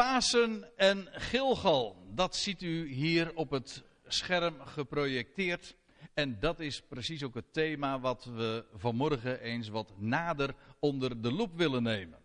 Pasen 0.00 0.76
en 0.76 1.08
Gilgal, 1.10 1.96
dat 2.14 2.36
ziet 2.36 2.62
u 2.62 2.88
hier 2.88 3.34
op 3.34 3.50
het 3.50 3.84
scherm 4.06 4.60
geprojecteerd. 4.60 5.76
En 6.14 6.38
dat 6.38 6.60
is 6.60 6.82
precies 6.82 7.22
ook 7.22 7.34
het 7.34 7.52
thema 7.52 8.00
wat 8.00 8.24
we 8.24 8.64
vanmorgen 8.74 9.40
eens 9.40 9.68
wat 9.68 9.92
nader 9.98 10.54
onder 10.78 11.20
de 11.20 11.32
loep 11.32 11.56
willen 11.56 11.82
nemen. 11.82 12.18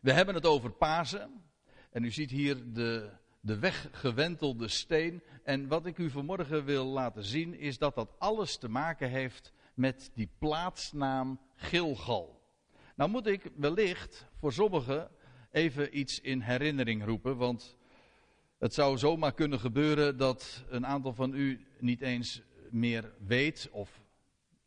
We 0.00 0.12
hebben 0.12 0.34
het 0.34 0.46
over 0.46 0.70
Pasen. 0.70 1.42
En 1.90 2.04
u 2.04 2.10
ziet 2.10 2.30
hier 2.30 2.72
de, 2.72 3.10
de 3.40 3.58
weggewentelde 3.58 4.68
steen. 4.68 5.22
En 5.42 5.68
wat 5.68 5.86
ik 5.86 5.98
u 5.98 6.10
vanmorgen 6.10 6.64
wil 6.64 6.84
laten 6.84 7.24
zien 7.24 7.58
is 7.58 7.78
dat 7.78 7.94
dat 7.94 8.14
alles 8.18 8.56
te 8.56 8.68
maken 8.68 9.10
heeft 9.10 9.52
met 9.74 10.10
die 10.14 10.30
plaatsnaam 10.38 11.40
Gilgal. 11.54 12.42
Nou 12.96 13.10
moet 13.10 13.26
ik 13.26 13.50
wellicht 13.56 14.26
voor 14.38 14.52
sommigen 14.52 15.10
even 15.54 15.98
iets 15.98 16.20
in 16.20 16.40
herinnering 16.40 17.04
roepen, 17.04 17.36
want 17.36 17.76
het 18.58 18.74
zou 18.74 18.98
zomaar 18.98 19.34
kunnen 19.34 19.60
gebeuren 19.60 20.16
dat 20.16 20.64
een 20.68 20.86
aantal 20.86 21.12
van 21.14 21.34
u 21.34 21.66
niet 21.78 22.00
eens 22.00 22.42
meer 22.70 23.12
weet, 23.26 23.68
of 23.72 24.00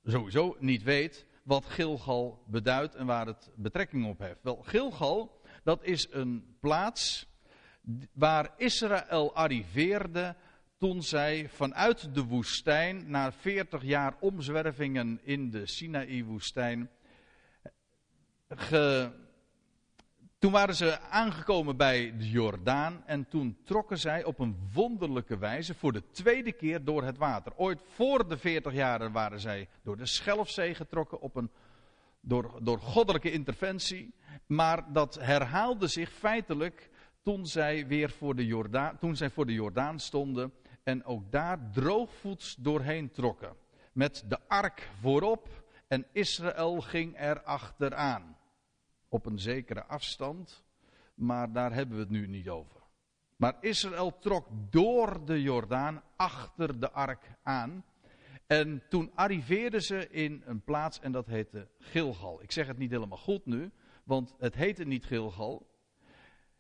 sowieso 0.03 0.55
niet 0.59 0.83
weet, 0.83 1.25
wat 1.43 1.65
Gilgal 1.65 2.43
beduidt 2.45 2.95
en 2.95 3.05
waar 3.05 3.25
het 3.25 3.51
betrekking 3.55 4.05
op 4.05 4.19
heeft. 4.19 4.39
Wel, 4.41 4.55
Gilgal, 4.55 5.41
dat 5.63 5.83
is 5.83 6.07
een 6.11 6.55
plaats 6.59 7.27
waar 8.11 8.53
Israël 8.57 9.35
arriveerde 9.35 10.35
toen 10.77 11.03
zij 11.03 11.49
vanuit 11.49 12.13
de 12.13 12.23
woestijn, 12.23 13.09
na 13.09 13.31
40 13.31 13.83
jaar 13.83 14.15
omzwervingen 14.19 15.19
in 15.23 15.49
de 15.49 15.65
Sinaï-woestijn, 15.65 16.89
toen 20.39 20.51
waren 20.51 20.75
ze 20.75 20.99
aangekomen 20.99 21.77
bij 21.77 22.17
de 22.17 22.29
Jordaan 22.29 23.03
en 23.05 23.27
toen 23.27 23.57
trokken 23.63 23.97
zij 23.97 24.23
op 24.23 24.39
een 24.39 24.69
wonderlijke 24.73 25.37
wijze 25.37 25.73
voor 25.73 25.91
de 25.91 26.09
tweede 26.11 26.51
keer 26.51 26.83
door 26.83 27.03
het 27.03 27.17
water. 27.17 27.53
Ooit 27.55 27.81
voor 27.93 28.27
de 28.27 28.37
40 28.37 28.73
jaren 28.73 29.11
waren 29.11 29.39
zij 29.39 29.67
door 29.83 29.97
de 29.97 30.05
Schelfzee 30.05 30.75
getrokken 30.75 31.19
op 31.19 31.35
een, 31.35 31.51
door, 32.21 32.59
door 32.61 32.79
goddelijke 32.79 33.31
interventie. 33.31 34.13
Maar 34.45 34.93
dat 34.93 35.15
herhaalde 35.15 35.87
zich 35.87 36.11
feitelijk 36.11 36.89
toen 37.23 37.45
zij 37.45 37.87
weer 37.87 38.09
voor 38.09 38.35
de 38.35 38.45
Jordaan, 38.45 38.97
toen 38.97 39.15
zij 39.15 39.29
voor 39.29 39.45
de 39.45 39.53
Jordaan 39.53 39.99
stonden 39.99 40.53
en 40.83 41.05
ook 41.05 41.31
daar 41.31 41.69
droogvoets 41.71 42.55
doorheen 42.55 43.11
trokken. 43.11 43.55
Met 43.91 44.23
de 44.27 44.39
ark 44.47 44.89
voorop 44.99 45.47
en 45.87 46.05
Israël 46.11 46.81
ging 46.81 47.19
er 47.19 47.43
achteraan. 47.43 48.36
Op 49.09 49.25
een 49.25 49.39
zekere 49.39 49.85
afstand, 49.85 50.63
maar 51.13 51.51
daar 51.51 51.73
hebben 51.73 51.95
we 51.95 52.01
het 52.01 52.11
nu 52.11 52.27
niet 52.27 52.49
over. 52.49 52.81
Maar 53.35 53.57
Israël 53.61 54.17
trok 54.19 54.47
door 54.69 55.25
de 55.25 55.41
Jordaan 55.41 56.03
achter 56.15 56.79
de 56.79 56.91
ark 56.91 57.31
aan. 57.43 57.85
En 58.47 58.83
toen 58.89 59.11
arriveerden 59.15 59.83
ze 59.83 60.09
in 60.09 60.43
een 60.45 60.61
plaats 60.61 60.99
en 60.99 61.11
dat 61.11 61.27
heette 61.27 61.67
Gilgal. 61.79 62.41
Ik 62.41 62.51
zeg 62.51 62.67
het 62.67 62.77
niet 62.77 62.91
helemaal 62.91 63.17
goed 63.17 63.45
nu, 63.45 63.71
want 64.03 64.35
het 64.37 64.55
heette 64.55 64.83
niet 64.83 65.05
Gilgal. 65.05 65.67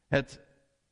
Het 0.07 0.41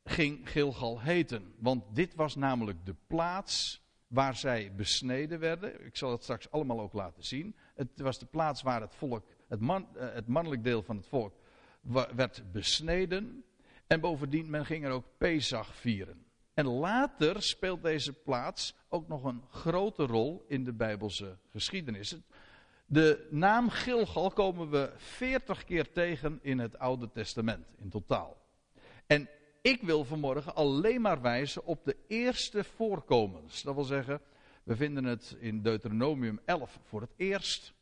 ging 0.04 0.50
Gilgal 0.50 1.00
heten. 1.00 1.54
Want 1.58 1.84
dit 1.94 2.14
was 2.14 2.34
namelijk 2.34 2.86
de 2.86 2.94
plaats 3.06 3.84
waar 4.06 4.36
zij 4.36 4.72
besneden 4.76 5.38
werden. 5.38 5.86
Ik 5.86 5.96
zal 5.96 6.10
het 6.10 6.22
straks 6.22 6.50
allemaal 6.50 6.80
ook 6.80 6.92
laten 6.92 7.24
zien. 7.24 7.56
Het 7.74 8.00
was 8.00 8.18
de 8.18 8.26
plaats 8.26 8.62
waar 8.62 8.80
het 8.80 8.94
volk, 8.94 9.26
het, 9.48 9.60
man, 9.60 9.96
eh, 9.96 10.12
het 10.12 10.26
mannelijk 10.26 10.64
deel 10.64 10.82
van 10.82 10.96
het 10.96 11.06
volk, 11.06 11.34
werd 12.14 12.52
besneden. 12.52 13.44
En 13.86 14.00
bovendien, 14.00 14.50
men 14.50 14.66
ging 14.66 14.84
er 14.84 14.90
ook 14.90 15.06
Pesach 15.18 15.74
vieren. 15.74 16.24
En 16.54 16.66
later 16.66 17.42
speelt 17.42 17.82
deze 17.82 18.12
plaats 18.12 18.74
ook 18.88 19.08
nog 19.08 19.24
een 19.24 19.42
grote 19.50 20.06
rol 20.06 20.44
in 20.48 20.64
de 20.64 20.72
Bijbelse 20.72 21.38
geschiedenis. 21.50 22.16
De 22.86 23.26
naam 23.30 23.70
Gilgal 23.70 24.30
komen 24.30 24.70
we 24.70 24.92
veertig 24.96 25.64
keer 25.64 25.92
tegen 25.92 26.38
in 26.42 26.58
het 26.58 26.78
Oude 26.78 27.10
Testament 27.12 27.74
in 27.78 27.88
totaal. 27.88 28.36
En 29.06 29.28
ik 29.62 29.82
wil 29.82 30.04
vanmorgen 30.04 30.54
alleen 30.54 31.00
maar 31.00 31.20
wijzen 31.20 31.64
op 31.64 31.84
de 31.84 31.96
eerste 32.08 32.64
voorkomens. 32.64 33.62
Dat 33.62 33.74
wil 33.74 33.84
zeggen, 33.84 34.20
we 34.62 34.76
vinden 34.76 35.04
het 35.04 35.36
in 35.40 35.62
Deuteronomium 35.62 36.40
11 36.44 36.78
voor 36.82 37.00
het 37.00 37.14
eerst. 37.16 37.74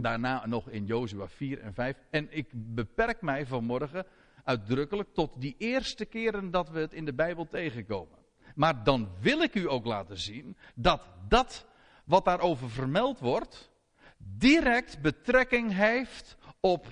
Daarna 0.00 0.46
nog 0.46 0.68
in 0.68 0.86
Jozua 0.86 1.28
4 1.28 1.60
en 1.60 1.74
5. 1.74 1.96
En 2.10 2.26
ik 2.30 2.46
beperk 2.52 3.22
mij 3.22 3.46
vanmorgen 3.46 4.06
uitdrukkelijk 4.44 5.08
tot 5.14 5.40
die 5.40 5.54
eerste 5.58 6.04
keren 6.04 6.50
dat 6.50 6.70
we 6.70 6.80
het 6.80 6.92
in 6.92 7.04
de 7.04 7.14
Bijbel 7.14 7.46
tegenkomen. 7.46 8.18
Maar 8.54 8.84
dan 8.84 9.08
wil 9.20 9.42
ik 9.42 9.54
u 9.54 9.68
ook 9.68 9.84
laten 9.84 10.18
zien 10.18 10.56
dat 10.74 11.02
dat 11.28 11.66
wat 12.04 12.24
daarover 12.24 12.70
vermeld 12.70 13.18
wordt, 13.18 13.70
direct 14.16 15.00
betrekking 15.00 15.74
heeft 15.74 16.36
op 16.60 16.86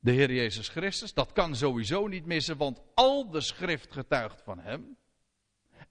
de 0.00 0.10
Heer 0.10 0.32
Jezus 0.32 0.68
Christus. 0.68 1.14
Dat 1.14 1.32
kan 1.32 1.56
sowieso 1.56 2.06
niet 2.06 2.26
missen, 2.26 2.56
want 2.56 2.80
al 2.94 3.30
de 3.30 3.40
schrift 3.40 3.92
getuigt 3.92 4.42
van 4.42 4.58
Hem. 4.58 4.96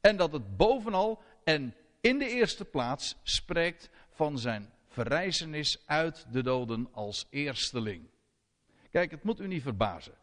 En 0.02 0.18
dat 0.18 0.32
het 0.32 0.58
bovenal 0.58 1.22
en 1.44 1.76
in 2.02 2.18
de 2.20 2.30
eerste 2.30 2.66
plaats 2.66 3.16
spreekt 3.24 3.90
van 4.10 4.38
zijn 4.38 4.72
verrijzenis 4.94 5.88
uit 5.88 6.26
de 6.32 6.44
doden 6.44 6.88
als 6.92 7.28
eersteling. 7.30 8.10
Kijk, 8.90 9.12
het 9.12 9.24
moet 9.24 9.40
u 9.40 9.48
niet 9.48 9.62
verbazen. 9.62 10.14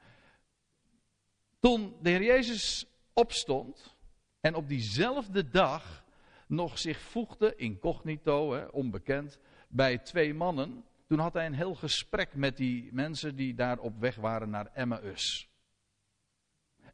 Toen 1.61 1.97
de 2.03 2.11
Heer 2.11 2.23
Jezus 2.23 2.87
opstond 3.13 3.97
en 4.41 4.55
op 4.55 4.69
diezelfde 4.69 5.49
dag 5.49 6.05
nog 6.47 6.79
zich 6.79 7.01
voegde, 7.01 7.57
incognito, 7.57 8.53
hè, 8.53 8.65
onbekend, 8.65 9.39
bij 9.69 9.99
twee 9.99 10.35
mannen, 10.35 10.85
toen 11.07 11.19
had 11.19 11.33
hij 11.33 11.47
een 11.47 11.55
heel 11.55 11.75
gesprek 11.75 12.35
met 12.35 12.57
die 12.57 12.93
mensen 12.93 13.37
die 13.37 13.55
daar 13.55 13.79
op 13.79 13.99
weg 13.99 14.17
waren 14.17 14.51
naar 14.51 14.71
Emmaus. 14.73 15.49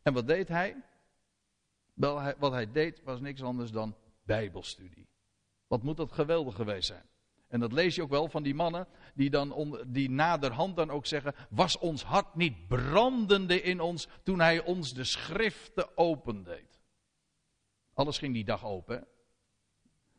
En 0.03 0.13
wat 0.13 0.27
deed 0.27 0.49
hij? 0.49 0.77
Wel, 1.95 2.35
wat 2.39 2.53
hij 2.53 2.73
deed 2.73 3.03
was 3.03 3.21
niks 3.21 3.43
anders 3.43 3.71
dan 3.71 3.97
Bijbelstudie. 4.25 5.09
Wat 5.67 5.83
moet 5.83 5.97
dat 5.97 6.13
geweldig 6.13 6.55
geweest 6.55 6.87
zijn? 6.87 7.09
En 7.49 7.61
dat 7.61 7.73
lees 7.73 7.95
je 7.95 8.03
ook 8.03 8.11
wel 8.11 8.29
van 8.29 8.43
die 8.43 8.55
mannen 8.55 8.87
die 9.15 9.31
dan 9.31 9.81
die 9.87 10.11
naderhand 10.11 10.77
dan 10.77 10.91
ook 10.91 11.07
zeggen: 11.07 11.35
Was 11.51 11.79
ons 11.79 12.03
hart 12.05 12.35
niet 12.35 12.69
brandende 12.69 13.63
in 13.63 13.81
ons 13.81 14.09
toen 14.23 14.41
hij 14.41 14.65
ons 14.65 14.95
de 14.95 15.05
schriften 15.05 15.97
opendeed? 15.97 16.81
Alles 17.95 18.19
ging 18.19 18.35
die 18.35 18.45
dag 18.45 18.65
open. 18.65 19.07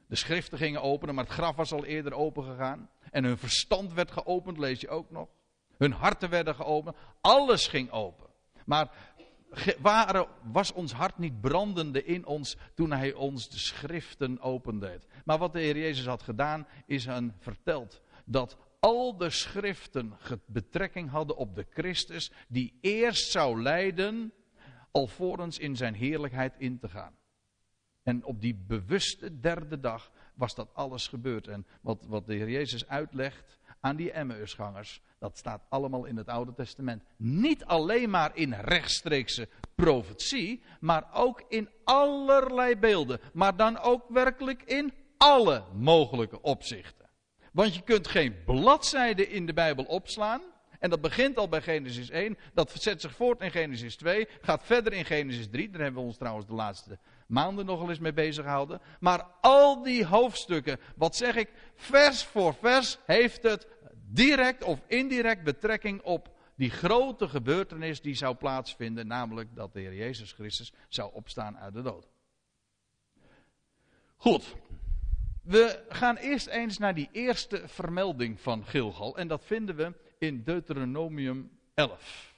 De 0.08 0.16
schriften 0.16 0.58
gingen 0.58 0.82
openen, 0.82 1.16
maar 1.16 1.24
het 1.24 1.34
graf 1.34 1.56
was 1.56 1.72
al 1.72 1.86
eerder 1.86 2.14
open 2.14 2.44
gegaan. 2.44 2.90
En 3.12 3.24
hun 3.24 3.38
verstand 3.38 3.94
werd 3.94 4.12
geopend, 4.12 4.58
lees 4.58 4.82
je 4.82 4.90
ook 4.90 5.12
nog. 5.12 5.28
Hun 5.78 5.92
harten 5.92 6.30
werden 6.30 6.56
geopend. 6.56 6.96
Alles 7.22 7.68
ging 7.68 7.92
open. 7.92 8.28
Maar 8.66 9.14
was 10.52 10.74
ons 10.74 10.92
hart 10.92 11.18
niet 11.18 11.42
brandende 11.42 12.04
in 12.04 12.26
ons 12.26 12.58
toen 12.74 12.92
hij 12.92 13.14
ons 13.14 13.50
de 13.50 13.58
schriften 13.58 14.40
opendeed. 14.40 15.08
Maar 15.26 15.38
wat 15.38 15.54
de 15.54 15.60
Heer 15.60 15.78
Jezus 15.78 16.06
had 16.06 16.24
gedaan, 16.24 16.68
is 16.86 17.06
hen 17.06 17.36
verteld 17.40 18.02
dat 18.26 18.58
al 18.80 19.18
de 19.18 19.30
schriften 19.30 20.14
betrekking 20.46 21.10
hadden 21.10 21.38
op 21.38 21.56
de 21.56 21.66
Christus 21.70 22.32
die 22.48 22.78
eerst 22.82 23.32
zou 23.32 23.62
lijden, 23.62 24.34
alvorens 24.92 25.60
in 25.60 25.76
zijn 25.76 25.94
heerlijkheid 25.94 26.56
in 26.58 26.80
te 26.80 26.90
gaan. 26.90 27.16
En 28.04 28.24
op 28.24 28.42
die 28.42 28.56
bewuste 28.56 29.40
derde 29.40 29.80
dag 29.80 30.12
was 30.34 30.56
dat 30.56 30.74
alles 30.74 31.08
gebeurd. 31.08 31.48
En 31.48 31.66
wat, 31.82 32.06
wat 32.08 32.26
de 32.26 32.34
Heer 32.34 32.50
Jezus 32.50 32.88
uitlegt 32.88 33.60
aan 33.80 33.96
die 33.96 34.12
Emmausgangers, 34.12 35.02
dat 35.20 35.38
staat 35.38 35.62
allemaal 35.70 36.06
in 36.06 36.18
het 36.18 36.28
Oude 36.28 36.54
Testament. 36.54 37.04
Niet 37.18 37.66
alleen 37.66 38.10
maar 38.10 38.32
in 38.34 38.54
rechtstreekse 38.54 39.48
profetie, 39.76 40.64
maar 40.80 41.08
ook 41.14 41.44
in 41.48 41.70
allerlei 41.84 42.78
beelden. 42.78 43.20
Maar 43.34 43.56
dan 43.56 43.80
ook 43.80 44.06
werkelijk 44.10 44.64
in 44.64 44.94
alle 45.18 45.64
mogelijke 45.74 46.42
opzichten. 46.42 47.10
Want 47.52 47.76
je 47.76 47.82
kunt 47.82 48.08
geen 48.08 48.44
bladzijde 48.46 49.30
in 49.30 49.46
de 49.46 49.54
Bijbel 49.54 49.84
opslaan. 49.84 50.42
En 50.80 50.90
dat 50.90 51.02
begint 51.02 51.38
al 51.38 51.50
bij 51.50 51.62
Genesis 51.62 52.10
1. 52.10 52.38
Dat 52.54 52.72
zet 52.72 53.02
zich 53.02 53.16
voort 53.16 53.42
in 53.42 53.52
Genesis 53.52 53.96
2. 53.96 54.28
Gaat 54.42 54.64
verder 54.64 54.94
in 54.94 55.06
Genesis 55.06 55.50
3. 55.50 55.70
Daar 55.70 55.82
hebben 55.82 56.02
we 56.02 56.08
ons 56.08 56.18
trouwens 56.18 56.48
de 56.48 56.54
laatste 56.54 56.98
maanden 57.28 57.66
nogal 57.66 57.90
eens 57.90 58.00
mee 58.00 58.14
bezig 58.14 58.44
gehouden. 58.44 58.82
Maar 59.00 59.26
al 59.42 59.84
die 59.84 60.06
hoofdstukken, 60.06 60.80
wat 60.96 61.16
zeg 61.16 61.36
ik, 61.36 61.52
vers 61.76 62.24
voor 62.24 62.54
vers 62.54 62.98
heeft 63.06 63.44
het 63.44 63.68
direct 64.10 64.64
of 64.64 64.82
indirect 64.88 65.44
betrekking 65.44 66.02
op 66.02 66.36
die 66.56 66.70
grote 66.70 67.28
gebeurtenis 67.30 68.02
die 68.02 68.16
zou 68.16 68.36
plaatsvinden, 68.36 69.08
namelijk 69.08 69.56
dat 69.56 69.74
de 69.74 69.80
Heer 69.80 69.96
Jezus 69.96 70.32
Christus 70.32 70.74
zou 70.90 71.14
opstaan 71.14 71.58
uit 71.58 71.74
de 71.74 71.82
dood. 71.82 72.08
Goed. 74.16 74.56
We 75.42 75.86
gaan 75.90 76.16
eerst 76.16 76.48
eens 76.48 76.78
naar 76.78 76.94
die 76.94 77.10
eerste 77.12 77.62
vermelding 77.66 78.40
van 78.40 78.66
Gilgal 78.66 79.18
en 79.18 79.28
dat 79.28 79.46
vinden 79.46 79.76
we 79.76 79.94
in 80.20 80.44
Deuteronomium 80.44 81.52
11. 81.74 82.36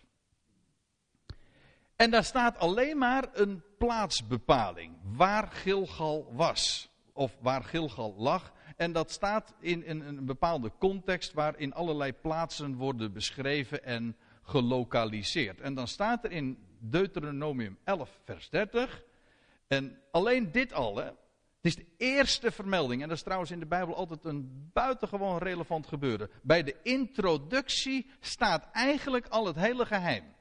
En 1.99 2.11
daar 2.11 2.23
staat 2.23 2.57
alleen 2.57 2.97
maar 2.97 3.27
een 3.33 3.63
plaatsbepaling. 3.77 4.95
Waar 5.03 5.47
Gilgal 5.47 6.33
was. 6.33 6.89
Of 7.13 7.37
waar 7.41 7.63
Gilgal 7.63 8.15
lag. 8.17 8.53
En 8.77 8.91
dat 8.91 9.11
staat 9.11 9.53
in, 9.59 9.83
een 9.87 10.25
bepaalde 10.25 10.71
context 10.77 11.33
waarin 11.33 11.73
allerlei 11.73 12.13
plaatsen 12.13 12.75
worden 12.75 13.13
beschreven 13.13 13.83
en 13.83 14.17
gelokaliseerd. 14.41 15.61
En 15.61 15.73
dan 15.73 15.87
staat 15.87 16.23
er 16.23 16.31
in 16.31 16.57
Deuteronomium 16.79 17.77
11, 17.83 18.09
vers 18.23 18.49
30. 18.49 19.03
En 19.67 20.01
alleen 20.11 20.51
dit 20.51 20.73
al, 20.73 20.95
hè, 20.95 21.05
het 21.05 21.15
is 21.61 21.75
de 21.75 21.87
eerste 21.97 22.51
vermelding. 22.51 23.01
En 23.01 23.07
dat 23.07 23.17
is 23.17 23.23
trouwens 23.23 23.51
in 23.51 23.59
de 23.59 23.65
Bijbel 23.65 23.95
altijd 23.95 24.25
een 24.25 24.69
buitengewoon 24.73 25.37
relevant 25.37 25.87
gebeuren. 25.87 26.29
Bij 26.41 26.63
de 26.63 26.75
introductie 26.83 28.09
staat 28.19 28.67
eigenlijk 28.71 29.27
al 29.27 29.45
het 29.45 29.55
hele 29.55 29.85
geheim. 29.85 30.37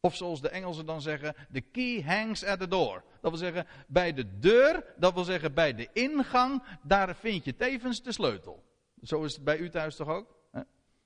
Of 0.00 0.16
zoals 0.16 0.40
de 0.40 0.48
Engelsen 0.48 0.86
dan 0.86 1.00
zeggen, 1.00 1.34
the 1.52 1.60
key 1.60 2.02
hangs 2.02 2.44
at 2.44 2.58
the 2.58 2.68
door. 2.68 3.04
Dat 3.20 3.30
wil 3.30 3.40
zeggen, 3.40 3.66
bij 3.86 4.12
de 4.12 4.38
deur, 4.38 4.84
dat 4.96 5.14
wil 5.14 5.24
zeggen 5.24 5.54
bij 5.54 5.74
de 5.74 5.88
ingang, 5.92 6.62
daar 6.82 7.16
vind 7.16 7.44
je 7.44 7.56
tevens 7.56 8.02
de 8.02 8.12
sleutel. 8.12 8.64
Zo 9.02 9.22
is 9.22 9.34
het 9.34 9.44
bij 9.44 9.58
u 9.58 9.70
thuis 9.70 9.96
toch 9.96 10.08
ook? 10.08 10.38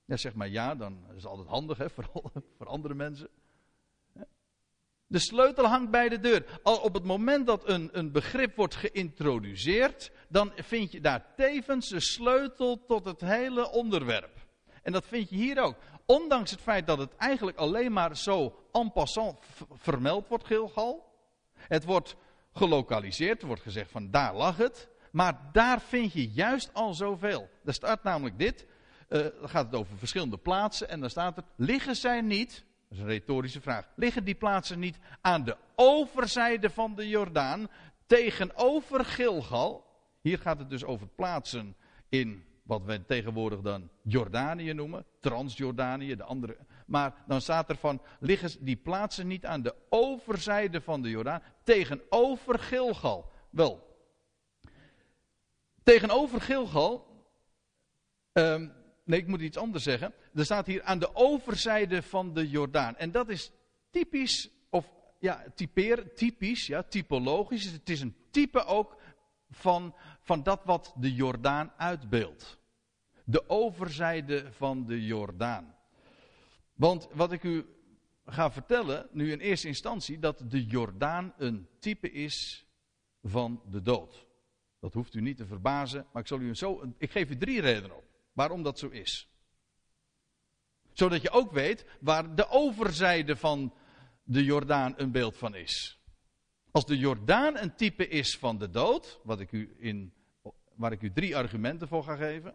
Ja, 0.04 0.16
zeg 0.16 0.34
maar 0.34 0.48
ja, 0.48 0.74
dan 0.74 0.98
is 1.08 1.22
het 1.22 1.26
altijd 1.26 1.48
handig 1.48 1.78
hè, 1.78 1.90
voor, 1.94 2.10
voor 2.56 2.66
andere 2.66 2.94
mensen. 2.94 3.28
De 5.06 5.18
sleutel 5.18 5.66
hangt 5.66 5.90
bij 5.90 6.08
de 6.08 6.20
deur. 6.20 6.60
Al 6.62 6.76
op 6.76 6.94
het 6.94 7.04
moment 7.04 7.46
dat 7.46 7.68
een, 7.68 7.88
een 7.92 8.12
begrip 8.12 8.56
wordt 8.56 8.74
geïntroduceerd, 8.74 10.10
dan 10.28 10.52
vind 10.56 10.92
je 10.92 11.00
daar 11.00 11.34
tevens 11.36 11.88
de 11.88 12.00
sleutel 12.00 12.84
tot 12.86 13.04
het 13.04 13.20
hele 13.20 13.70
onderwerp. 13.70 14.42
En 14.82 14.92
dat 14.92 15.06
vind 15.06 15.30
je 15.30 15.36
hier 15.36 15.62
ook. 15.62 15.76
Ondanks 16.06 16.50
het 16.50 16.60
feit 16.60 16.86
dat 16.86 16.98
het 16.98 17.16
eigenlijk 17.16 17.56
alleen 17.56 17.92
maar 17.92 18.16
zo 18.16 18.54
en 18.72 18.92
passant 18.92 19.38
vermeld 19.72 20.28
wordt, 20.28 20.46
Gilgal. 20.46 21.12
Het 21.54 21.84
wordt 21.84 22.16
gelokaliseerd, 22.52 23.40
er 23.40 23.46
wordt 23.46 23.62
gezegd 23.62 23.90
van 23.90 24.10
daar 24.10 24.34
lag 24.34 24.56
het. 24.56 24.88
Maar 25.10 25.40
daar 25.52 25.80
vind 25.80 26.12
je 26.12 26.30
juist 26.30 26.70
al 26.72 26.94
zoveel. 26.94 27.48
Er 27.64 27.74
staat 27.74 28.02
namelijk 28.02 28.38
dit, 28.38 28.66
uh, 29.08 29.20
dan 29.40 29.48
gaat 29.48 29.66
het 29.66 29.74
over 29.74 29.98
verschillende 29.98 30.36
plaatsen 30.36 30.88
en 30.88 31.00
dan 31.00 31.10
staat 31.10 31.36
er, 31.36 31.44
liggen 31.56 31.96
zij 31.96 32.20
niet, 32.20 32.64
dat 32.88 32.98
is 32.98 32.98
een 32.98 33.06
retorische 33.06 33.60
vraag, 33.60 33.88
liggen 33.96 34.24
die 34.24 34.34
plaatsen 34.34 34.78
niet 34.78 34.98
aan 35.20 35.44
de 35.44 35.56
overzijde 35.74 36.70
van 36.70 36.94
de 36.94 37.08
Jordaan 37.08 37.68
tegenover 38.06 39.04
Gilgal? 39.04 39.86
Hier 40.20 40.38
gaat 40.38 40.58
het 40.58 40.70
dus 40.70 40.84
over 40.84 41.06
plaatsen 41.06 41.76
in 42.08 42.44
wat 42.64 42.84
we 42.84 43.04
tegenwoordig 43.04 43.60
dan 43.60 43.88
Jordanië 44.02 44.72
noemen, 44.72 45.04
Transjordanië, 45.20 46.16
de 46.16 46.22
andere. 46.22 46.56
Maar 46.86 47.14
dan 47.26 47.40
staat 47.40 47.68
er 47.68 47.76
van, 47.76 48.02
liggen 48.20 48.64
die 48.64 48.76
plaatsen 48.76 49.26
niet 49.26 49.46
aan 49.46 49.62
de 49.62 49.74
overzijde 49.88 50.80
van 50.80 51.02
de 51.02 51.10
Jordaan, 51.10 51.42
tegenover 51.62 52.58
Gilgal? 52.58 53.30
Wel, 53.50 53.94
tegenover 55.82 56.40
Gilgal, 56.40 57.06
um, 58.32 58.72
nee 59.04 59.20
ik 59.20 59.26
moet 59.26 59.40
iets 59.40 59.56
anders 59.56 59.84
zeggen, 59.84 60.14
er 60.34 60.44
staat 60.44 60.66
hier 60.66 60.82
aan 60.82 60.98
de 60.98 61.14
overzijde 61.14 62.02
van 62.02 62.34
de 62.34 62.48
Jordaan. 62.48 62.96
En 62.96 63.10
dat 63.10 63.28
is 63.28 63.50
typisch, 63.90 64.50
of 64.70 64.86
ja, 65.18 65.44
typeer, 65.54 66.14
typisch, 66.14 66.66
ja, 66.66 66.82
typologisch, 66.82 67.64
het 67.64 67.90
is 67.90 68.00
een 68.00 68.16
type 68.30 68.64
ook 68.64 68.96
van, 69.54 69.94
van 70.20 70.42
dat 70.42 70.64
wat 70.64 70.94
de 70.98 71.14
Jordaan 71.14 71.72
uitbeeldt. 71.76 72.58
De 73.24 73.48
overzijde 73.48 74.52
van 74.52 74.86
de 74.86 75.04
Jordaan. 75.04 75.74
Want 76.74 77.08
wat 77.12 77.32
ik 77.32 77.42
u 77.42 77.66
ga 78.26 78.50
vertellen, 78.50 79.08
nu 79.10 79.32
in 79.32 79.38
eerste 79.38 79.66
instantie, 79.66 80.18
dat 80.18 80.42
de 80.50 80.64
Jordaan 80.64 81.34
een 81.36 81.68
type 81.78 82.10
is 82.10 82.66
van 83.22 83.62
de 83.70 83.82
dood. 83.82 84.26
Dat 84.80 84.94
hoeft 84.94 85.14
u 85.14 85.20
niet 85.20 85.36
te 85.36 85.46
verbazen, 85.46 86.06
maar 86.12 86.22
ik, 86.22 86.28
zal 86.28 86.40
u 86.40 86.54
zo, 86.54 86.92
ik 86.98 87.10
geef 87.10 87.30
u 87.30 87.36
drie 87.36 87.60
redenen 87.60 87.96
op 87.96 88.04
waarom 88.32 88.62
dat 88.62 88.78
zo 88.78 88.88
is. 88.88 89.28
Zodat 90.92 91.22
je 91.22 91.30
ook 91.30 91.52
weet 91.52 91.86
waar 92.00 92.34
de 92.34 92.48
overzijde 92.48 93.36
van 93.36 93.74
de 94.22 94.44
Jordaan 94.44 94.94
een 94.96 95.10
beeld 95.10 95.36
van 95.36 95.54
is. 95.54 95.98
Als 96.74 96.86
de 96.86 96.98
Jordaan 96.98 97.58
een 97.58 97.74
type 97.74 98.08
is 98.08 98.38
van 98.38 98.58
de 98.58 98.70
dood, 98.70 99.20
wat 99.22 99.40
ik 99.40 99.52
u 99.52 99.76
in, 99.78 100.12
waar 100.74 100.92
ik 100.92 101.02
u 101.02 101.12
drie 101.12 101.36
argumenten 101.36 101.88
voor 101.88 102.04
ga 102.04 102.16
geven. 102.16 102.54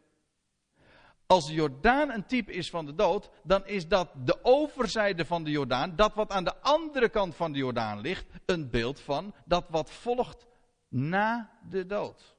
Als 1.26 1.48
de 1.48 1.54
Jordaan 1.54 2.12
een 2.12 2.26
type 2.26 2.52
is 2.52 2.70
van 2.70 2.86
de 2.86 2.96
dood, 2.96 3.30
dan 3.44 3.68
is 3.68 3.88
dat 3.88 4.10
de 4.26 4.40
overzijde 4.42 5.26
van 5.26 5.44
de 5.44 5.50
Jordaan, 5.52 5.96
dat 5.96 6.14
wat 6.14 6.32
aan 6.32 6.44
de 6.44 6.56
andere 6.62 7.10
kant 7.10 7.36
van 7.36 7.52
de 7.52 7.58
Jordaan 7.58 8.00
ligt, 8.00 8.26
een 8.46 8.70
beeld 8.70 9.00
van 9.00 9.34
dat 9.46 9.66
wat 9.70 9.92
volgt 9.92 10.46
na 10.88 11.60
de 11.70 11.86
dood. 11.86 12.36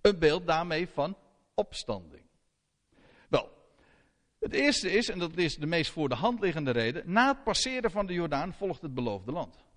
Een 0.00 0.18
beeld 0.18 0.46
daarmee 0.46 0.88
van 0.88 1.16
opstanding. 1.54 2.24
Wel, 3.28 3.50
het 4.38 4.52
eerste 4.52 4.90
is, 4.92 5.08
en 5.08 5.18
dat 5.18 5.36
is 5.36 5.56
de 5.56 5.66
meest 5.66 5.90
voor 5.90 6.08
de 6.08 6.14
hand 6.14 6.40
liggende 6.40 6.70
reden, 6.70 7.12
na 7.12 7.28
het 7.28 7.44
passeren 7.44 7.90
van 7.90 8.06
de 8.06 8.12
Jordaan 8.12 8.52
volgt 8.52 8.82
het 8.82 8.94
beloofde 8.94 9.32
land. 9.32 9.68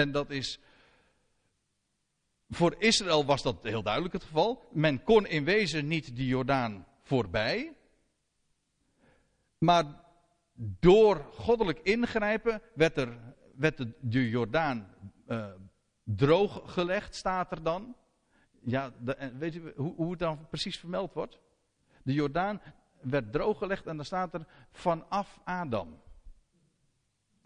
En 0.00 0.12
dat 0.12 0.30
is. 0.30 0.58
Voor 2.48 2.74
Israël 2.78 3.24
was 3.24 3.42
dat 3.42 3.62
heel 3.62 3.82
duidelijk 3.82 4.14
het 4.14 4.22
geval. 4.22 4.68
Men 4.72 5.02
kon 5.02 5.26
in 5.26 5.44
wezen 5.44 5.86
niet 5.86 6.16
de 6.16 6.26
Jordaan 6.26 6.86
voorbij. 7.02 7.76
Maar 9.58 9.84
door 10.54 11.26
goddelijk 11.32 11.78
ingrijpen 11.78 12.62
werd, 12.74 12.96
er, 12.96 13.18
werd 13.54 13.76
de, 14.00 14.28
Jordaan 14.28 14.94
uh, 15.28 15.46
drooggelegd, 16.04 17.14
staat 17.14 17.52
er 17.52 17.62
dan. 17.62 17.96
Ja, 18.60 18.92
weet 19.38 19.52
je 19.52 19.72
hoe, 19.76 19.94
hoe 19.94 20.10
het 20.10 20.18
dan 20.18 20.48
precies 20.48 20.78
vermeld 20.78 21.12
wordt? 21.12 21.38
De 22.02 22.12
Jordaan 22.12 22.60
werd 23.00 23.32
drooggelegd 23.32 23.86
en 23.86 23.96
dan 23.96 24.04
staat 24.04 24.34
er 24.34 24.46
vanaf 24.70 25.40
Adam. 25.44 26.00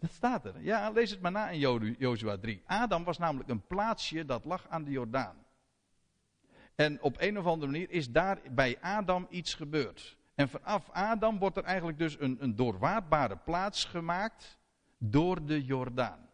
Dat 0.05 0.13
staat 0.13 0.45
er. 0.45 0.61
Ja, 0.61 0.89
lees 0.89 1.09
het 1.09 1.21
maar 1.21 1.31
na 1.31 1.49
in 1.49 1.59
Jozua 1.97 2.37
3. 2.37 2.61
Adam 2.65 3.03
was 3.03 3.17
namelijk 3.17 3.49
een 3.49 3.67
plaatsje 3.67 4.25
dat 4.25 4.45
lag 4.45 4.67
aan 4.69 4.83
de 4.83 4.91
Jordaan. 4.91 5.35
En 6.75 7.01
op 7.01 7.15
een 7.19 7.37
of 7.37 7.45
andere 7.45 7.71
manier 7.71 7.89
is 7.89 8.11
daar 8.11 8.39
bij 8.51 8.77
Adam 8.81 9.27
iets 9.29 9.53
gebeurd. 9.53 10.17
En 10.35 10.49
vanaf 10.49 10.89
Adam 10.89 11.39
wordt 11.39 11.57
er 11.57 11.63
eigenlijk 11.63 11.97
dus 11.97 12.19
een, 12.19 12.37
een 12.39 12.55
doorwaadbare 12.55 13.37
plaats 13.37 13.85
gemaakt 13.85 14.59
door 14.97 15.45
de 15.45 15.65
Jordaan. 15.65 16.29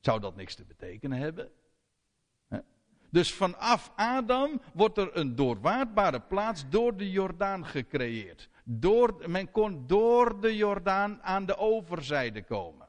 Zou 0.00 0.20
dat 0.20 0.36
niks 0.36 0.54
te 0.54 0.64
betekenen 0.64 1.18
hebben? 1.18 1.50
Dus 3.10 3.34
vanaf 3.34 3.92
Adam 3.96 4.60
wordt 4.74 4.98
er 4.98 5.16
een 5.16 5.34
doorwaardbare 5.34 6.20
plaats 6.20 6.68
door 6.68 6.96
de 6.96 7.10
Jordaan 7.10 7.66
gecreëerd. 7.66 8.48
Door, 8.64 9.24
men 9.26 9.50
kon 9.50 9.86
door 9.86 10.40
de 10.40 10.56
Jordaan 10.56 11.22
aan 11.22 11.46
de 11.46 11.56
overzijde 11.56 12.42
komen. 12.42 12.86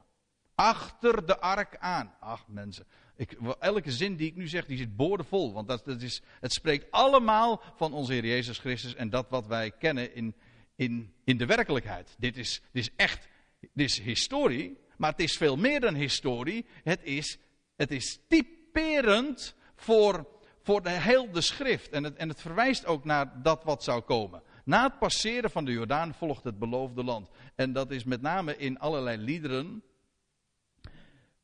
Achter 0.56 1.26
de 1.26 1.40
ark 1.40 1.78
aan. 1.78 2.14
Ach 2.20 2.48
mensen, 2.48 2.86
ik, 3.16 3.38
elke 3.60 3.92
zin 3.92 4.16
die 4.16 4.28
ik 4.28 4.36
nu 4.36 4.48
zeg, 4.48 4.66
die 4.66 4.78
zit 4.78 4.96
boordevol. 4.96 5.54
Want 5.54 5.68
dat, 5.68 5.86
dat 5.86 6.02
is, 6.02 6.22
het 6.40 6.54
spreekt 6.54 6.92
allemaal 6.92 7.62
van 7.76 7.94
onze 7.94 8.14
Heer 8.14 8.26
Jezus 8.26 8.58
Christus 8.58 8.96
en 8.96 9.10
dat 9.10 9.30
wat 9.30 9.48
wij 9.48 9.72
kennen 9.72 10.16
in, 10.16 10.36
in, 10.76 11.14
in 11.24 11.38
de 11.38 11.46
werkelijkheid. 11.46 12.16
Dit 12.18 12.38
is, 12.38 12.62
dit 12.72 12.84
is 12.84 12.90
echt, 12.96 13.28
dit 13.60 13.90
is 13.90 14.00
historie, 14.00 14.78
maar 14.98 15.12
het 15.12 15.20
is 15.20 15.38
veel 15.38 15.56
meer 15.56 15.80
dan 15.80 15.96
historie. 15.96 16.66
Het 16.84 17.04
is, 17.04 17.38
het 17.76 17.92
is 17.92 18.20
typerend 18.28 19.56
voor, 19.76 20.28
voor 20.62 20.84
de 20.84 20.90
hele 20.90 21.42
schrift. 21.42 21.90
En 21.90 22.04
het, 22.04 22.16
en 22.16 22.30
het 22.30 22.42
verwijst 22.42 22.86
ook 22.86 23.06
naar 23.06 23.42
dat 23.42 23.64
wat 23.64 23.84
zou 23.84 24.02
komen. 24.02 24.42
Na 24.64 24.84
het 24.84 25.00
passeren 25.00 25.52
van 25.52 25.66
de 25.66 25.72
Jordaan 25.72 26.14
volgt 26.14 26.44
het 26.44 26.60
beloofde 26.60 27.04
land. 27.04 27.30
En 27.56 27.74
dat 27.74 27.92
is 27.92 28.04
met 28.04 28.22
name 28.22 28.58
in 28.58 28.80
allerlei 28.80 29.18
liederen 29.18 29.84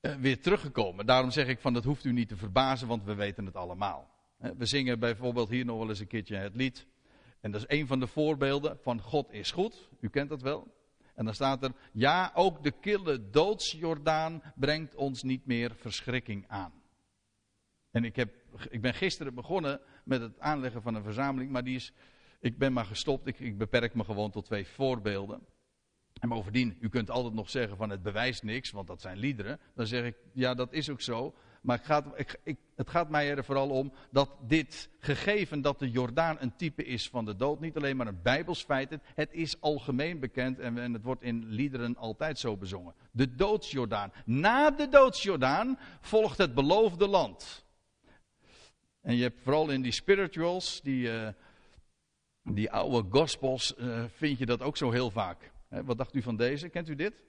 uh, 0.02 0.16
weer 0.16 0.42
teruggekomen. 0.42 1.06
Daarom 1.06 1.32
zeg 1.32 1.48
ik 1.48 1.60
van 1.60 1.74
dat 1.74 1.84
hoeft 1.84 2.06
u 2.06 2.12
niet 2.12 2.28
te 2.28 2.38
verbazen, 2.38 2.88
want 2.88 3.04
we 3.04 3.16
weten 3.16 3.46
het 3.46 3.56
allemaal. 3.56 4.10
We 4.38 4.66
zingen 4.66 5.00
bijvoorbeeld 5.00 5.50
hier 5.50 5.66
nog 5.66 5.78
wel 5.78 5.90
eens 5.90 6.00
een 6.00 6.08
keertje 6.08 6.36
het 6.36 6.56
lied. 6.56 6.88
En 7.42 7.52
dat 7.52 7.62
is 7.62 7.78
een 7.80 7.88
van 7.88 8.00
de 8.00 8.08
voorbeelden 8.08 8.78
van 8.82 9.02
God 9.02 9.32
is 9.32 9.52
goed. 9.52 9.90
U 10.00 10.10
kent 10.10 10.30
dat 10.30 10.42
wel. 10.42 10.78
En 11.16 11.26
dan 11.26 11.34
staat 11.34 11.64
er, 11.64 11.72
ja, 11.92 12.32
ook 12.34 12.64
de 12.64 12.72
kille 12.72 13.30
doodsjordaan 13.30 14.42
brengt 14.56 14.96
ons 14.96 15.24
niet 15.24 15.46
meer 15.46 15.76
verschrikking 15.76 16.46
aan. 16.48 16.74
En 17.92 18.04
ik, 18.04 18.16
heb, 18.16 18.34
ik 18.70 18.82
ben 18.82 18.94
gisteren 18.94 19.34
begonnen 19.34 19.80
met 20.04 20.22
het 20.22 20.40
aanleggen 20.40 20.82
van 20.82 20.96
een 20.96 21.04
verzameling, 21.04 21.52
maar 21.52 21.64
die 21.64 21.76
is, 21.76 21.94
ik 22.40 22.58
ben 22.58 22.74
maar 22.74 22.86
gestopt. 22.86 23.28
Ik, 23.28 23.40
ik 23.40 23.58
beperk 23.58 23.94
me 23.94 24.04
gewoon 24.04 24.32
tot 24.32 24.46
twee 24.46 24.68
voorbeelden. 24.68 25.42
En 26.20 26.30
bovendien, 26.30 26.78
u 26.80 26.90
kunt 26.90 27.10
altijd 27.10 27.34
nog 27.34 27.50
zeggen 27.50 27.78
van 27.78 27.90
het 27.90 28.04
bewijst 28.04 28.44
niks, 28.44 28.72
want 28.72 28.88
dat 28.88 29.02
zijn 29.02 29.18
liederen. 29.18 29.60
Dan 29.76 29.88
zeg 29.88 30.06
ik, 30.06 30.16
ja 30.34 30.54
dat 30.54 30.74
is 30.74 30.90
ook 30.90 31.02
zo. 31.02 31.36
Maar 31.62 31.78
het 31.78 31.86
gaat, 31.86 32.06
ik, 32.16 32.40
ik, 32.44 32.58
het 32.76 32.90
gaat 32.90 33.10
mij 33.10 33.30
er 33.30 33.44
vooral 33.44 33.70
om 33.70 33.94
dat 34.12 34.30
dit 34.48 34.90
gegeven 35.00 35.62
dat 35.62 35.80
de 35.80 35.92
Jordaan 35.92 36.38
een 36.40 36.56
type 36.56 36.84
is 36.84 37.10
van 37.10 37.26
de 37.26 37.36
dood, 37.36 37.60
niet 37.60 37.78
alleen 37.78 37.98
maar 37.98 38.08
een 38.08 38.22
bijbels 38.22 38.64
feit, 38.64 38.98
het 39.04 39.34
is 39.34 39.62
algemeen 39.62 40.20
bekend 40.20 40.60
en, 40.60 40.78
en 40.78 40.94
het 40.94 41.04
wordt 41.04 41.24
in 41.24 41.46
liederen 41.48 41.96
altijd 41.96 42.40
zo 42.40 42.58
bezongen. 42.58 42.94
De 43.12 43.36
doodsjordaan. 43.36 44.12
Na 44.26 44.72
de 44.72 44.90
doodsjordaan 44.90 45.80
volgt 46.02 46.38
het 46.38 46.54
beloofde 46.54 47.08
land. 47.08 47.66
En 49.02 49.16
je 49.16 49.22
hebt 49.22 49.42
vooral 49.44 49.70
in 49.70 49.82
die 49.82 49.92
spirituals, 49.92 50.82
die, 50.82 51.08
uh, 51.08 51.28
die 52.44 52.72
oude 52.72 53.10
gospels, 53.10 53.76
uh, 53.78 54.04
vind 54.16 54.38
je 54.38 54.46
dat 54.46 54.62
ook 54.62 54.78
zo 54.78 54.92
heel 54.92 55.12
vaak. 55.12 55.52
wat 55.70 55.98
dacht 55.98 56.16
u 56.16 56.22
van 56.22 56.36
deze? 56.36 56.70
Kent 56.70 56.90
u 56.90 56.96
dit? 56.96 57.24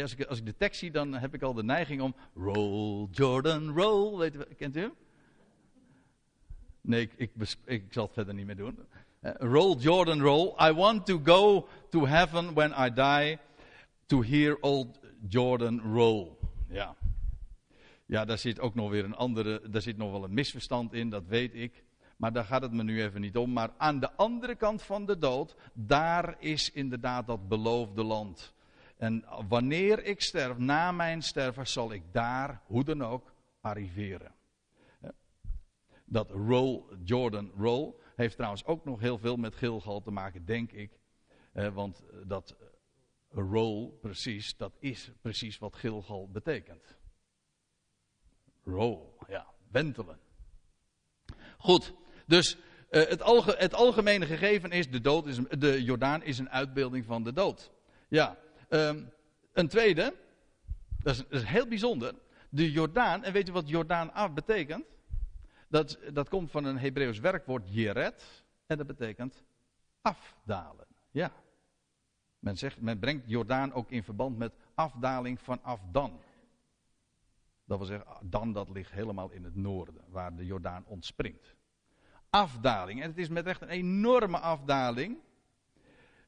als, 0.00 0.14
ik, 0.14 0.46
de 0.46 0.56
tekst 0.56 0.78
zie, 0.78 0.90
dan 0.90 1.12
heb 1.12 1.34
ik 1.34 1.42
al 1.42 1.54
de 1.54 1.62
neiging 1.62 2.00
om. 2.00 2.14
Roll, 2.34 3.08
Jordan, 3.10 3.68
roll. 3.68 4.18
Weet 4.18 4.34
u, 4.34 4.38
kent 4.56 4.76
u 4.76 4.80
hem? 4.80 4.92
Nee, 6.80 7.02
ik, 7.02 7.12
ik, 7.16 7.56
ik, 7.64 7.92
zal 7.92 8.04
het 8.04 8.12
verder 8.12 8.34
niet 8.34 8.46
meer 8.46 8.56
doen. 8.56 8.78
roll, 9.38 9.76
Jordan, 9.76 10.20
roll. 10.20 10.54
I 10.68 10.72
want 10.72 11.06
to 11.06 11.20
go 11.24 11.68
to 11.90 12.06
heaven 12.06 12.54
when 12.54 12.72
I 12.78 12.90
die. 12.92 13.38
To 14.06 14.22
hear 14.22 14.56
old 14.60 14.98
Jordan 15.28 15.80
roll. 15.80 16.28
Ja. 16.68 16.96
Ja, 18.06 18.24
daar 18.24 18.38
zit 18.38 18.60
ook 18.60 18.74
nog 18.74 18.90
weer 18.90 19.04
een 19.04 19.14
andere. 19.14 19.70
Daar 19.70 19.82
zit 19.82 19.96
nog 19.96 20.10
wel 20.10 20.24
een 20.24 20.34
misverstand 20.34 20.92
in, 20.92 21.10
dat 21.10 21.26
weet 21.26 21.54
ik. 21.54 21.84
Maar 22.22 22.32
daar 22.32 22.44
gaat 22.44 22.62
het 22.62 22.72
me 22.72 22.82
nu 22.82 23.02
even 23.02 23.20
niet 23.20 23.36
om. 23.36 23.52
Maar 23.52 23.70
aan 23.76 24.00
de 24.00 24.12
andere 24.12 24.54
kant 24.54 24.82
van 24.82 25.06
de 25.06 25.18
dood, 25.18 25.56
daar 25.72 26.36
is 26.38 26.72
inderdaad 26.72 27.26
dat 27.26 27.48
beloofde 27.48 28.02
land. 28.02 28.54
En 28.96 29.24
wanneer 29.48 30.04
ik 30.04 30.20
sterf, 30.20 30.58
na 30.58 30.92
mijn 30.92 31.22
sterven, 31.22 31.66
zal 31.66 31.92
ik 31.92 32.02
daar, 32.12 32.60
hoe 32.66 32.84
dan 32.84 33.02
ook, 33.04 33.32
arriveren. 33.60 34.34
Dat 36.04 36.30
roll, 36.30 36.82
Jordan 37.04 37.50
roll, 37.56 37.94
heeft 38.16 38.34
trouwens 38.34 38.64
ook 38.64 38.84
nog 38.84 39.00
heel 39.00 39.18
veel 39.18 39.36
met 39.36 39.54
Gilgal 39.54 40.00
te 40.00 40.10
maken, 40.10 40.44
denk 40.44 40.72
ik. 40.72 40.98
Want 41.52 42.02
dat 42.26 42.56
roll, 43.30 43.88
precies, 44.00 44.56
dat 44.56 44.72
is 44.78 45.12
precies 45.20 45.58
wat 45.58 45.76
Gilgal 45.76 46.28
betekent. 46.30 46.96
Roll, 48.64 48.98
ja, 49.28 49.46
wentelen. 49.70 50.18
Goed, 51.58 51.94
dus 52.32 52.56
uh, 52.90 53.08
het, 53.08 53.58
het, 53.58 53.74
algemene 53.74 54.26
gegeven 54.26 54.70
is, 54.70 54.90
de, 54.90 55.00
dood 55.00 55.26
is, 55.26 55.38
de 55.58 55.82
Jordaan 55.82 56.22
is 56.22 56.38
een 56.38 56.50
uitbeelding 56.50 57.04
van 57.04 57.22
de 57.22 57.32
dood. 57.32 57.70
Ja, 58.08 58.36
um, 58.68 59.10
een 59.52 59.68
tweede, 59.68 60.14
dat 61.02 61.24
is, 61.28 61.42
heel 61.42 61.66
bijzonder. 61.66 62.14
De 62.48 62.70
Jordaan, 62.70 63.24
en 63.24 63.32
weet 63.32 63.48
u 63.48 63.52
wat 63.52 63.68
Jordaan 63.68 64.12
af 64.12 64.32
betekent? 64.32 64.84
Dat, 65.68 65.98
dat 66.12 66.28
komt 66.28 66.50
van 66.50 66.64
een 66.64 66.78
Hebreeuws 66.78 67.18
werkwoord 67.18 67.62
jeret, 67.66 68.44
en 68.66 68.76
dat 68.76 68.86
betekent 68.86 69.42
afdalen. 70.02 70.86
Ja. 71.10 71.32
Men, 72.38 72.58
zegt, 72.58 72.80
men 72.80 72.98
brengt 72.98 73.28
Jordaan 73.28 73.72
ook 73.72 73.90
in 73.90 74.04
verband 74.04 74.38
met 74.38 74.52
afdaling 74.74 75.40
vanaf 75.40 75.80
Dan. 75.90 76.20
Dat 77.64 77.78
wil 77.78 77.86
zeggen, 77.86 78.06
Dan 78.22 78.52
dat 78.52 78.68
ligt 78.68 78.92
helemaal 78.92 79.30
in 79.30 79.44
het 79.44 79.54
noorden, 79.54 80.04
waar 80.08 80.36
de 80.36 80.44
Jordaan 80.44 80.84
ontspringt. 80.86 81.54
Afdaling, 82.34 83.02
en 83.02 83.08
het 83.08 83.18
is 83.18 83.28
met 83.28 83.46
echt 83.46 83.62
een 83.62 83.68
enorme 83.68 84.38
afdaling. 84.38 85.18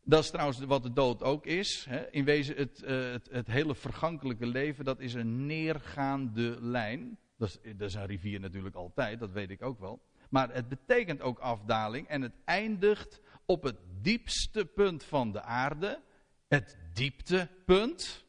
Dat 0.03 0.23
is 0.23 0.31
trouwens 0.31 0.61
wat 0.61 0.83
de 0.83 0.93
dood 0.93 1.23
ook 1.23 1.47
is. 1.47 1.87
Hè. 1.89 2.11
In 2.11 2.25
wezen, 2.25 2.57
het, 2.57 2.83
uh, 2.83 3.13
het, 3.13 3.29
het, 3.31 3.47
hele 3.47 3.75
vergankelijke 3.75 4.47
leven, 4.47 4.85
dat 4.85 5.01
is 5.01 5.15
een 5.15 5.47
neergaande 5.47 6.57
lijn. 6.61 7.19
Dat 7.37 7.49
is, 7.49 7.77
dat 7.77 7.89
is 7.89 7.95
een 7.95 8.07
rivier 8.07 8.41
natuurlijk 8.41 8.75
altijd, 8.75 9.21
dat 9.21 9.33
weet 9.33 9.51
ik 9.51 9.63
ook 9.63 9.81
wel. 9.81 10.03
Maar 10.31 10.55
het 10.55 10.69
betekent 10.69 11.21
ook 11.21 11.39
afdaling 11.39 12.09
en 12.09 12.23
het 12.23 12.37
eindigt 12.45 13.21
op 13.47 13.63
het 13.63 13.79
diepste 14.01 14.65
punt 14.65 15.05
van 15.05 15.33
de 15.33 15.43
aarde. 15.43 16.01
Het 16.49 16.79
dieptepunt. 16.93 18.25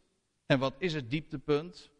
En 0.45 0.59
wat 0.59 0.75
is 0.77 0.93
het 0.93 1.09
dieptepunt? 1.09 1.91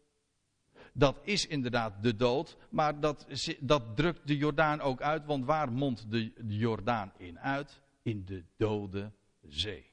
Dat 0.98 1.20
is 1.22 1.46
inderdaad 1.46 2.02
de 2.02 2.16
dood, 2.16 2.56
maar 2.70 3.00
dat, 3.00 3.26
dat 3.60 3.96
drukt 3.96 4.26
de 4.26 4.36
Jordaan 4.36 4.80
ook 4.80 5.00
uit, 5.02 5.24
want 5.24 5.44
waar 5.44 5.72
mondt 5.72 6.10
de, 6.10 6.32
Jordaan 6.46 7.12
in 7.16 7.38
uit? 7.38 7.80
In 8.02 8.24
de 8.24 8.44
dode 8.56 9.12
zee. 9.42 9.90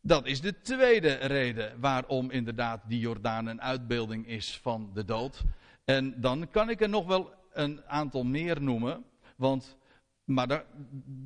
Dat 0.00 0.26
is 0.26 0.40
de 0.40 0.60
tweede 0.60 1.14
reden 1.14 1.80
waarom 1.80 2.30
inderdaad 2.30 2.82
die 2.88 2.98
Jordaan 2.98 3.46
een 3.46 3.62
uitbeelding 3.62 4.26
is 4.26 4.58
van 4.58 4.90
de 4.94 5.04
dood. 5.04 5.44
En 5.84 6.20
dan 6.20 6.50
kan 6.50 6.70
ik 6.70 6.80
er 6.80 6.88
nog 6.88 7.06
wel 7.06 7.34
een 7.52 7.84
aantal 7.84 8.24
meer 8.24 8.62
noemen. 8.62 9.04
Want, 9.36 9.76
maar 10.24 10.48
daar, 10.48 10.64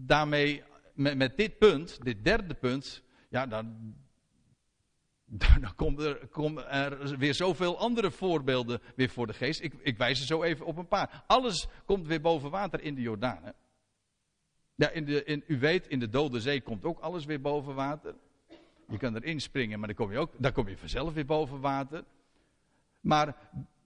daarmee, 0.06 0.62
met, 0.94 1.16
met, 1.16 1.36
dit 1.36 1.58
punt, 1.58 1.98
dit 2.02 2.24
derde 2.24 2.54
punt, 2.54 3.02
ja, 3.28 3.46
dan, 3.46 3.94
dan 5.60 5.74
komt 5.74 6.00
er, 6.00 6.26
komen 6.26 6.70
er 6.70 7.18
weer 7.18 7.34
zoveel 7.34 7.78
andere 7.78 8.10
voorbeelden 8.10 8.80
weer 8.96 9.08
voor 9.08 9.26
de 9.26 9.32
geest. 9.32 9.62
Ik, 9.62 9.72
ik 9.82 9.96
wijs 9.96 10.20
er 10.20 10.26
zo 10.26 10.42
even 10.42 10.66
op 10.66 10.76
een 10.76 10.88
paar. 10.88 11.24
Alles 11.26 11.68
komt 11.84 12.06
weer 12.06 12.20
boven 12.20 12.50
water 12.50 12.80
in 12.80 12.94
de 12.94 13.00
Jordaan. 13.00 13.52
Ja, 14.74 14.90
in 14.90 15.04
de, 15.04 15.24
in, 15.24 15.44
u 15.46 15.58
weet, 15.58 15.86
in 15.86 15.98
de 15.98 16.08
Dode 16.08 16.40
Zee 16.40 16.60
komt 16.60 16.84
ook 16.84 16.98
alles 16.98 17.24
weer 17.24 17.40
boven 17.40 17.74
water. 17.74 18.14
Je 18.88 18.96
kan 18.96 19.16
erin 19.16 19.40
springen, 19.40 19.78
maar 19.78 19.88
dan 19.88 19.96
kom 19.96 20.12
je, 20.12 20.18
ook, 20.18 20.32
dan 20.38 20.52
kom 20.52 20.68
je 20.68 20.76
vanzelf 20.76 21.12
weer 21.12 21.26
boven 21.26 21.60
water. 21.60 22.04
Maar 23.00 23.36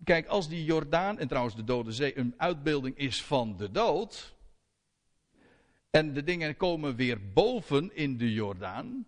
kijk, 0.05 0.27
als 0.27 0.49
die 0.49 0.65
Jordaan, 0.65 1.19
en 1.19 1.29
trouwens 1.29 1.57
de 1.57 1.65
Dode 1.65 1.93
Zee, 1.93 2.19
een 2.19 2.35
uitbeelding 2.37 2.97
is 2.97 3.25
van 3.25 3.57
de 3.57 3.71
dood. 3.71 4.37
En 5.91 6.13
de 6.13 6.23
dingen 6.23 6.57
komen 6.57 6.97
weer 6.97 7.33
boven 7.33 7.97
in 7.97 8.17
de 8.17 8.33
Jordaan. 8.33 9.07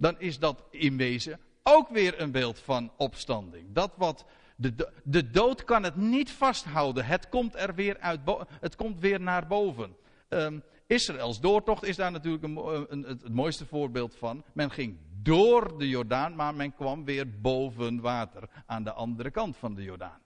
Dan 0.00 0.20
is 0.20 0.38
dat 0.38 0.64
in 0.70 0.96
wezen 0.96 1.40
ook 1.62 1.88
weer 1.88 2.20
een 2.20 2.30
beeld 2.30 2.58
van 2.58 2.92
opstanding. 2.96 3.72
Dat 3.72 3.92
wat 3.96 4.24
de, 4.56 4.92
de 5.04 5.30
dood 5.30 5.64
kan 5.64 5.82
het 5.82 5.96
niet 5.96 6.30
vasthouden. 6.30 7.04
Het 7.04 7.28
komt 7.28 7.54
er 7.54 7.74
weer 7.74 7.98
uit. 7.98 8.20
Het 8.60 8.76
komt 8.76 9.00
weer 9.00 9.20
naar 9.20 9.46
boven. 9.46 9.96
Um, 10.28 10.62
Israëls 10.86 11.40
doortocht 11.40 11.84
is 11.84 11.96
daar 11.96 12.10
natuurlijk 12.10 12.44
een, 12.44 12.86
een, 12.88 13.02
het 13.02 13.34
mooiste 13.34 13.66
voorbeeld 13.66 14.16
van. 14.16 14.44
Men 14.52 14.70
ging 14.70 14.98
door 15.22 15.78
de 15.78 15.88
Jordaan, 15.88 16.34
maar 16.34 16.54
men 16.54 16.74
kwam 16.74 17.04
weer 17.04 17.40
boven 17.40 18.00
water. 18.00 18.48
Aan 18.66 18.84
de 18.84 18.92
andere 18.92 19.30
kant 19.30 19.56
van 19.56 19.74
de 19.74 19.82
Jordaan. 19.82 20.20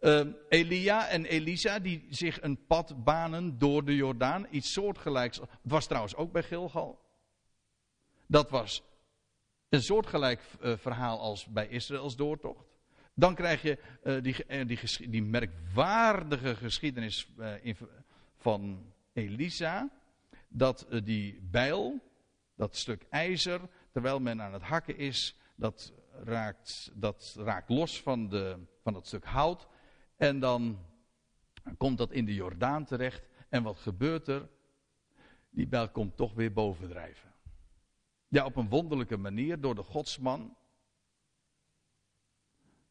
Um, 0.00 0.36
Elia 0.48 1.08
en 1.08 1.24
Elisa 1.24 1.78
die 1.78 2.06
zich 2.10 2.42
een 2.42 2.66
pad 2.66 3.04
banen 3.04 3.58
door 3.58 3.84
de 3.84 3.94
Jordaan. 3.94 4.46
Iets 4.50 4.72
soortgelijks. 4.72 5.38
Het 5.38 5.48
was 5.62 5.86
trouwens 5.86 6.16
ook 6.16 6.32
bij 6.32 6.42
Gilgal. 6.42 7.06
Dat 8.30 8.50
was 8.50 8.82
een 9.68 9.82
soortgelijk 9.82 10.42
uh, 10.62 10.76
verhaal 10.76 11.20
als 11.20 11.46
bij 11.46 11.68
Israëls 11.68 12.16
doortocht. 12.16 12.66
Dan 13.14 13.34
krijg 13.34 13.62
je 13.62 13.78
uh, 14.04 14.22
die, 14.22 14.44
uh, 14.48 14.66
die, 14.66 15.08
die, 15.10 15.22
merkwaardige 15.22 16.56
geschiedenis 16.56 17.28
van 18.36 18.92
Elisa. 19.12 19.90
Dat 20.48 20.86
die 21.04 21.40
bijl, 21.42 22.00
dat 22.54 22.76
stuk 22.76 23.06
ijzer, 23.10 23.60
terwijl 23.92 24.20
men 24.20 24.42
aan 24.42 24.52
het 24.52 24.62
hakken 24.62 24.96
is, 24.96 25.36
dat 25.54 25.92
raakt, 26.24 26.90
dat 26.94 27.36
raakt 27.38 27.68
los 27.68 28.02
van, 28.02 28.28
de, 28.28 28.58
van 28.82 28.92
dat 28.92 29.06
stuk 29.06 29.24
hout. 29.24 29.66
En 30.16 30.40
dan 30.40 30.78
komt 31.76 31.98
dat 31.98 32.12
in 32.12 32.24
de 32.24 32.34
Jordaan 32.34 32.84
terecht. 32.84 33.28
En 33.48 33.62
wat 33.62 33.78
gebeurt 33.78 34.28
er? 34.28 34.48
Die 35.50 35.66
bijl 35.66 35.88
komt 35.88 36.16
toch 36.16 36.34
weer 36.34 36.52
bovendrijven. 36.52 37.28
Ja, 38.28 38.44
op 38.44 38.56
een 38.56 38.68
wonderlijke 38.68 39.16
manier 39.16 39.60
door 39.60 39.74
de 39.74 39.82
godsman. 39.82 40.56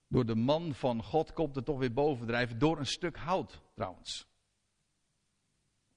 Door 0.08 0.26
de 0.26 0.36
man 0.36 0.74
van 0.74 1.04
God 1.04 1.34
komt 1.34 1.56
het 1.56 1.66
toch 1.66 1.80
weer 1.80 1.94
bovendrijven. 1.94 2.60
Door 2.60 2.80
een 2.80 2.86
stuk 2.86 3.18
hout 3.18 3.62
trouwens. 3.74 4.28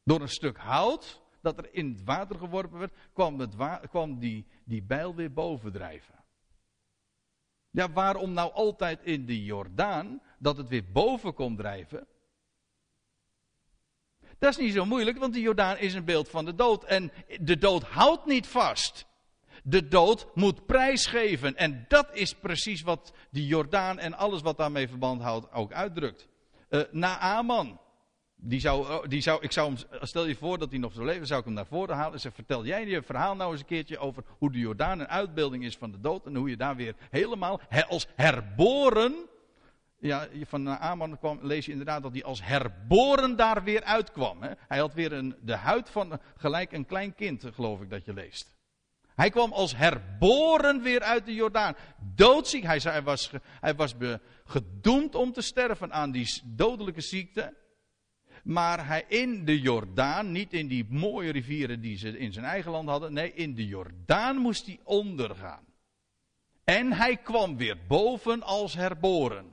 Door 0.02 0.20
een 0.20 0.28
stuk 0.28 0.56
hout 0.56 1.23
dat 1.40 1.59
er 1.59 1.75
in 1.75 1.88
het 1.88 2.04
water 2.04 2.38
geworpen 2.38 2.78
werd, 2.78 2.94
kwam, 3.12 3.40
het 3.40 3.54
kwam 3.88 4.18
die, 4.18 4.47
die 4.64 4.82
bijl 4.82 5.14
weer 5.14 5.32
bovendrijven. 5.32 6.25
Ja, 7.70 7.92
waarom 7.92 8.32
nou 8.32 8.52
altijd 8.52 9.02
in 9.02 9.26
de 9.26 9.44
Jordaan 9.44 10.23
dat 10.38 10.56
het 10.56 10.68
weer 10.68 10.92
boven 10.92 11.35
komt 11.35 11.59
drijven? 11.59 12.06
Dat 14.38 14.50
is 14.50 14.56
niet 14.56 14.73
zo 14.73 14.85
moeilijk, 14.85 15.18
want 15.18 15.35
de 15.35 15.40
Jordaan 15.40 15.78
is 15.78 15.94
een 15.94 16.04
beeld 16.04 16.28
van 16.28 16.44
de 16.44 16.54
dood. 16.54 16.85
En 16.85 17.12
de 17.40 17.59
dood 17.59 17.82
houdt 17.82 18.26
niet 18.26 18.47
vast. 18.47 19.09
De 19.64 19.88
dood 19.88 20.26
moet 20.35 20.67
prijsgeven. 20.67 21.57
En 21.57 21.85
dat 21.88 22.09
is 22.12 22.35
precies 22.35 22.83
wat 22.83 23.12
die 23.31 23.47
Jordaan 23.47 23.99
en 23.99 24.14
alles 24.14 24.43
wat 24.43 24.57
daarmee 24.57 24.88
verband 24.88 25.23
houdt 25.23 25.52
ook 25.52 25.73
uitdrukt. 25.73 26.29
Uh, 26.71 26.83
Naaman. 26.90 27.81
die 28.37 28.61
zou, 28.61 28.88
oh, 28.88 29.09
die 29.09 29.21
zou, 29.21 29.43
ik 29.43 29.52
zou 29.52 29.75
hem, 29.75 30.00
stel 30.00 30.26
je 30.26 30.35
voor 30.35 30.59
dat 30.59 30.71
hij 30.71 30.79
nog 30.79 30.93
zou 30.93 31.07
leven, 31.07 31.26
zou 31.26 31.40
ik 31.40 31.47
hem 31.47 31.55
naar 31.55 31.67
voren 31.67 31.97
halen 31.97 32.12
en 32.12 32.21
zeg: 32.21 32.35
Vertel 32.35 32.64
jij 32.64 32.87
je 32.87 33.02
verhaal 33.02 33.37
nou 33.37 33.50
eens 33.50 33.61
een 33.61 33.67
keertje 33.67 33.99
over 33.99 34.25
hoe 34.38 34.52
de 34.52 34.59
Jordaan 34.59 35.00
een 35.00 35.09
uitbeelding 35.09 35.64
is 35.64 35.76
van 35.76 35.90
de 35.90 36.00
dood 36.00 36.26
en 36.26 36.35
hoe 36.35 36.49
je 36.49 36.57
daar 36.57 36.76
weer 36.76 36.95
helemaal 37.11 37.61
als 37.88 38.07
herboren. 38.17 39.14
Ja, 39.99 40.29
van 40.47 40.79
Aman 40.79 41.19
kwam, 41.19 41.38
lees 41.43 41.64
je 41.64 41.71
inderdaad 41.71 42.02
dat 42.02 42.12
hij 42.12 42.25
als 42.25 42.45
herboren 42.45 43.37
daar 43.37 43.64
weer 43.64 43.83
uitkwam. 43.83 44.43
Hè? 44.43 44.50
Hij 44.69 44.79
had 44.79 44.95
weer 44.95 45.12
een, 45.12 45.37
de 45.40 45.57
huid 45.57 45.90
van 45.90 46.21
gelijk 46.37 46.73
een 46.73 46.87
klein 46.87 47.14
kind, 47.14 47.45
geloof 47.52 47.81
ik 47.81 47.90
dat 47.90 48.05
je 48.05 48.12
leest. 48.12 48.60
Hij 49.20 49.30
kwam 49.30 49.52
als 49.52 49.76
herboren 49.76 50.82
weer 50.82 51.00
uit 51.02 51.26
de 51.26 51.34
Jordaan. 51.34 51.76
Doodziek. 52.14 52.62
Hij, 52.62 53.02
was, 53.02 53.30
hij 53.60 53.74
was 53.74 53.94
gedoemd 54.44 55.14
om 55.14 55.32
te 55.32 55.40
sterven 55.40 55.92
aan 55.92 56.10
die 56.10 56.42
dodelijke 56.44 57.00
ziekte. 57.00 57.54
Maar 58.42 58.86
hij 58.86 59.04
in 59.08 59.44
de 59.44 59.60
Jordaan, 59.60 60.32
niet 60.32 60.52
in 60.52 60.68
die 60.68 60.86
mooie 60.88 61.32
rivieren 61.32 61.80
die 61.80 61.96
ze 61.96 62.18
in 62.18 62.32
zijn 62.32 62.44
eigen 62.44 62.70
land 62.70 62.88
hadden. 62.88 63.12
Nee, 63.12 63.32
in 63.32 63.54
de 63.54 63.66
Jordaan 63.66 64.36
moest 64.36 64.66
hij 64.66 64.80
ondergaan. 64.84 65.64
En 66.64 66.92
hij 66.92 67.16
kwam 67.16 67.56
weer 67.56 67.78
boven 67.88 68.42
als 68.42 68.74
herboren. 68.74 69.52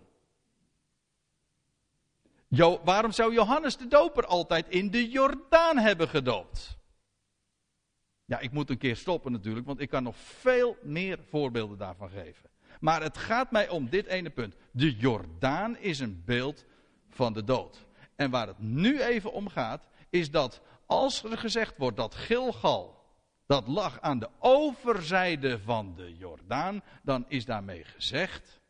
Waarom 2.83 3.11
zou 3.11 3.33
Johannes 3.33 3.77
de 3.77 3.87
Doper 3.87 4.25
altijd 4.25 4.69
in 4.69 4.91
de 4.91 5.09
Jordaan 5.09 5.77
hebben 5.77 6.07
gedoopt? 6.07 6.76
Ja, 8.27 8.39
ik 8.39 8.51
moet 8.51 8.69
een 8.69 8.77
keer 8.77 8.95
stoppen 8.95 9.31
natuurlijk, 9.31 9.65
want 9.65 9.79
ik 9.79 9.89
kan 9.89 10.03
nog 10.03 10.17
veel 10.17 10.77
meer 10.81 11.19
voorbeelden 11.29 11.77
daarvan 11.77 12.09
geven. 12.09 12.49
Maar 12.79 13.01
het 13.01 13.17
gaat 13.17 13.51
mij 13.51 13.69
om 13.69 13.89
dit 13.89 14.05
ene 14.05 14.29
punt. 14.29 14.55
De 14.71 14.95
Jordaan 14.95 15.77
is 15.77 15.99
een 15.99 16.23
beeld 16.25 16.65
van 17.09 17.33
de 17.33 17.43
dood. 17.43 17.85
En 18.15 18.29
waar 18.29 18.47
het 18.47 18.59
nu 18.59 19.01
even 19.01 19.31
om 19.31 19.47
gaat, 19.47 19.87
is 20.09 20.31
dat 20.31 20.61
als 20.85 21.23
er 21.23 21.37
gezegd 21.37 21.77
wordt 21.77 21.97
dat 21.97 22.15
Gilgal, 22.15 23.05
dat 23.45 23.67
lag 23.67 24.01
aan 24.01 24.19
de 24.19 24.29
overzijde 24.39 25.59
van 25.59 25.95
de 25.95 26.17
Jordaan, 26.17 26.81
dan 27.03 27.25
is 27.27 27.45
daarmee 27.45 27.83
gezegd 27.83 28.61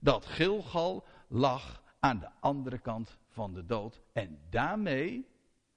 dat 0.00 0.26
Gilgal 0.26 1.04
lag 1.28 1.82
aan 2.00 2.18
de 2.18 2.30
andere 2.40 2.78
kant 2.78 3.18
van 3.28 3.54
de 3.54 3.66
dood. 3.66 4.00
En 4.12 4.38
daarmee 4.50 5.26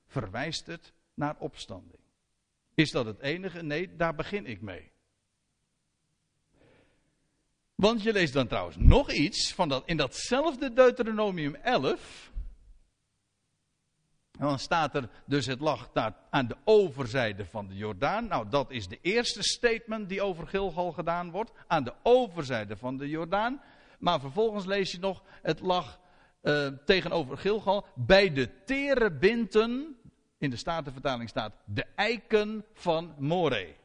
verwijst 0.05 0.67
het 0.67 0.93
naar 1.13 1.35
opstanding. 1.39 1.96
Is 2.77 2.91
dat 2.91 3.05
het 3.05 3.19
enige? 3.19 3.63
Nee, 3.63 3.95
daar 3.95 4.15
begin 4.15 4.45
ik 4.45 4.61
mee. 4.61 4.91
Want 7.75 8.03
je 8.03 8.11
leest 8.11 8.33
dan 8.33 8.47
trouwens 8.47 8.77
nog 8.79 9.11
iets 9.11 9.53
van 9.53 9.69
dat, 9.69 9.83
in 9.85 9.97
datzelfde 9.97 10.73
Deuteronomium 10.73 11.55
11. 11.55 12.31
dan 14.31 14.59
staat 14.59 14.95
er 14.95 15.09
dus 15.25 15.45
het 15.45 15.59
lag 15.59 15.91
daar 15.91 16.15
aan 16.29 16.47
de 16.47 16.55
overzijde 16.63 17.45
van 17.45 17.67
de 17.67 17.75
Jordaan. 17.75 18.27
Nou, 18.27 18.49
dat 18.49 18.71
is 18.71 18.87
de 18.87 18.99
eerste 19.01 19.43
statement 19.43 20.09
die 20.09 20.21
over 20.21 20.47
Gilgal 20.47 20.91
gedaan 20.91 21.31
wordt. 21.31 21.51
Aan 21.67 21.83
de 21.83 21.93
overzijde 22.03 22.77
van 22.77 22.97
de 22.97 23.09
Jordaan. 23.09 23.61
Maar 23.99 24.19
vervolgens 24.19 24.65
lees 24.65 24.91
je 24.91 24.99
nog, 24.99 25.23
het 25.41 25.59
lag 25.59 25.99
uh, 26.41 26.67
tegenover 26.85 27.37
Gilgal 27.37 27.85
bij 27.95 28.33
de 28.33 28.63
terebinten 28.63 29.97
in 30.37 30.49
de 30.49 30.55
Statenvertaling 30.55 31.29
staat 31.29 31.53
de 31.65 31.85
eiken 31.95 32.65
van 32.73 33.15
More. 33.17 33.75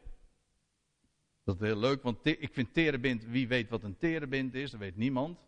Dat 1.45 1.55
is 1.55 1.67
heel 1.67 1.79
leuk, 1.79 2.03
want 2.03 2.19
ik 2.23 2.51
vind 2.53 2.75
terebind, 2.75 3.25
wie 3.25 3.49
weet 3.49 3.71
wat 3.71 3.83
een 3.83 3.99
terebind 3.99 4.55
is, 4.55 4.71
dat 4.71 4.81
weet 4.81 4.97
niemand. 4.97 5.39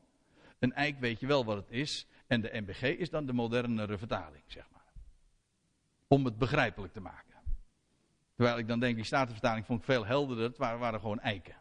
Een 0.58 0.72
eik 0.72 0.98
weet 0.98 1.20
je 1.20 1.26
wel 1.26 1.44
wat 1.44 1.56
het 1.56 1.70
is. 1.70 2.06
En 2.26 2.40
de 2.40 2.50
MBG 2.52 2.82
is 2.82 3.10
dan 3.10 3.26
de 3.26 3.32
modernere 3.32 3.98
vertaling, 3.98 4.42
zeg 4.46 4.70
maar. 4.72 4.92
Om 6.08 6.24
het 6.24 6.38
begrijpelijk 6.38 6.92
te 6.92 7.00
maken. 7.00 7.34
Terwijl 8.34 8.58
ik 8.58 8.68
dan 8.68 8.80
denk, 8.80 8.96
die 8.96 9.04
Statenvertaling 9.04 9.66
vond 9.66 9.78
ik 9.78 9.84
veel 9.84 10.06
helderder. 10.06 10.44
Het 10.44 10.56
waren, 10.56 11.00
gewoon 11.00 11.20
eiken. 11.20 11.56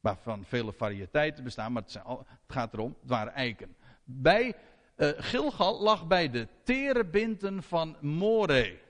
Waarvan 0.00 0.44
vele 0.44 0.72
variëteiten 0.72 1.44
bestaan, 1.44 1.72
maar 1.72 1.82
het, 1.82 1.92
het 1.92 2.26
gaat 2.46 2.72
erom, 2.72 2.96
het 3.00 3.10
waren 3.10 3.32
eiken. 3.32 3.76
Bij 4.04 4.56
uh, 4.96 5.08
Gilgal 5.16 5.82
lag 5.82 6.06
bij 6.06 6.30
de 6.30 6.48
terebinten 6.62 7.62
van 7.62 7.96
More. 8.00 8.82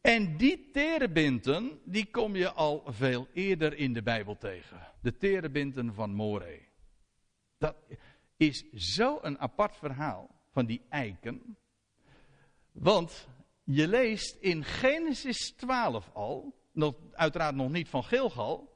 En 0.00 0.36
die 0.36 0.70
terebinten, 0.72 1.80
die 1.84 2.10
kom 2.10 2.36
je 2.36 2.52
al 2.52 2.82
veel 2.86 3.28
eerder 3.32 3.74
in 3.74 3.92
de 3.92 4.02
Bijbel 4.02 4.38
tegen. 4.38 4.80
De 5.00 5.16
terebinten 5.16 5.94
van 5.94 6.14
More. 6.14 6.60
Dat 7.58 7.76
is 8.36 8.64
zo'n 8.72 9.38
apart 9.38 9.76
verhaal 9.76 10.30
van 10.50 10.66
die 10.66 10.82
eiken. 10.88 11.56
Want 12.72 13.28
je 13.64 13.88
leest 13.88 14.36
in 14.40 14.64
Genesis 14.64 15.50
12 15.56 16.10
al, 16.12 16.54
nog, 16.72 16.94
uiteraard 17.12 17.54
nog 17.54 17.70
niet 17.70 17.88
van 17.88 18.04
Gilgal, 18.04 18.75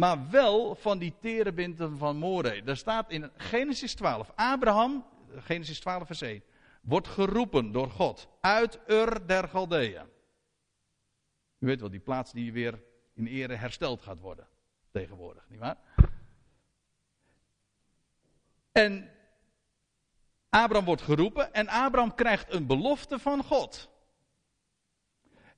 maar 0.00 0.30
wel 0.30 0.74
van 0.74 0.98
die 0.98 1.14
terebinten 1.20 1.98
van 1.98 2.16
More. 2.16 2.62
Daar 2.62 2.76
staat 2.76 3.10
in 3.10 3.30
Genesis 3.36 3.94
12, 3.94 4.32
Abraham, 4.34 5.04
Genesis 5.36 5.80
12 5.80 6.06
vers 6.06 6.20
1, 6.20 6.42
wordt 6.80 7.08
geroepen 7.08 7.72
door 7.72 7.90
God 7.90 8.28
uit 8.40 8.78
Ur 8.86 9.26
der 9.26 9.48
Galdeeën. 9.48 10.06
U 11.58 11.66
weet 11.66 11.80
wel, 11.80 11.90
die 11.90 12.00
plaats 12.00 12.32
die 12.32 12.52
weer 12.52 12.82
in 13.14 13.26
ere 13.26 13.54
hersteld 13.54 14.02
gaat 14.02 14.20
worden 14.20 14.46
tegenwoordig, 14.90 15.48
nietwaar? 15.48 15.76
En 18.72 19.10
Abraham 20.48 20.84
wordt 20.84 21.02
geroepen 21.02 21.52
en 21.52 21.68
Abraham 21.68 22.14
krijgt 22.14 22.52
een 22.52 22.66
belofte 22.66 23.18
van 23.18 23.44
God. 23.44 23.90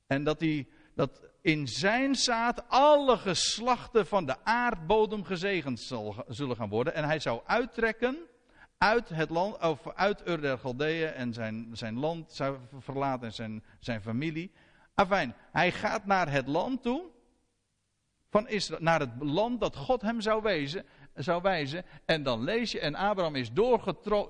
En 0.06 0.24
dat, 0.24 0.40
hij, 0.40 0.68
dat 0.94 1.31
in 1.42 1.68
zijn 1.68 2.14
zaad 2.14 2.68
alle 2.68 3.16
geslachten 3.16 4.06
van 4.06 4.26
de 4.26 4.36
aardbodem 4.44 5.24
gezegend 5.24 5.92
zullen 6.28 6.56
gaan 6.56 6.68
worden. 6.68 6.94
En 6.94 7.04
hij 7.04 7.18
zou 7.18 7.40
uittrekken 7.46 8.18
uit 8.78 9.08
het 9.08 9.30
land, 9.30 9.58
of 9.62 9.88
uit 9.94 10.28
Ur 10.28 10.40
der 10.40 10.58
Galdeeën 10.58 11.12
en 11.12 11.32
zijn, 11.32 11.68
zijn 11.72 11.98
land 11.98 12.32
zou 12.32 12.58
verlaten 12.78 13.26
en 13.26 13.32
zijn, 13.32 13.64
zijn 13.78 14.02
familie. 14.02 14.52
Afijn, 14.94 15.34
hij 15.52 15.72
gaat 15.72 16.06
naar 16.06 16.30
het 16.30 16.46
land 16.46 16.82
toe, 16.82 17.10
van 18.30 18.48
Israël, 18.48 18.82
naar 18.82 19.00
het 19.00 19.10
land 19.18 19.60
dat 19.60 19.76
God 19.76 20.02
hem 20.02 20.20
zou, 20.20 20.42
wezen, 20.42 20.84
zou 21.14 21.42
wijzen. 21.42 21.84
En 22.04 22.22
dan 22.22 22.44
lees 22.44 22.72
je, 22.72 22.80
en 22.80 22.94
Abraham 22.94 23.34
is 23.34 23.52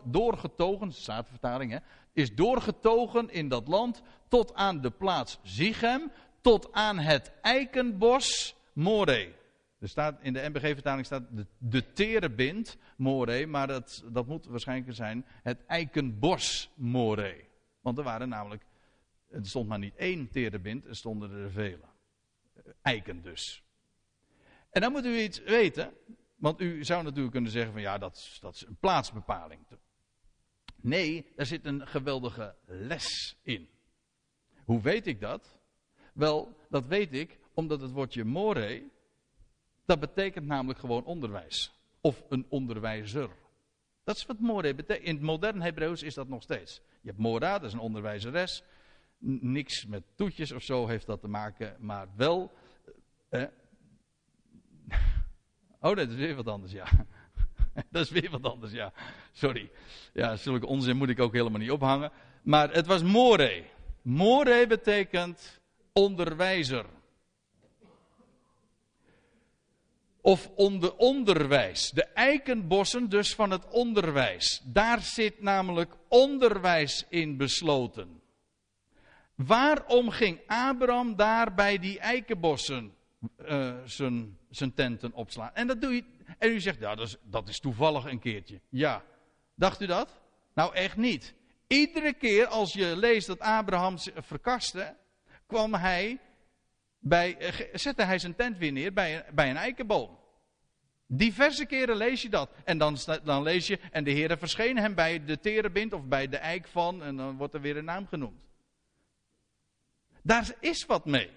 doorgetogen, 0.05 0.92
vertaling 1.25 1.72
hè, 1.72 1.79
is 2.12 2.35
doorgetogen 2.35 3.31
in 3.31 3.48
dat 3.48 3.68
land 3.68 4.03
tot 4.29 4.55
aan 4.55 4.81
de 4.81 4.90
plaats 4.90 5.38
Zichem, 5.42 6.11
tot 6.43 6.73
aan 6.73 6.99
het 6.99 7.33
eikenbos 7.41 8.57
More. 8.73 9.35
Er 9.79 9.89
staat, 9.89 10.19
in 10.23 10.33
de 10.33 10.49
MBG-vertaling 10.49 11.07
staat 11.07 11.23
de, 11.31 11.47
de 11.59 11.93
terebint 11.93 12.77
More, 12.97 13.47
maar 13.47 13.67
dat, 13.67 14.05
dat 14.13 14.27
moet 14.27 14.47
waarschijnlijk 14.47 14.97
zijn 14.97 15.27
het 15.43 15.67
eikenbos 15.67 16.71
More. 16.75 17.45
Want 17.81 17.99
er 17.99 18.05
waren 18.05 18.29
namelijk, 18.29 18.65
er 19.29 19.47
stond 19.47 19.69
maar 19.69 19.79
niet 19.79 19.97
één 19.97 20.29
terebint, 20.29 20.87
er 20.87 20.97
stonden 20.97 21.31
er 21.31 21.51
vele. 21.51 21.85
Eiken 22.83 23.23
dus. 23.23 23.63
En 24.71 24.81
dan 24.81 24.93
moet 24.93 25.05
u 25.05 25.19
iets 25.19 25.43
weten, 25.43 25.93
want 26.37 26.61
u 26.61 26.85
zou 26.85 27.03
natuurlijk 27.03 27.33
kunnen 27.33 27.51
zeggen 27.51 27.73
van 27.73 27.83
ja, 27.83 27.99
dat, 27.99 28.39
dat 28.41 28.55
is 28.55 28.67
een 28.67 28.77
plaatsbepaling. 28.77 29.67
Nee, 30.77 31.33
daar 31.37 31.47
zit 31.47 31.65
een 31.65 31.87
geweldige 31.87 32.55
les 32.67 33.37
in. 33.43 33.69
Hoe 34.65 34.81
weet 34.81 35.07
ik 35.07 35.21
dat? 35.21 35.61
Wel, 36.12 36.57
dat 36.68 36.87
weet 36.87 37.12
ik 37.12 37.38
omdat 37.55 37.81
het 37.81 37.90
woordje 37.90 38.25
more, 38.25 38.83
dat 39.85 40.01
betekent 40.01 40.46
namelijk 40.46 40.79
gewoon 40.79 41.05
onderwijs. 41.05 41.72
Of 42.01 42.25
een 42.29 42.46
onderwijzer. 42.48 43.31
Dat 44.05 44.16
is 44.16 44.27
wat 44.27 44.38
more 44.38 44.75
betekent. 44.75 45.07
In 45.07 45.14
het 45.14 45.25
modern 45.25 45.62
Hebreeuws 45.62 46.03
is 46.03 46.14
dat 46.14 46.29
nog 46.29 46.42
steeds. 46.42 46.81
Je 47.01 47.09
hebt 47.09 47.20
mora, 47.20 47.59
dat 47.59 47.68
is 47.68 47.72
een 47.72 47.79
onderwijzeres. 47.79 48.62
Niks 49.18 49.87
met 49.87 50.03
toetjes 50.14 50.53
of 50.53 50.62
zo 50.62 50.87
heeft 50.87 51.07
dat 51.07 51.20
te 51.20 51.29
maken, 51.29 51.77
maar 51.79 52.09
wel. 52.16 52.53
Eh, 53.29 53.42
oh, 55.81 55.96
dat 55.96 56.09
is 56.09 56.14
weer 56.14 56.35
wat 56.35 56.46
anders, 56.46 56.72
ja. 56.72 56.87
dat 57.90 58.03
is 58.03 58.11
weer 58.11 58.31
wat 58.31 58.42
anders, 58.42 58.72
ja. 58.72 58.92
Sorry. 59.33 59.70
Ja, 60.12 60.37
zulke 60.37 60.66
onzin 60.66 60.96
moet 60.96 61.09
ik 61.09 61.20
ook 61.20 61.33
helemaal 61.33 61.61
niet 61.61 61.70
ophangen. 61.70 62.12
Maar 62.42 62.72
het 62.72 62.87
was 62.87 63.03
more. 63.03 63.64
More 64.03 64.66
betekent 64.66 65.62
onderwijzer. 65.93 66.87
Of 70.21 70.51
onder 70.55 70.97
onderwijs. 70.97 71.91
De 71.91 72.05
eikenbossen 72.05 73.09
dus 73.09 73.35
van 73.35 73.51
het 73.51 73.69
onderwijs. 73.69 74.63
Daar 74.65 75.01
zit 75.01 75.41
namelijk 75.41 75.95
onderwijs 76.09 77.07
in 77.09 77.37
besloten. 77.37 78.21
Waarom 79.35 80.11
ging 80.11 80.41
Abraham 80.47 81.17
daar 81.17 81.55
bij 81.55 81.79
die 81.79 81.99
eikenbossen 81.99 82.95
zijn, 83.85 84.39
zijn 84.51 84.75
tenten 84.75 85.13
opslaan. 85.13 85.51
En 85.55 85.67
dat 85.67 85.81
doe 85.81 85.95
je. 85.95 86.05
En 86.39 86.51
u 86.51 86.61
zegt, 86.61 86.79
ja, 86.81 86.95
dat 86.95 87.07
is, 87.07 87.17
dat 87.23 87.49
is 87.49 87.61
toevallig 87.61 88.05
een 88.05 88.19
keertje. 88.19 88.61
Ja. 88.69 89.03
Dacht 89.55 89.81
u 89.81 89.87
dat? 89.87 90.21
Nou, 90.55 90.75
echt 90.75 90.97
niet. 90.97 91.35
Iedere 91.67 92.13
keer 92.13 92.47
als 92.47 92.73
je 92.73 92.97
leest 92.97 93.27
dat 93.27 93.39
Abraham 93.39 93.97
verkaste, 94.15 94.95
kwam 95.53 95.75
hij 95.75 96.19
bij, 96.99 97.37
eh, 97.38 97.69
zette 97.73 98.03
hij 98.03 98.19
zijn 98.19 98.35
tent 98.35 98.59
weer 98.59 98.73
neer 98.73 98.93
bij, 98.93 99.25
bij 99.35 99.51
een 99.51 99.57
eikenboom. 99.57 100.19
Diverse 101.07 101.67
keren 101.67 101.97
lees 101.97 102.23
je 102.23 102.29
dat. 102.29 102.51
En 102.65 102.79
dan, 102.79 102.97
dan 103.25 103.43
lees 103.43 103.67
je, 103.67 103.79
en 103.91 104.05
de 104.05 104.11
Heer 104.11 104.38
verscheen 104.38 104.79
hem 104.79 104.95
bij 104.95 105.25
de 105.25 105.41
terebint 105.41 105.93
of 105.93 106.05
bij 106.05 106.29
de 106.29 106.37
eik 106.37 106.69
van, 106.69 107.03
en 107.03 107.17
dan 107.17 107.37
wordt 107.37 107.55
er 107.55 107.61
weer 107.61 107.77
een 107.77 107.85
naam 107.85 108.07
genoemd. 108.07 108.41
Daar 110.23 110.55
is 110.61 110.87
wat 110.87 111.05
mee. 111.05 111.31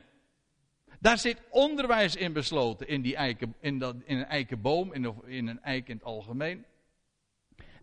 Daar 0.99 1.17
zit 1.17 1.41
onderwijs 1.49 2.15
in 2.15 2.33
besloten 2.33 2.87
in, 2.87 3.01
die 3.01 3.15
eiken, 3.15 3.55
in, 3.59 3.79
dat, 3.79 3.95
in 4.03 4.17
een 4.17 4.25
eikenboom, 4.25 4.93
in, 4.93 5.15
in 5.25 5.47
een 5.47 5.61
eik 5.61 5.87
in 5.87 5.95
het 5.95 6.05
algemeen. 6.05 6.65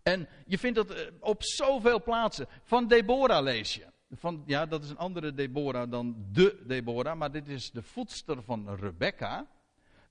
En 0.03 0.29
je 0.45 0.57
vindt 0.57 0.75
dat 0.75 0.91
eh, 0.91 1.07
op 1.19 1.43
zoveel 1.43 2.03
plaatsen. 2.03 2.47
Van 2.63 2.87
Deborah 2.87 3.43
lees 3.43 3.75
je. 3.75 3.92
Van, 4.15 4.43
ja, 4.45 4.65
dat 4.65 4.83
is 4.83 4.89
een 4.89 4.97
andere 4.97 5.33
Deborah 5.33 5.91
dan 5.91 6.25
de 6.31 6.63
Deborah, 6.67 7.17
maar 7.17 7.31
dit 7.31 7.47
is 7.47 7.71
de 7.71 7.83
voedster 7.83 8.43
van 8.43 8.75
Rebecca. 8.75 9.47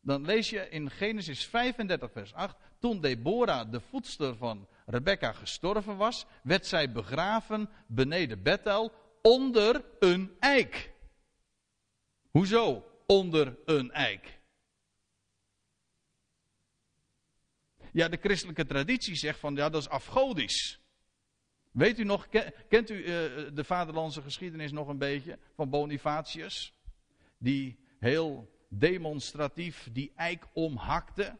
Dan 0.00 0.24
lees 0.24 0.50
je 0.50 0.68
in 0.68 0.90
Genesis 0.90 1.46
35, 1.46 2.12
vers 2.12 2.34
8. 2.34 2.56
Toen 2.78 3.00
Deborah, 3.00 3.70
de 3.70 3.80
voedster 3.80 4.36
van 4.36 4.68
Rebecca, 4.86 5.32
gestorven 5.32 5.96
was, 5.96 6.26
werd 6.42 6.66
zij 6.66 6.92
begraven 6.92 7.68
beneden 7.86 8.42
Bethel 8.42 8.92
onder 9.22 9.84
een 9.98 10.36
eik. 10.38 10.92
Hoezo 12.30 12.84
onder 13.06 13.58
een 13.64 13.90
eik? 13.90 14.40
Ja, 17.92 18.08
de 18.08 18.18
christelijke 18.20 18.66
traditie 18.66 19.16
zegt 19.16 19.38
van 19.38 19.54
ja, 19.54 19.68
dat 19.68 19.80
is 19.82 19.88
afgodisch. 19.88 20.81
Weet 21.72 21.98
u 21.98 22.04
nog, 22.04 22.28
kent 22.68 22.90
u 22.90 22.94
uh, 22.94 23.06
de 23.54 23.64
vaderlandse 23.64 24.22
geschiedenis 24.22 24.72
nog 24.72 24.88
een 24.88 24.98
beetje 24.98 25.38
van 25.54 25.70
Bonifatius? 25.70 26.74
Die 27.38 27.78
heel 27.98 28.50
demonstratief 28.68 29.88
die 29.92 30.12
eik 30.16 30.46
omhakte, 30.52 31.37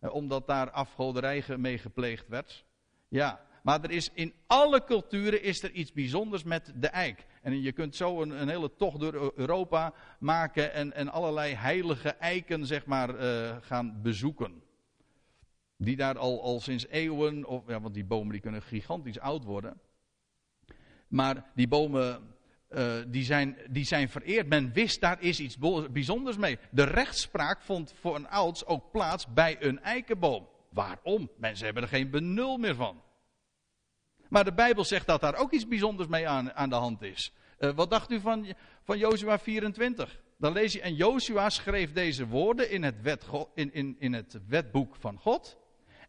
uh, 0.00 0.14
omdat 0.14 0.46
daar 0.46 0.70
afgoderij 0.70 1.44
mee 1.56 1.78
gepleegd 1.78 2.28
werd. 2.28 2.64
Ja, 3.08 3.40
maar 3.62 3.82
er 3.82 3.90
is 3.90 4.10
in 4.14 4.34
alle 4.46 4.84
culturen 4.84 5.42
is 5.42 5.62
er 5.62 5.70
iets 5.70 5.92
bijzonders 5.92 6.42
met 6.42 6.72
de 6.76 6.88
eik. 6.88 7.26
En 7.42 7.62
je 7.62 7.72
kunt 7.72 7.96
zo 7.96 8.22
een, 8.22 8.30
een 8.30 8.48
hele 8.48 8.74
tocht 8.76 9.00
door 9.00 9.32
Europa 9.36 9.94
maken 10.18 10.72
en, 10.72 10.92
en 10.92 11.08
allerlei 11.08 11.54
heilige 11.54 12.08
eiken 12.08 12.66
zeg 12.66 12.86
maar 12.86 13.20
uh, 13.20 13.56
gaan 13.60 14.02
bezoeken. 14.02 14.62
Die 15.76 15.96
daar 15.96 16.18
al, 16.18 16.42
al 16.42 16.60
sinds 16.60 16.86
eeuwen, 16.86 17.46
of, 17.46 17.62
ja, 17.66 17.80
want 17.80 17.94
die 17.94 18.04
bomen 18.04 18.32
die 18.32 18.40
kunnen 18.40 18.62
gigantisch 18.62 19.18
oud 19.18 19.44
worden. 19.44 19.80
Maar 21.08 21.50
die 21.54 21.68
bomen 21.68 22.34
uh, 22.76 22.94
die, 23.06 23.24
zijn, 23.24 23.56
die 23.70 23.84
zijn 23.84 24.08
vereerd. 24.08 24.48
Men 24.48 24.72
wist 24.72 25.00
daar 25.00 25.22
is 25.22 25.40
iets 25.40 25.58
bijzonders 25.90 26.36
mee. 26.36 26.58
De 26.70 26.84
rechtspraak 26.84 27.62
vond 27.62 27.94
voor 28.00 28.14
een 28.14 28.28
ouds 28.28 28.66
ook 28.66 28.90
plaats 28.90 29.26
bij 29.32 29.56
een 29.62 29.80
eikenboom. 29.80 30.48
Waarom? 30.70 31.30
Mensen 31.36 31.64
hebben 31.64 31.82
er 31.82 31.88
geen 31.88 32.10
benul 32.10 32.56
meer 32.56 32.74
van. 32.74 33.02
Maar 34.28 34.44
de 34.44 34.52
Bijbel 34.52 34.84
zegt 34.84 35.06
dat 35.06 35.20
daar 35.20 35.34
ook 35.34 35.52
iets 35.52 35.68
bijzonders 35.68 36.08
mee 36.08 36.28
aan, 36.28 36.52
aan 36.52 36.68
de 36.68 36.74
hand 36.74 37.02
is. 37.02 37.32
Uh, 37.58 37.70
wat 37.70 37.90
dacht 37.90 38.10
u 38.10 38.20
van, 38.20 38.46
van 38.82 38.98
Jozua 38.98 39.38
24? 39.38 40.20
Dan 40.38 40.52
lees 40.52 40.72
je, 40.72 40.80
en 40.80 40.94
Jozua 40.94 41.50
schreef 41.50 41.92
deze 41.92 42.26
woorden 42.26 42.70
in 42.70 42.82
het, 42.82 43.02
wet, 43.02 43.26
in, 43.54 43.74
in, 43.74 43.96
in 43.98 44.12
het 44.12 44.38
wetboek 44.48 44.96
van 44.96 45.18
God. 45.18 45.58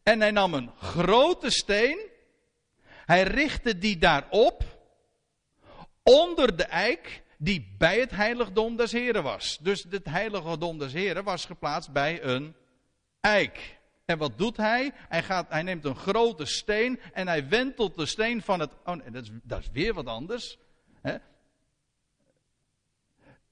En 0.06 0.20
hij 0.20 0.32
nam 0.32 0.54
een 0.54 0.72
grote 0.80 1.50
steen. 1.50 2.10
Hij 2.86 3.24
richtte 3.24 3.78
die 3.78 3.98
daarop. 3.98 4.63
Onder 6.04 6.56
de 6.58 6.63
eik 6.63 7.24
die 7.38 7.76
bij 7.78 8.00
het 8.00 8.12
heiligdom 8.12 8.76
des 8.76 8.91
Heren 8.91 9.24
was. 9.24 9.58
Dus 9.62 9.86
het 9.89 10.06
heiligdom 10.06 10.78
des 10.78 10.94
Heren 10.94 11.24
was 11.24 11.46
geplaatst 11.46 11.91
bij 11.91 12.24
een 12.24 12.56
eik. 13.22 13.78
En 14.06 14.18
wat 14.18 14.38
doet 14.38 14.58
hij? 14.58 14.91
Hij, 14.96 15.24
gaat, 15.24 15.50
hij 15.50 15.63
neemt 15.63 15.86
een 15.86 15.96
grote 15.96 16.46
steen 16.46 17.00
en 17.13 17.28
hij 17.28 17.48
wentelt 17.48 17.96
de 17.96 18.06
steen 18.06 18.41
van 18.41 18.60
het. 18.60 18.72
Oh 18.84 18.96
nee, 18.96 19.12
dat, 19.12 19.24
is, 19.24 19.30
dat 19.44 19.60
is 19.60 19.70
weer 19.72 19.94
wat 19.94 20.06
anders. 20.06 20.58
Hè? 21.02 21.18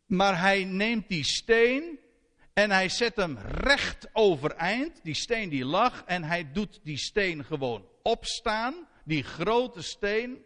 Maar 0.05 0.39
hij 0.39 0.63
neemt 0.63 1.07
die 1.07 1.23
steen 1.23 1.99
en 2.53 2.71
hij 2.71 2.89
zet 2.89 3.15
hem 3.15 3.37
recht 3.37 4.09
overeind. 4.13 5.03
Die 5.03 5.13
steen 5.13 5.49
die 5.49 5.65
lag. 5.65 6.03
En 6.05 6.23
hij 6.23 6.51
doet 6.51 6.79
die 6.83 6.97
steen 6.97 7.45
gewoon 7.45 7.87
opstaan. 8.01 8.87
Die 9.05 9.23
grote 9.23 9.81
steen. 9.81 10.43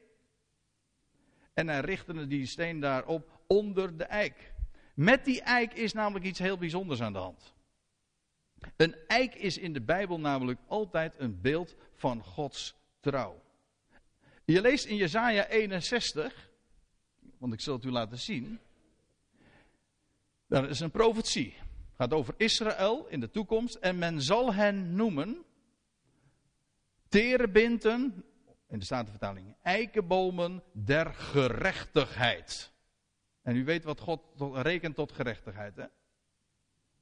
En 1.54 1.68
hij 1.68 1.80
richtte 1.80 2.28
die 2.28 2.46
steen 2.46 2.80
daarop 2.80 3.42
onder 3.48 3.98
de 3.98 4.04
eik. 4.04 4.54
Met 4.94 5.26
die 5.26 5.42
eik 5.42 5.74
is 5.74 5.94
namelijk 5.94 6.26
iets 6.26 6.40
heel 6.40 6.58
bijzonders 6.58 7.02
aan 7.02 7.14
de 7.14 7.20
hand. 7.20 7.56
Een 8.76 8.96
eik 9.08 9.36
is 9.36 9.58
in 9.58 9.74
de 9.74 9.82
Bijbel 9.82 10.20
namelijk 10.20 10.60
altijd 10.68 11.16
een 11.18 11.42
beeld 11.42 11.76
van 11.96 12.24
Gods 12.24 12.76
trouw. 13.00 13.42
Je 14.46 14.62
leest 14.62 14.86
in 14.86 14.96
Jesaja 14.96 15.48
61, 15.48 16.50
want 17.38 17.54
ik 17.54 17.62
zal 17.62 17.76
het 17.76 17.86
u 17.86 17.92
laten 17.92 18.20
zien. 18.20 18.60
Daar 20.48 20.70
is 20.70 20.80
een 20.80 20.92
profetie 20.92 21.56
gaat 21.98 22.14
over 22.14 22.34
Israël 22.38 23.06
in 23.08 23.20
de 23.20 23.30
toekomst. 23.30 23.76
En 23.76 23.98
men 23.98 24.22
zal 24.22 24.54
hen 24.54 24.96
noemen 24.96 25.46
terebinten, 27.10 28.24
in 28.70 28.80
de 28.80 28.86
Statenvertaling, 28.86 29.56
eikenbomen 29.62 30.64
der 30.72 31.14
gerechtigheid. 31.14 32.72
En 33.42 33.56
u 33.56 33.66
weet 33.66 33.84
wat 33.84 34.00
God 34.00 34.22
rekent 34.54 34.96
tot 34.96 35.12
gerechtigheid, 35.12 35.76
hè? 35.76 35.86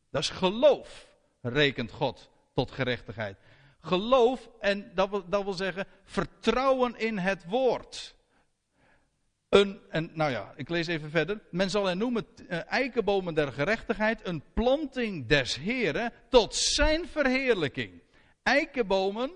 Dat 0.09 0.21
is 0.21 0.29
geloof, 0.29 1.07
rekent 1.41 1.91
God 1.91 2.31
tot 2.53 2.71
gerechtigheid. 2.71 3.37
Geloof, 3.79 4.49
en 4.59 4.91
dat 4.93 5.09
wil, 5.09 5.29
dat 5.29 5.43
wil 5.43 5.53
zeggen 5.53 5.87
vertrouwen 6.03 6.97
in 6.97 7.17
het 7.17 7.45
woord. 7.45 8.14
Een, 9.55 9.79
en 9.89 10.09
nou 10.13 10.31
ja, 10.31 10.53
ik 10.55 10.69
lees 10.69 10.87
even 10.87 11.09
verder. 11.09 11.41
Men 11.51 11.69
zal 11.69 11.85
hen 11.85 11.97
noemen 11.97 12.25
uh, 12.37 12.71
eikenbomen 12.71 13.33
der 13.33 13.51
gerechtigheid, 13.51 14.27
een 14.27 14.43
planting 14.53 15.27
des 15.27 15.55
Heren 15.55 16.13
tot 16.29 16.55
zijn 16.55 17.07
verheerlijking. 17.07 18.01
Eikenbomen, 18.43 19.31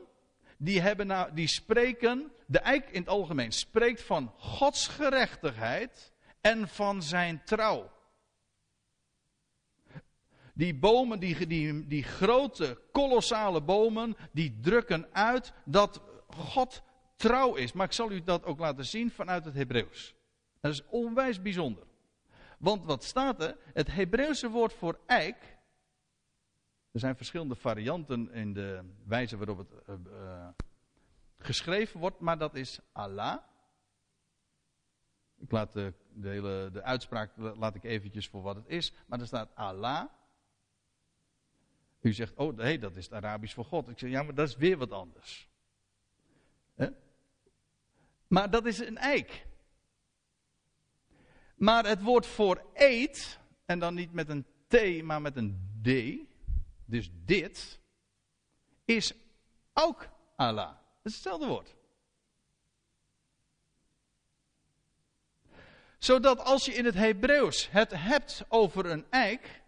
die, 0.58 0.82
hebben 0.82 1.08
nou, 1.08 1.34
die 1.34 1.47
spreken, 1.47 2.32
de 2.45 2.60
eik 2.60 2.89
in 2.89 2.99
het 2.99 3.10
algemeen 3.10 3.51
spreekt 3.51 4.01
van 4.01 4.34
Gods 4.38 4.88
gerechtigheid 4.88 6.12
en 6.41 6.67
van 6.67 7.03
zijn 7.03 7.41
trouw. 7.43 7.91
Die 10.53 10.75
bomen, 10.75 11.19
die, 11.19 11.88
die 11.88 12.03
grote, 12.03 12.82
kolossale 12.91 13.62
bomen, 13.62 14.17
die 14.32 14.60
drukken 14.62 15.08
uit 15.12 15.53
dat 15.65 16.01
God 16.27 16.82
trouw 17.19 17.55
is. 17.55 17.71
Maar 17.71 17.86
ik 17.86 17.91
zal 17.91 18.12
u 18.12 18.23
dat 18.23 18.43
ook 18.43 18.60
laten 18.60 18.86
zien 18.86 19.12
vanuit 19.12 19.45
het 19.45 19.53
Hebreeuws. 19.53 20.15
Dat 20.62 20.71
is 20.71 20.86
onwijs 20.86 21.41
bijzonder. 21.41 21.84
Want 22.60 22.86
wat 22.86 23.03
staat 23.03 23.41
er? 23.41 23.58
Het 23.73 23.91
Hebreeuwse 23.91 24.49
woord 24.49 24.73
voor 24.73 24.99
eik. 25.05 25.58
Er 26.91 26.99
zijn 26.99 27.15
verschillende 27.15 27.55
varianten 27.55 28.32
in 28.32 28.53
de 28.53 28.84
wijze 29.05 29.38
waarop 29.38 29.58
het 29.58 29.71
uh, 29.89 29.95
uh, 30.08 30.47
geschreven 31.38 31.99
wordt, 31.99 32.19
maar 32.19 32.38
dat 32.38 32.55
is 32.55 32.79
Allah. 32.91 33.38
Ik 35.38 35.51
laat 35.51 35.73
de, 35.73 35.93
de, 36.13 36.29
hele 36.29 36.69
de 36.73 36.84
uitspraak 36.84 37.32
laat 37.36 37.75
ik 37.75 37.84
eventjes 37.84 38.27
voor 38.27 38.41
wat 38.41 38.55
het 38.55 38.67
is, 38.67 38.93
maar 39.05 39.19
er 39.19 39.27
staat 39.27 39.55
Allah. 39.55 40.05
U 42.01 42.13
zegt, 42.13 42.34
oh 42.36 42.55
nee, 42.55 42.79
dat 42.79 42.95
is 42.95 43.03
het 43.03 43.13
Arabisch 43.13 43.53
voor 43.55 43.65
God. 43.65 43.89
Ik 43.89 43.99
zeg, 43.99 44.10
ja, 44.10 44.23
maar 44.23 44.36
dat 44.36 44.47
is 44.47 44.55
weer 44.55 44.77
wat 44.77 44.91
anders. 44.91 45.49
Maar 48.29 48.49
dat 48.49 48.65
is 48.65 48.79
een 48.79 48.97
eik. 48.97 49.45
Maar 51.55 51.85
het 51.85 52.01
woord 52.01 52.25
voor 52.25 52.65
eet, 52.73 53.39
en 53.65 53.79
dan 53.79 53.93
niet 53.93 54.13
met 54.13 54.29
een 54.29 54.45
T, 54.67 55.03
maar 55.03 55.21
met 55.21 55.35
een 55.35 55.79
D, 55.81 55.89
dus 56.85 57.09
dit, 57.25 57.79
is 58.85 59.13
ook 59.73 60.09
Allah. 60.35 60.69
Het 60.69 61.05
is 61.05 61.13
hetzelfde 61.13 61.47
woord. 61.47 61.75
Zodat 65.97 66.39
als 66.39 66.65
je 66.65 66.73
in 66.73 66.85
het 66.85 66.95
Hebreeuws 66.95 67.69
het 67.71 67.91
hebt 67.95 68.45
over 68.47 68.85
een 68.85 69.05
eik, 69.09 69.61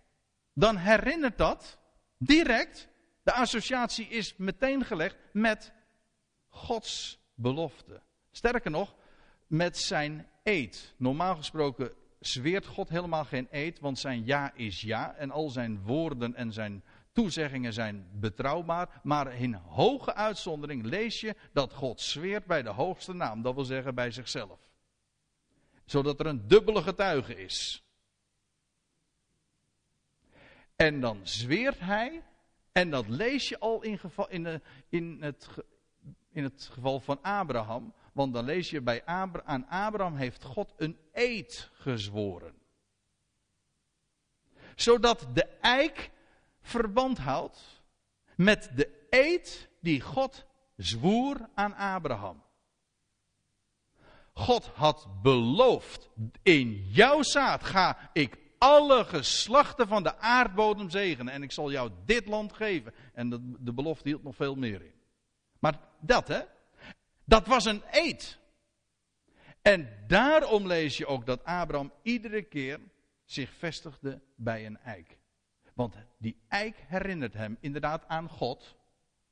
dan 0.54 0.78
herinnert 0.78 1.38
dat 1.38 1.78
direct, 2.18 2.88
de 3.24 3.32
associatie 3.32 4.08
is 4.08 4.36
meteen 4.36 4.86
gelegd 4.86 5.18
met 5.34 5.72
Gods 6.48 7.20
belofte. 7.34 8.02
Sterker 8.32 8.72
nog, 8.72 8.96
met 9.48 9.78
zijn 9.78 10.28
eed. 10.44 10.94
Normaal 10.98 11.36
gesproken 11.36 11.94
zweert 12.20 12.66
God 12.66 12.90
helemaal 12.90 13.26
geen 13.26 13.48
eed, 13.52 13.80
want 13.80 14.00
zijn 14.00 14.26
ja 14.26 14.54
is 14.54 14.82
ja 14.82 15.16
en 15.16 15.32
al 15.32 15.50
zijn 15.50 15.82
woorden 15.82 16.36
en 16.36 16.54
zijn 16.54 16.84
toezeggingen 17.12 17.74
zijn 17.74 18.08
betrouwbaar. 18.12 19.00
Maar 19.04 19.36
in 19.36 19.54
hoge 19.54 20.14
uitzondering 20.14 20.86
lees 20.86 21.20
je 21.20 21.36
dat 21.54 21.74
God 21.74 22.02
zweert 22.02 22.46
bij 22.46 22.62
de 22.62 22.70
hoogste 22.70 23.14
naam, 23.14 23.42
dat 23.42 23.56
wil 23.56 23.66
zeggen 23.66 23.96
bij 23.96 24.12
zichzelf. 24.12 24.60
Zodat 25.86 26.20
er 26.20 26.26
een 26.26 26.48
dubbele 26.48 26.82
getuige 26.82 27.36
is. 27.36 27.84
En 30.76 31.00
dan 31.00 31.20
zweert 31.24 31.80
hij, 31.80 32.24
en 32.72 32.90
dat 32.90 33.08
lees 33.08 33.50
je 33.50 33.60
al 33.60 33.82
in, 33.82 33.98
geval, 33.98 34.30
in, 34.30 34.44
de, 34.44 34.62
in, 34.90 35.18
het, 35.22 35.48
in 36.32 36.44
het 36.44 36.70
geval 36.72 37.00
van 37.00 37.22
Abraham. 37.22 37.94
Want 38.12 38.34
dan 38.34 38.46
lees 38.46 38.70
je 38.70 38.82
bij 38.82 39.06
Abra 39.06 39.42
aan 39.46 39.68
Abraham 39.68 40.16
heeft 40.16 40.44
God 40.44 40.74
een 40.78 40.98
eed 41.12 41.70
gezworen. 41.74 42.54
Zodat 44.76 45.28
de 45.34 45.46
eik 45.62 46.12
verband 46.62 47.18
houdt 47.18 47.82
met 48.36 48.72
de 48.76 49.06
eed 49.10 49.70
die 49.80 50.02
God 50.02 50.46
zwoer 50.76 51.50
aan 51.54 51.76
Abraham. 51.76 52.44
God 54.34 54.66
had 54.66 55.08
beloofd, 55.22 56.10
in 56.42 56.88
jouw 56.90 57.24
zaad 57.24 57.64
ga 57.64 58.10
ik 58.14 58.38
alle 58.58 59.06
geslachten 59.06 59.88
van 59.88 60.04
de 60.04 60.18
aardbodem 60.18 60.90
zegenen 60.90 61.34
en 61.34 61.44
ik 61.44 61.52
zal 61.52 61.72
jou 61.72 61.92
dit 62.06 62.28
land 62.28 62.54
geven. 62.54 62.94
En 63.14 63.30
de, 63.30 63.56
de 63.60 63.74
belofte 63.74 64.08
hield 64.08 64.24
nog 64.24 64.36
veel 64.36 64.56
meer 64.56 64.82
in. 64.82 64.94
Maar 65.60 65.80
dat 66.00 66.28
hè, 66.28 66.42
dat 67.32 67.48
was 67.48 67.66
een 67.66 67.84
eed. 67.92 68.38
En 69.62 69.90
daarom 70.08 70.68
lees 70.68 70.98
je 70.98 71.06
ook 71.06 71.26
dat 71.26 71.44
Abraham 71.44 71.92
iedere 72.02 72.42
keer 72.42 72.80
zich 73.26 73.50
vestigde 73.54 74.22
bij 74.36 74.66
een 74.66 74.78
eik. 74.78 75.18
Want 75.74 75.96
die 76.18 76.38
eik 76.48 76.76
herinnert 76.88 77.34
hem 77.34 77.58
inderdaad 77.60 78.08
aan 78.08 78.30
God, 78.30 78.76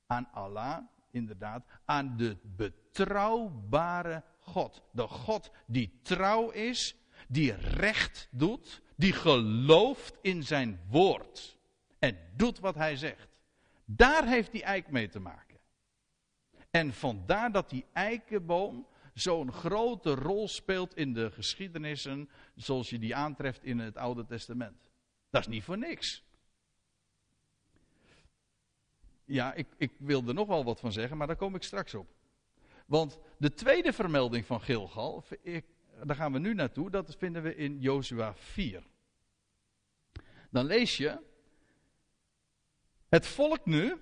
aan 0.08 0.30
Allah, 0.32 0.78
inderdaad, 1.12 1.66
aan 1.86 2.18
de 2.18 2.38
betrouwbare 2.44 4.24
God. 4.40 4.82
De 4.92 5.08
God 5.08 5.52
die 5.66 6.00
trouw 6.02 6.50
is, 6.50 6.96
die 7.28 7.54
recht 7.56 8.28
doet, 8.32 8.82
die 8.96 9.14
gelooft 9.14 10.18
in 10.22 10.44
zijn 10.44 10.80
woord 10.90 11.58
en 12.00 12.18
doet 12.36 12.60
wat 12.60 12.76
hij 12.76 12.96
zegt. 12.96 13.28
Daar 13.86 14.28
heeft 14.28 14.52
die 14.52 14.64
eik 14.64 14.92
mee 14.92 15.10
te 15.10 15.20
maken. 15.20 15.49
En 16.70 16.94
vandaar 16.94 17.52
dat 17.52 17.70
die 17.70 17.86
eikenboom 17.94 18.88
zo'n 19.14 19.52
grote 19.52 20.16
rol 20.16 20.48
speelt 20.48 20.96
in 20.96 21.14
de 21.14 21.32
geschiedenissen 21.32 22.30
zoals 22.56 22.90
je 22.90 23.00
die 23.00 23.16
aantreft 23.16 23.64
in 23.64 23.80
het 23.80 23.98
Oude 23.98 24.26
Testament. 24.26 24.78
Dat 25.30 25.42
is 25.42 25.48
niet 25.48 25.64
voor 25.64 25.78
niks. 25.78 26.24
Ja, 29.26 29.54
ik, 29.54 29.68
ik 29.78 29.92
wil 29.98 30.28
er 30.28 30.34
nog 30.34 30.48
wel 30.48 30.64
wat 30.64 30.80
van 30.80 30.92
zeggen, 30.92 31.18
maar 31.18 31.28
daar 31.28 31.36
kom 31.36 31.56
ik 31.56 31.64
straks 31.64 31.94
op. 31.94 32.08
Want 32.86 33.20
de 33.38 33.54
tweede 33.54 33.94
vermelding 33.94 34.46
van 34.46 34.62
Gilgal, 34.62 35.24
ik, 35.42 35.66
daar 36.04 36.16
gaan 36.16 36.34
we 36.34 36.40
nu 36.40 36.54
naartoe, 36.54 36.90
dat 36.90 37.16
vinden 37.18 37.44
we 37.44 37.56
in 37.56 37.80
Jozua 37.80 38.34
4. 38.36 38.84
Dan 40.50 40.66
lees 40.66 40.98
je, 40.98 41.20
het 43.10 43.28
volk 43.28 43.66
nu, 43.66 43.98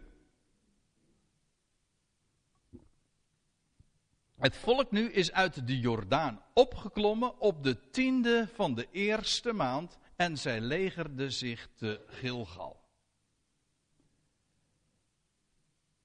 Het 4.38 4.58
volk 4.58 4.92
nu 4.92 5.12
is 5.12 5.32
uit 5.32 5.68
de 5.68 5.80
Jordaan 5.80 6.42
opgeklommen 6.54 7.40
op 7.40 7.64
de 7.64 7.90
tiende 7.90 8.50
van 8.54 8.76
de 8.76 8.88
eerste 8.92 9.54
maand 9.54 9.98
en 10.16 10.38
zij 10.38 10.62
legerden 10.62 11.32
zich 11.32 11.70
te 11.74 12.06
Gilgal. 12.08 12.86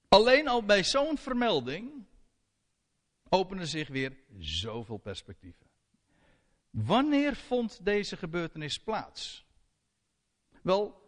Alleen 0.07 0.47
al 0.47 0.63
bij 0.63 0.83
zo'n 0.83 1.17
vermelding 1.17 2.05
openen 3.29 3.67
zich 3.67 3.87
weer 3.87 4.17
zoveel 4.37 4.97
perspectieven. 4.97 5.67
Wanneer 6.69 7.35
vond 7.35 7.85
deze 7.85 8.17
gebeurtenis 8.17 8.79
plaats? 8.79 9.45
Wel, 10.61 11.01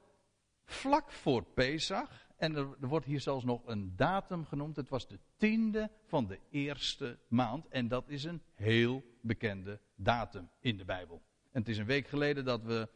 vlak 0.65 1.11
voor 1.11 1.43
Pesach 1.43 2.24
en 2.37 2.55
er, 2.55 2.67
wordt 2.79 3.05
hier 3.05 3.19
zelfs 3.19 3.45
nog 3.45 3.61
een 3.65 3.93
datum 3.95 4.45
genoemd. 4.45 4.75
Het 4.75 4.89
was 4.89 5.07
de 5.07 5.19
tiende 5.37 5.89
van 6.05 6.27
de 6.27 6.39
eerste 6.49 7.17
maand. 7.27 7.67
En 7.67 7.87
dat 7.87 8.03
is 8.07 8.23
een 8.23 8.41
heel 8.55 9.03
bekende 9.21 9.79
datum 9.95 10.49
in 10.59 10.77
de 10.77 10.85
Bijbel. 10.85 11.21
En 11.51 11.59
het 11.59 11.69
is 11.69 11.77
een 11.77 11.85
week 11.85 12.07
geleden 12.07 12.45
dat, 12.45 12.63
we, 12.63 12.89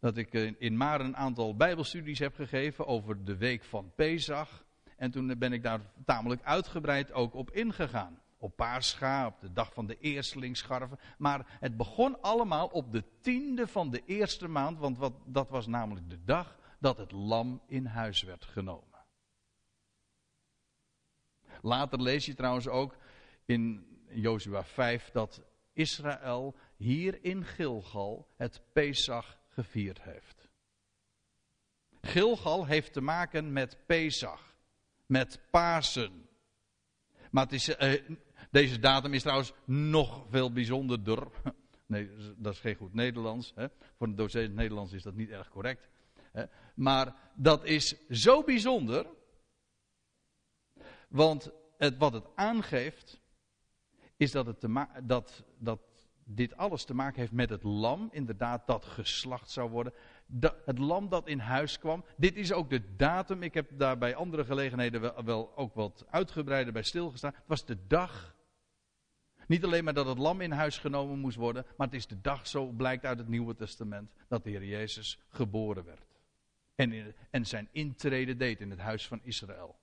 dat 0.00 0.16
ik 0.16 0.32
in 0.58 0.76
Maar 0.76 1.00
een 1.00 1.16
aantal 1.16 1.56
Bijbelstudies 1.56 2.18
heb 2.18 2.34
gegeven 2.34 2.86
over 2.86 3.24
de 3.24 3.36
week 3.36 3.64
van 3.64 3.92
Pesach. 3.94 4.64
En 4.96 5.10
toen 5.10 5.38
ben 5.38 5.52
ik 5.52 5.62
daar 5.62 5.80
tamelijk 6.04 6.42
uitgebreid 6.42 7.12
ook 7.12 7.34
op 7.34 7.50
ingegaan. 7.50 8.20
Op 8.40 8.56
Paascha, 8.56 9.26
op 9.26 9.40
de 9.40 9.52
dag 9.52 9.72
van 9.72 9.86
de 9.86 9.98
eerstelingsscharven. 10.00 10.98
Maar 11.18 11.56
het 11.60 11.76
begon 11.76 12.22
allemaal 12.22 12.66
op 12.66 12.92
de 12.92 13.04
tiende 13.20 13.66
van 13.66 13.90
de 13.90 14.02
eerste 14.06 14.48
maand. 14.48 14.78
Want 14.78 14.98
wat, 14.98 15.12
dat 15.24 15.50
was 15.50 15.66
namelijk 15.66 16.10
de 16.10 16.24
dag 16.24 16.58
dat 16.78 16.98
het 16.98 17.12
lam 17.12 17.62
in 17.66 17.86
huis 17.86 18.22
werd 18.22 18.44
genomen. 18.44 18.98
Later 21.62 22.02
lees 22.02 22.26
je 22.26 22.34
trouwens 22.34 22.68
ook 22.68 22.96
in 23.44 23.86
Jozua 24.08 24.64
5 24.64 25.10
dat 25.10 25.42
Israël 25.72 26.54
hier 26.76 27.24
in 27.24 27.44
Gilgal 27.44 28.28
het 28.36 28.62
Pesach 28.72 29.38
gevierd 29.48 30.02
heeft. 30.02 30.48
Gilgal 32.00 32.66
heeft 32.66 32.92
te 32.92 33.00
maken 33.00 33.52
met 33.52 33.78
Pesach, 33.86 34.54
met 35.06 35.40
Pasen. 35.50 36.28
Maar 37.30 37.44
het 37.44 37.52
is, 37.52 37.68
eh, 37.68 38.02
deze 38.50 38.78
datum 38.78 39.14
is 39.14 39.22
trouwens 39.22 39.52
nog 39.64 40.26
veel 40.30 40.52
bijzonderder. 40.52 41.26
Nee, 41.86 42.10
dat 42.36 42.52
is 42.52 42.60
geen 42.60 42.74
goed 42.74 42.94
Nederlands. 42.94 43.52
Hè. 43.54 43.66
Voor 43.96 44.06
een 44.06 44.14
docent 44.14 44.54
Nederlands 44.54 44.92
is 44.92 45.02
dat 45.02 45.14
niet 45.14 45.30
erg 45.30 45.48
correct. 45.48 45.88
Maar 46.74 47.14
dat 47.34 47.64
is 47.64 48.08
zo 48.08 48.42
bijzonder. 48.42 49.06
Want 51.08 51.50
het, 51.76 51.96
wat 51.96 52.12
het 52.12 52.26
aangeeft, 52.34 53.20
is 54.16 54.30
dat, 54.30 54.46
het 54.46 54.66
dat, 55.02 55.44
dat 55.58 55.80
dit 56.24 56.56
alles 56.56 56.84
te 56.84 56.94
maken 56.94 57.20
heeft 57.20 57.32
met 57.32 57.50
het 57.50 57.62
lam, 57.62 58.08
inderdaad, 58.12 58.66
dat 58.66 58.84
geslacht 58.84 59.50
zou 59.50 59.70
worden. 59.70 59.92
het 60.64 60.78
lam 60.78 61.08
dat 61.08 61.28
in 61.28 61.38
huis 61.38 61.78
kwam. 61.78 62.04
Dit 62.16 62.36
is 62.36 62.52
ook 62.52 62.70
de 62.70 62.96
datum. 62.96 63.42
Ik 63.42 63.54
heb 63.54 63.70
daar 63.72 63.98
bij 63.98 64.14
andere 64.14 64.44
gelegenheden 64.44 65.00
wel, 65.00 65.24
wel 65.24 65.56
ook 65.56 65.74
wat 65.74 66.04
uitgebreider 66.10 66.72
bij 66.72 66.82
stilgestaan. 66.82 67.34
Het 67.34 67.46
was 67.46 67.64
de 67.64 67.86
dag. 67.86 68.36
Niet 69.46 69.64
alleen 69.64 69.84
maar 69.84 69.94
dat 69.94 70.06
het 70.06 70.18
lam 70.18 70.40
in 70.40 70.50
huis 70.50 70.78
genomen 70.78 71.18
moest 71.18 71.36
worden, 71.36 71.66
maar 71.76 71.86
het 71.86 71.96
is 71.96 72.06
de 72.06 72.20
dag, 72.20 72.46
zo 72.46 72.66
blijkt 72.66 73.04
uit 73.04 73.18
het 73.18 73.28
Nieuwe 73.28 73.54
Testament, 73.54 74.12
dat 74.28 74.44
de 74.44 74.50
Heer 74.50 74.64
Jezus 74.64 75.18
geboren 75.28 75.84
werd 75.84 76.07
en, 76.78 77.14
en 77.30 77.46
zijn 77.46 77.68
intrede 77.72 78.36
deed 78.36 78.60
in 78.60 78.70
het 78.70 78.78
huis 78.78 79.06
van 79.06 79.20
Israël. 79.22 79.78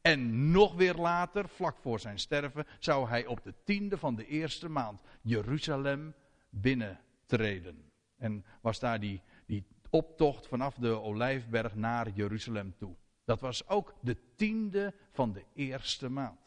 En 0.00 0.50
nog 0.50 0.74
weer 0.74 0.94
later, 0.94 1.48
vlak 1.48 1.78
voor 1.78 2.00
zijn 2.00 2.18
sterven, 2.18 2.66
zou 2.78 3.08
hij 3.08 3.26
op 3.26 3.42
de 3.42 3.54
tiende 3.64 3.98
van 3.98 4.14
de 4.14 4.26
eerste 4.26 4.68
maand 4.68 5.00
Jeruzalem 5.22 6.14
binnentreden. 6.48 7.92
En 8.16 8.44
was 8.60 8.78
daar 8.78 9.00
die, 9.00 9.22
die 9.46 9.64
optocht 9.90 10.46
vanaf 10.46 10.74
de 10.74 11.00
Olijfberg 11.00 11.74
naar 11.74 12.10
Jeruzalem 12.10 12.74
toe. 12.76 12.94
Dat 13.24 13.40
was 13.40 13.68
ook 13.68 13.94
de 14.00 14.16
tiende 14.34 14.94
van 15.10 15.32
de 15.32 15.44
eerste 15.54 16.08
maand. 16.08 16.40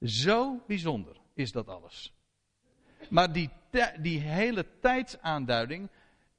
Zo 0.00 0.62
bijzonder 0.66 1.20
is 1.34 1.52
dat 1.52 1.68
alles. 1.68 2.14
Maar 3.10 3.32
die, 3.32 3.50
die 4.00 4.20
hele 4.20 4.66
tijdsaanduiding 4.80 5.88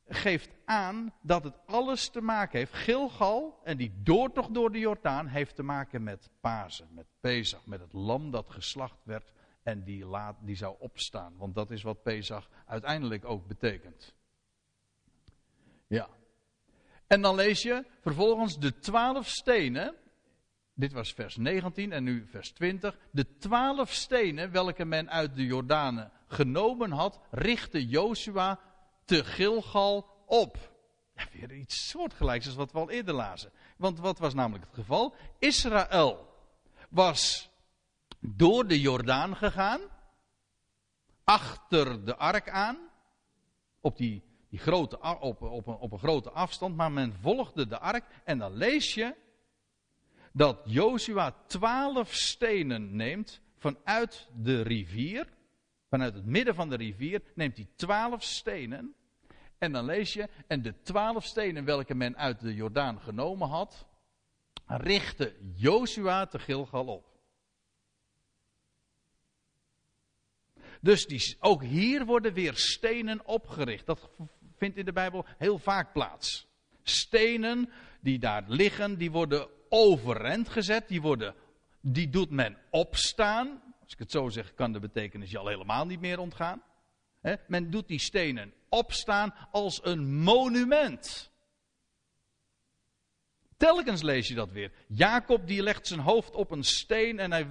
geeft 0.08 0.50
aan 0.66 1.14
dat 1.22 1.44
het 1.44 1.56
alles 1.66 2.10
te 2.10 2.22
maken 2.22 2.60
heeft. 2.60 2.74
Gilgal 2.74 3.60
en 3.64 3.78
die 3.78 3.94
doortocht 4.04 4.54
door 4.54 4.72
de 4.72 4.80
Jordaan 4.80 5.28
heeft 5.28 5.56
te 5.56 5.64
maken 5.64 6.04
met 6.04 6.30
Pasen, 6.40 6.88
met 6.92 7.06
Pesach, 7.20 7.66
met 7.66 7.80
het 7.80 7.94
lam 7.94 8.32
dat 8.32 8.50
geslacht 8.50 9.00
werd 9.04 9.34
en 9.64 9.84
die, 9.84 10.06
laat, 10.06 10.36
die 10.42 10.56
zou 10.56 10.76
opstaan. 10.80 11.38
Want 11.38 11.56
dat 11.56 11.72
is 11.72 11.82
wat 11.82 12.04
Pesach 12.04 12.50
uiteindelijk 12.66 13.26
ook 13.26 13.48
betekent. 13.48 14.14
Ja. 15.88 16.10
En 17.08 17.22
dan 17.22 17.36
lees 17.36 17.62
je 17.62 17.86
vervolgens 18.02 18.60
de 18.60 18.80
twaalf 18.80 19.28
stenen. 19.28 19.96
Dit 20.74 20.94
was 20.94 21.14
vers 21.14 21.36
19 21.36 21.92
en 21.92 22.04
nu 22.04 22.26
vers 22.28 22.52
20. 22.52 22.98
De 23.12 23.38
twaalf 23.38 23.92
stenen 23.92 24.52
welke 24.52 24.86
men 24.86 25.10
uit 25.10 25.36
de 25.36 25.46
Jordanen 25.46 26.12
genomen 26.28 26.92
had, 26.92 27.20
richtte 27.30 27.88
Joshua 27.88 28.60
te 29.06 29.24
Gilgal 29.24 30.24
op. 30.26 30.74
Ja, 31.16 31.24
weer 31.32 31.54
iets 31.54 31.90
soortgelijks 31.90 32.46
als 32.46 32.56
wat 32.56 32.72
we 32.72 32.80
al 32.80 32.90
eerder 32.90 33.14
lazen. 33.14 33.52
Want 33.78 34.00
wat 34.00 34.20
was 34.20 34.34
namelijk 34.34 34.66
het 34.66 34.74
geval? 34.74 35.16
Israël 35.40 36.28
was 36.90 37.50
door 38.20 38.68
de 38.68 38.80
Jordaan 38.80 39.36
gegaan. 39.36 39.82
achter 41.24 42.06
de 42.06 42.16
ark 42.16 42.50
aan. 42.50 42.78
Op, 43.82 43.98
die, 43.98 44.24
die 44.50 44.60
grote, 44.60 45.00
op, 45.20 45.42
op, 45.42 45.68
een, 45.68 45.76
op 45.76 45.92
een 45.92 46.00
grote 46.00 46.32
afstand. 46.32 46.76
Maar 46.76 46.92
men 46.92 47.16
volgde 47.22 47.68
de 47.68 47.80
ark. 47.80 48.06
En 48.24 48.38
dan 48.38 48.54
lees 48.54 48.94
je 48.94 49.16
dat 50.34 50.62
Jozua 50.66 51.36
twaalf 51.48 52.14
stenen 52.14 52.96
neemt 52.96 53.42
vanuit 53.58 54.30
de 54.34 54.62
rivier. 54.62 55.28
Vanuit 55.96 56.14
het 56.14 56.26
midden 56.26 56.56
van 56.56 56.70
de 56.70 56.76
rivier 56.76 57.22
neemt 57.36 57.58
hij 57.58 57.68
twaalf 57.76 58.24
stenen. 58.24 58.96
En 59.58 59.72
dan 59.72 59.86
lees 59.86 60.14
je, 60.14 60.30
en 60.48 60.62
de 60.62 60.82
twaalf 60.82 61.26
stenen 61.26 61.66
welke 61.66 61.96
men 61.96 62.18
uit 62.18 62.40
de 62.40 62.54
Jordaan 62.54 63.00
genomen 63.00 63.48
had, 63.48 63.86
richtte 64.68 65.36
Jozua 65.54 66.26
te 66.26 66.40
Gilgal 66.40 66.86
op. 66.86 67.06
Dus 70.82 71.06
die, 71.06 71.36
ook 71.40 71.64
hier 71.64 72.06
worden 72.06 72.34
weer 72.34 72.56
stenen 72.56 73.26
opgericht. 73.26 73.86
Dat 73.86 74.10
vindt 74.56 74.78
in 74.78 74.86
de 74.86 74.94
Bijbel 74.94 75.26
heel 75.38 75.58
vaak 75.58 75.94
plaats. 75.94 76.48
Stenen 76.84 77.70
die 78.02 78.20
daar 78.20 78.44
liggen, 78.48 78.98
die 78.98 79.12
worden 79.12 79.50
overeind 79.70 80.50
gezet, 80.50 80.88
die, 80.88 81.02
worden, 81.02 81.36
die 81.82 82.10
doet 82.10 82.30
men 82.30 82.58
opstaan. 82.70 83.65
Als 83.86 83.94
ik 83.94 84.00
het 84.00 84.12
zo 84.12 84.30
zeg, 84.30 84.54
kan 84.54 84.74
de 84.74 84.80
betekenis 84.80 85.32
je 85.32 85.38
al 85.38 85.48
helemaal 85.48 85.86
niet 85.86 86.00
meer 86.00 86.20
ontgaan. 86.20 86.62
men 87.48 87.70
doet 87.70 87.88
die 87.88 88.00
stenen 88.00 88.54
opstaan 88.70 89.34
als 89.52 89.80
een 89.84 90.14
monument. 90.14 91.32
Telkens 93.58 94.02
lees 94.02 94.28
je 94.28 94.36
dat 94.36 94.52
weer. 94.52 94.72
Jacob 94.88 95.48
die 95.48 95.64
legt 95.64 95.88
zijn 95.88 96.00
hoofd 96.00 96.36
op 96.36 96.52
een 96.52 96.64
steen 96.64 97.20
en 97.20 97.32
hij, 97.32 97.48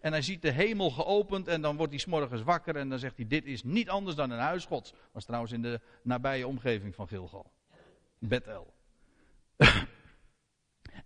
en 0.00 0.12
hij 0.12 0.22
ziet 0.22 0.42
de 0.42 0.50
hemel 0.50 0.90
geopend 0.90 1.48
en 1.48 1.60
dan 1.60 1.76
wordt 1.76 1.92
hij 1.92 2.00
s'morgens 2.00 2.42
wakker 2.42 2.76
en 2.76 2.88
dan 2.88 2.98
zegt 2.98 3.16
hij 3.16 3.26
dit 3.26 3.44
is 3.44 3.62
niet 3.62 3.88
anders 3.88 4.16
dan 4.16 4.30
een 4.30 4.38
huis 4.38 4.64
gods. 4.64 4.92
Was 5.12 5.24
trouwens 5.24 5.52
in 5.52 5.62
de 5.62 5.80
nabije 6.02 6.46
omgeving 6.46 6.94
van 6.94 7.08
Gilgal. 7.08 7.50
Bethel. 8.18 8.74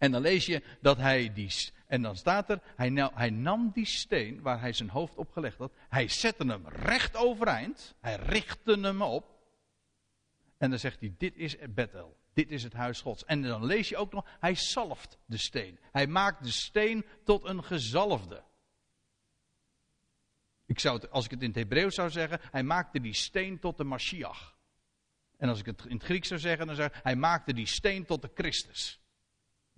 en 0.01 0.11
dan 0.11 0.21
lees 0.21 0.47
je 0.47 0.63
dat 0.81 0.97
hij 0.97 1.33
die, 1.33 1.53
en 1.87 2.03
dan 2.03 2.17
staat 2.17 2.51
er, 2.51 2.61
hij, 2.77 3.11
hij 3.15 3.31
nam 3.31 3.71
die 3.75 3.87
steen 3.87 4.43
waar 4.43 4.61
hij 4.61 4.73
zijn 4.73 4.89
hoofd 4.89 5.17
op 5.17 5.31
gelegd 5.31 5.59
had, 5.59 5.73
hij 5.89 6.09
zette 6.09 6.47
hem 6.47 6.69
recht 6.69 7.17
overeind, 7.17 7.95
hij 8.01 8.17
richtte 8.17 8.81
hem 8.81 9.03
op 9.03 9.39
en 10.59 10.71
dan 10.71 10.79
zegt 10.79 11.01
hij 11.01 11.15
dit 11.19 11.37
is 11.37 11.57
Bethel. 11.71 12.19
Dit 12.33 12.51
is 12.51 12.63
het 12.63 12.73
huis 12.73 13.01
Gods. 13.01 13.25
En 13.25 13.43
dan 13.43 13.65
lees 13.65 13.89
je 13.89 13.97
ook 13.97 14.13
nog, 14.13 14.27
hij 14.41 14.55
zalft 14.55 15.19
de 15.27 15.37
steen. 15.37 15.79
Hij 15.93 16.07
maakt 16.07 16.45
de 16.45 16.51
steen 16.51 17.05
tot 17.25 17.45
een 17.45 17.65
gezalfde. 17.65 18.43
Ik 20.67 20.79
zou 20.79 21.09
als 21.09 21.25
ik 21.25 21.31
het 21.31 21.43
in 21.43 21.49
het 21.49 21.57
Hebreeuws 21.57 21.95
zou 21.95 22.11
zeggen, 22.11 22.41
hij 22.43 22.63
maakte 22.63 23.01
die 23.01 23.15
steen 23.15 23.59
tot 23.59 23.77
de 23.77 23.85
Mashiach. 23.85 24.57
En 25.37 25.49
als 25.49 25.59
ik 25.59 25.67
het 25.67 25.85
in 25.85 25.97
het 25.97 26.05
Grieks 26.05 26.29
zou 26.29 26.41
zeggen, 26.41 26.67
dan 26.67 26.77
zeg 26.77 26.87
ik, 26.87 27.01
hij 27.03 27.17
maakte 27.17 27.53
die 27.53 27.67
steen 27.67 28.05
tot 28.05 28.23
de 28.23 28.31
Christus. 28.35 29.01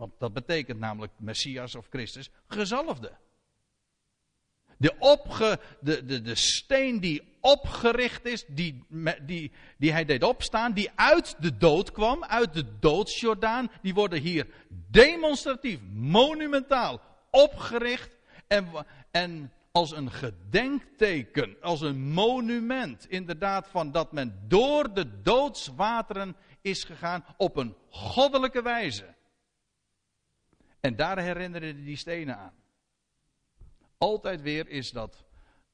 Want 0.02 0.18
dat 0.18 0.32
betekent 0.32 0.78
namelijk 0.78 1.12
Messias 1.16 1.74
of 1.74 1.86
Christus, 1.90 2.30
gezalfde. 2.46 3.12
De, 4.76 4.94
de, 5.80 6.04
de, 6.04 6.22
de 6.22 6.34
steen 6.34 7.00
die 7.00 7.22
opgericht 7.40 8.24
is, 8.24 8.44
die, 8.48 8.84
die, 9.22 9.52
die 9.78 9.92
hij 9.92 10.04
deed 10.04 10.22
opstaan, 10.22 10.72
die 10.72 10.90
uit 10.94 11.36
de 11.38 11.56
dood 11.56 11.92
kwam, 11.92 12.24
uit 12.24 12.54
de 12.54 12.78
doodsjordaan, 12.78 13.70
die 13.82 13.94
worden 13.94 14.20
hier 14.20 14.46
demonstratief, 14.90 15.78
monumentaal 15.92 17.00
opgericht 17.30 18.18
en, 18.46 18.68
en 19.10 19.52
als 19.72 19.92
een 19.92 20.10
gedenkteken, 20.10 21.56
als 21.60 21.80
een 21.80 22.00
monument, 22.12 23.08
inderdaad, 23.08 23.68
van 23.68 23.92
dat 23.92 24.12
men 24.12 24.44
door 24.48 24.94
de 24.94 25.22
doodswateren 25.22 26.36
is 26.60 26.84
gegaan 26.84 27.24
op 27.36 27.56
een 27.56 27.74
goddelijke 27.90 28.62
wijze. 28.62 29.11
En 30.82 30.96
daar 30.96 31.18
herinneren 31.18 31.84
die 31.84 31.96
stenen 31.96 32.36
aan. 32.36 32.54
Altijd 33.98 34.42
weer 34.42 34.68
is 34.68 34.90
dat 34.90 35.24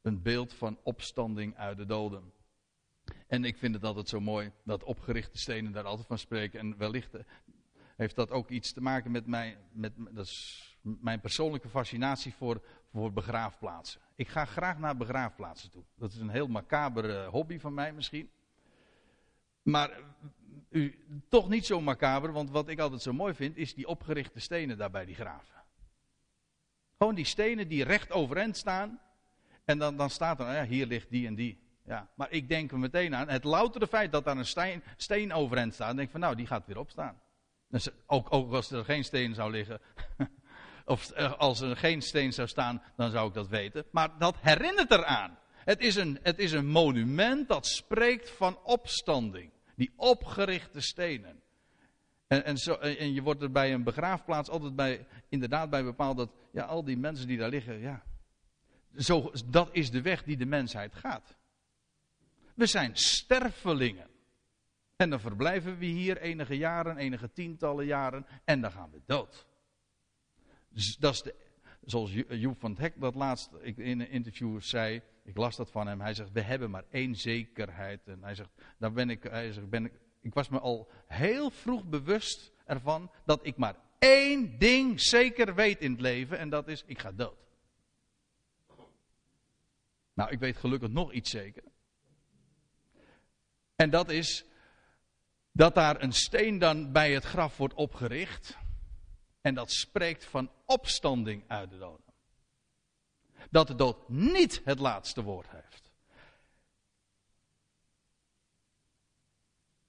een 0.02 0.22
beeld 0.22 0.54
van 0.54 0.78
opstanding 0.82 1.56
uit 1.56 1.76
de 1.76 1.86
doden. 1.86 2.32
En 3.26 3.44
ik 3.44 3.56
vind 3.56 3.74
het 3.74 3.84
altijd 3.84 4.08
zo 4.08 4.20
mooi 4.20 4.52
dat 4.64 4.84
opgerichte 4.84 5.38
stenen 5.38 5.72
daar 5.72 5.84
altijd 5.84 6.06
van 6.06 6.18
spreken. 6.18 6.60
En 6.60 6.76
wellicht 6.76 7.14
eh, 7.14 7.20
heeft 7.96 8.16
dat 8.16 8.30
ook 8.30 8.48
iets 8.48 8.72
te 8.72 8.80
maken 8.80 9.10
met 9.10 9.26
mijn, 9.26 9.56
met, 9.72 9.92
dat 9.96 10.24
is 10.24 10.78
mijn 10.80 11.20
persoonlijke 11.20 11.68
fascinatie 11.68 12.34
voor, 12.34 12.62
voor 12.92 13.12
begraafplaatsen. 13.12 14.00
Ik 14.14 14.28
ga 14.28 14.44
graag 14.44 14.78
naar 14.78 14.96
begraafplaatsen 14.96 15.70
toe. 15.70 15.84
Dat 15.94 16.12
is 16.12 16.18
een 16.18 16.28
heel 16.28 16.48
macabere 16.48 17.26
hobby 17.26 17.58
van 17.58 17.74
mij 17.74 17.92
misschien. 17.92 18.30
Maar 19.62 20.00
u, 20.70 21.04
toch 21.28 21.48
niet 21.48 21.66
zo 21.66 21.80
macaber, 21.80 22.32
want 22.32 22.50
wat 22.50 22.68
ik 22.68 22.78
altijd 22.78 23.02
zo 23.02 23.12
mooi 23.12 23.34
vind, 23.34 23.56
is 23.56 23.74
die 23.74 23.86
opgerichte 23.86 24.40
stenen 24.40 24.78
daar 24.78 24.90
bij 24.90 25.04
die 25.04 25.14
graven. 25.14 25.54
Gewoon 26.98 27.14
die 27.14 27.24
stenen 27.24 27.68
die 27.68 27.84
recht 27.84 28.12
overeind 28.12 28.56
staan. 28.56 29.00
En 29.64 29.78
dan, 29.78 29.96
dan 29.96 30.10
staat 30.10 30.38
er, 30.38 30.44
nou 30.44 30.56
ja, 30.56 30.64
hier 30.64 30.86
ligt 30.86 31.10
die 31.10 31.26
en 31.26 31.34
die. 31.34 31.58
Ja, 31.84 32.08
maar 32.14 32.30
ik 32.30 32.48
denk 32.48 32.72
er 32.72 32.78
meteen 32.78 33.14
aan, 33.14 33.28
het 33.28 33.44
loutere 33.44 33.86
feit 33.86 34.12
dat 34.12 34.24
daar 34.24 34.36
een 34.36 34.46
steen, 34.46 34.82
steen 34.96 35.32
overeind 35.32 35.74
staat, 35.74 35.94
denk 35.94 36.06
ik 36.06 36.10
van 36.10 36.20
nou, 36.20 36.36
die 36.36 36.46
gaat 36.46 36.66
weer 36.66 36.78
opstaan. 36.78 37.20
Dus 37.68 37.88
ook, 38.06 38.32
ook 38.32 38.52
als 38.52 38.70
er 38.70 38.84
geen 38.84 39.04
steen 39.04 39.34
zou 39.34 39.50
liggen, 39.50 39.80
of 40.84 41.10
eh, 41.10 41.32
als 41.32 41.60
er 41.60 41.76
geen 41.76 42.02
steen 42.02 42.32
zou 42.32 42.48
staan, 42.48 42.82
dan 42.96 43.10
zou 43.10 43.28
ik 43.28 43.34
dat 43.34 43.48
weten. 43.48 43.84
Maar 43.90 44.18
dat 44.18 44.36
herinnert 44.40 44.90
eraan. 44.90 45.38
Het 45.64 45.80
is 45.80 45.96
een, 45.96 46.18
het 46.22 46.38
is 46.38 46.52
een 46.52 46.66
monument 46.66 47.48
dat 47.48 47.66
spreekt 47.66 48.30
van 48.30 48.58
opstanding. 48.62 49.50
Die 49.78 49.92
opgerichte 49.96 50.80
stenen. 50.80 51.42
En, 52.26 52.44
en, 52.44 52.56
zo, 52.56 52.74
en, 52.74 53.12
je 53.12 53.22
wordt 53.22 53.42
er 53.42 53.50
bij 53.50 53.72
een 53.72 53.82
begraafplaats 53.82 54.48
altijd 54.48 54.76
bij, 54.76 55.06
inderdaad 55.28 55.70
bij 55.70 55.84
bepaald 55.84 56.16
dat 56.16 56.30
ja, 56.52 56.64
al 56.64 56.84
die 56.84 56.96
mensen 56.96 57.26
die 57.26 57.38
daar 57.38 57.48
liggen, 57.48 57.78
ja, 57.78 58.02
zo, 58.96 59.32
dat 59.46 59.68
is 59.72 59.90
de 59.90 60.02
weg 60.02 60.24
die 60.24 60.36
de 60.36 60.46
mensheid 60.46 60.94
gaat. 60.94 61.36
We 62.54 62.66
zijn 62.66 62.96
stervelingen. 62.96 64.10
En 64.96 65.10
dan 65.10 65.20
verblijven 65.20 65.78
we 65.78 65.86
hier 65.86 66.16
enige 66.20 66.56
jaren, 66.56 66.96
enige 66.96 67.32
tientallen 67.32 67.86
jaren, 67.86 68.26
en 68.44 68.60
dan 68.60 68.70
gaan 68.70 68.90
we 68.90 69.00
dood. 69.06 69.46
Dus 70.68 70.96
dat 70.96 71.14
is 71.14 71.22
de, 71.22 71.34
zoals 71.84 72.12
Joep 72.28 72.60
van 72.60 72.70
het 72.70 72.80
Hek 72.80 73.00
dat 73.00 73.14
laatst 73.14 73.50
in 73.62 74.00
een 74.00 74.10
interview 74.10 74.60
zei, 74.60 75.02
ik 75.28 75.36
las 75.36 75.56
dat 75.56 75.70
van 75.70 75.86
hem, 75.86 76.00
hij 76.00 76.14
zegt, 76.14 76.32
we 76.32 76.40
hebben 76.40 76.70
maar 76.70 76.84
één 76.90 77.14
zekerheid. 77.14 78.06
En 78.06 78.22
hij 78.22 78.34
zegt, 78.34 78.50
daar 78.78 78.92
ben 78.92 79.10
ik, 79.10 79.22
hij 79.22 79.52
zegt, 79.52 79.68
ben 79.68 79.84
ik, 79.84 79.92
ik 80.20 80.34
was 80.34 80.48
me 80.48 80.58
al 80.58 80.90
heel 81.06 81.50
vroeg 81.50 81.84
bewust 81.84 82.52
ervan 82.64 83.10
dat 83.24 83.46
ik 83.46 83.56
maar 83.56 83.76
één 83.98 84.58
ding 84.58 85.00
zeker 85.00 85.54
weet 85.54 85.80
in 85.80 85.90
het 85.90 86.00
leven 86.00 86.38
en 86.38 86.48
dat 86.48 86.68
is, 86.68 86.82
ik 86.86 86.98
ga 86.98 87.12
dood. 87.12 87.38
Nou, 90.14 90.30
ik 90.30 90.38
weet 90.38 90.56
gelukkig 90.56 90.88
nog 90.88 91.12
iets 91.12 91.30
zeker. 91.30 91.62
En 93.76 93.90
dat 93.90 94.10
is 94.10 94.44
dat 95.52 95.74
daar 95.74 96.02
een 96.02 96.12
steen 96.12 96.58
dan 96.58 96.92
bij 96.92 97.12
het 97.12 97.24
graf 97.24 97.56
wordt 97.56 97.74
opgericht. 97.74 98.58
En 99.40 99.54
dat 99.54 99.72
spreekt 99.72 100.24
van 100.24 100.50
opstanding 100.64 101.44
uit 101.46 101.70
de 101.70 101.78
doden. 101.78 102.07
Dat 103.50 103.66
de 103.66 103.74
dood 103.74 104.08
niet 104.08 104.60
het 104.64 104.78
laatste 104.78 105.22
woord 105.22 105.46
heeft. 105.50 105.90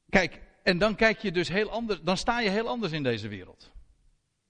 Kijk, 0.10 0.42
en 0.64 0.78
dan 0.78 0.96
kijk 0.96 1.20
je 1.20 1.32
dus 1.32 1.48
heel 1.48 1.70
anders, 1.70 2.02
dan 2.02 2.18
sta 2.18 2.40
je 2.40 2.50
heel 2.50 2.68
anders 2.68 2.92
in 2.92 3.04
deze 3.04 3.28
wereld. 3.28 3.72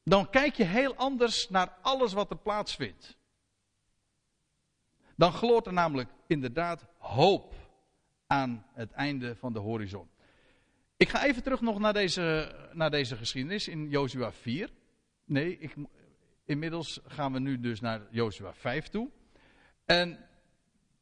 Dan 0.04 0.30
kijk 0.30 0.56
je 0.56 0.64
heel 0.64 0.96
anders 0.96 1.50
naar 1.50 1.78
alles 1.82 2.14
wat 2.14 2.30
er 2.30 2.38
plaatsvindt. 2.38 3.18
Dan 5.16 5.34
gloort 5.34 5.66
er 5.66 5.74
namelijk 5.74 6.10
inderdaad 6.28 6.86
hoop 6.98 7.54
aan 8.28 8.66
het 8.74 8.92
einde 8.92 9.36
van 9.36 9.54
de 9.54 9.60
horizon. 9.60 10.10
Ik 10.98 11.10
ga 11.10 11.26
even 11.26 11.44
terug 11.44 11.62
nog 11.62 11.80
naar 11.80 11.94
deze, 11.94 12.56
naar 12.74 12.92
deze 12.92 13.16
geschiedenis 13.16 13.68
in 13.68 13.90
Jozua 13.90 14.32
4. 14.32 14.70
Nee, 15.26 15.60
ik, 15.60 15.76
inmiddels 16.50 17.00
gaan 17.06 17.34
we 17.34 17.40
nu 17.40 17.60
dus 17.60 17.80
naar 17.80 18.02
Jozua 18.10 18.54
5 18.54 18.88
toe. 18.88 19.10
En 19.86 20.26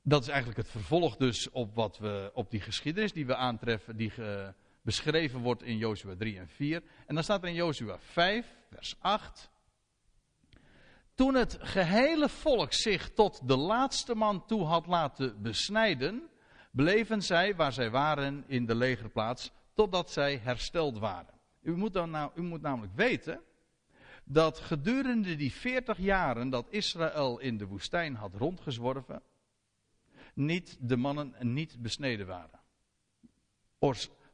dat 0.01 0.21
is 0.21 0.27
eigenlijk 0.27 0.57
het 0.57 0.69
vervolg 0.69 1.15
dus 1.17 1.49
op, 1.49 1.75
wat 1.75 1.97
we, 1.97 2.31
op 2.33 2.51
die 2.51 2.61
geschiedenis 2.61 3.13
die 3.13 3.25
we 3.25 3.35
aantreffen, 3.35 3.97
die 3.97 4.11
beschreven 4.81 5.39
wordt 5.39 5.63
in 5.63 5.77
Jozua 5.77 6.15
3 6.15 6.39
en 6.39 6.47
4. 6.47 6.83
En 7.05 7.15
dan 7.15 7.23
staat 7.23 7.41
er 7.41 7.49
in 7.49 7.55
Jozua 7.55 7.97
5, 7.99 8.55
vers 8.69 8.95
8. 8.99 9.49
Toen 11.15 11.35
het 11.35 11.57
gehele 11.59 12.29
volk 12.29 12.73
zich 12.73 13.13
tot 13.13 13.47
de 13.47 13.57
laatste 13.57 14.15
man 14.15 14.45
toe 14.45 14.63
had 14.65 14.87
laten 14.87 15.41
besnijden, 15.41 16.29
bleven 16.71 17.21
zij 17.21 17.55
waar 17.55 17.73
zij 17.73 17.89
waren 17.89 18.43
in 18.47 18.65
de 18.65 18.75
legerplaats, 18.75 19.51
totdat 19.73 20.11
zij 20.11 20.37
hersteld 20.37 20.97
waren. 20.97 21.33
U 21.61 21.75
moet, 21.75 21.93
dan 21.93 22.09
nou, 22.09 22.31
u 22.35 22.41
moet 22.41 22.61
namelijk 22.61 22.95
weten 22.95 23.41
dat 24.29 24.59
gedurende 24.59 25.35
die 25.35 25.51
40 25.51 25.97
jaren 25.97 26.49
dat 26.49 26.67
Israël 26.69 27.39
in 27.39 27.57
de 27.57 27.65
woestijn 27.65 28.15
had 28.15 28.33
rondgezworven, 28.33 29.21
niet, 30.33 30.77
de 30.79 30.97
mannen 30.97 31.35
niet 31.39 31.81
besneden 31.81 32.27
waren. 32.27 32.59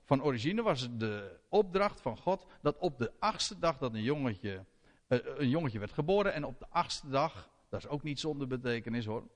Van 0.06 0.24
origine 0.24 0.62
was 0.62 0.98
de 0.98 1.40
opdracht 1.50 2.02
van 2.02 2.18
God 2.18 2.46
dat 2.62 2.78
op 2.78 2.98
de 2.98 3.12
achtste 3.20 3.60
dag 3.60 3.78
dat 3.78 3.94
een 3.94 4.02
jongetje, 4.02 4.66
eh, 5.08 5.20
een 5.24 5.50
jongetje 5.50 5.80
werd 5.80 5.92
geboren 5.92 6.34
en 6.34 6.44
op 6.44 6.60
de 6.60 6.70
achtste 6.70 7.10
dag, 7.10 7.50
dat 7.70 7.80
is 7.80 7.88
ook 7.88 8.04
niet 8.04 8.20
zonder 8.20 8.48
betekenis 8.48 9.06
hoor. 9.06 9.28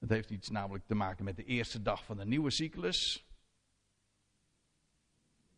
Het 0.00 0.10
heeft 0.10 0.30
iets 0.30 0.50
namelijk 0.50 0.86
te 0.86 0.94
maken 0.94 1.24
met 1.24 1.36
de 1.36 1.44
eerste 1.44 1.82
dag 1.82 2.04
van 2.04 2.16
de 2.16 2.24
nieuwe 2.24 2.50
cyclus. 2.50 3.26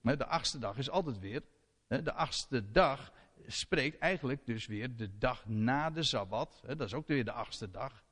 De 0.01 0.27
achtste 0.27 0.59
dag 0.59 0.79
is 0.79 0.91
altijd 0.91 1.19
weer. 1.19 1.43
De 1.87 2.12
achtste 2.12 2.70
dag 2.70 3.12
spreekt 3.47 3.99
eigenlijk 3.99 4.47
dus 4.47 4.66
weer 4.66 4.97
de 4.97 5.18
dag 5.18 5.47
na 5.47 5.91
de 5.91 6.03
Sabbat. 6.03 6.62
Dat 6.66 6.80
is 6.80 6.95
ook 6.95 7.07
weer 7.07 7.24
de 7.24 7.32
achtste 7.32 7.70
dag. 7.70 8.05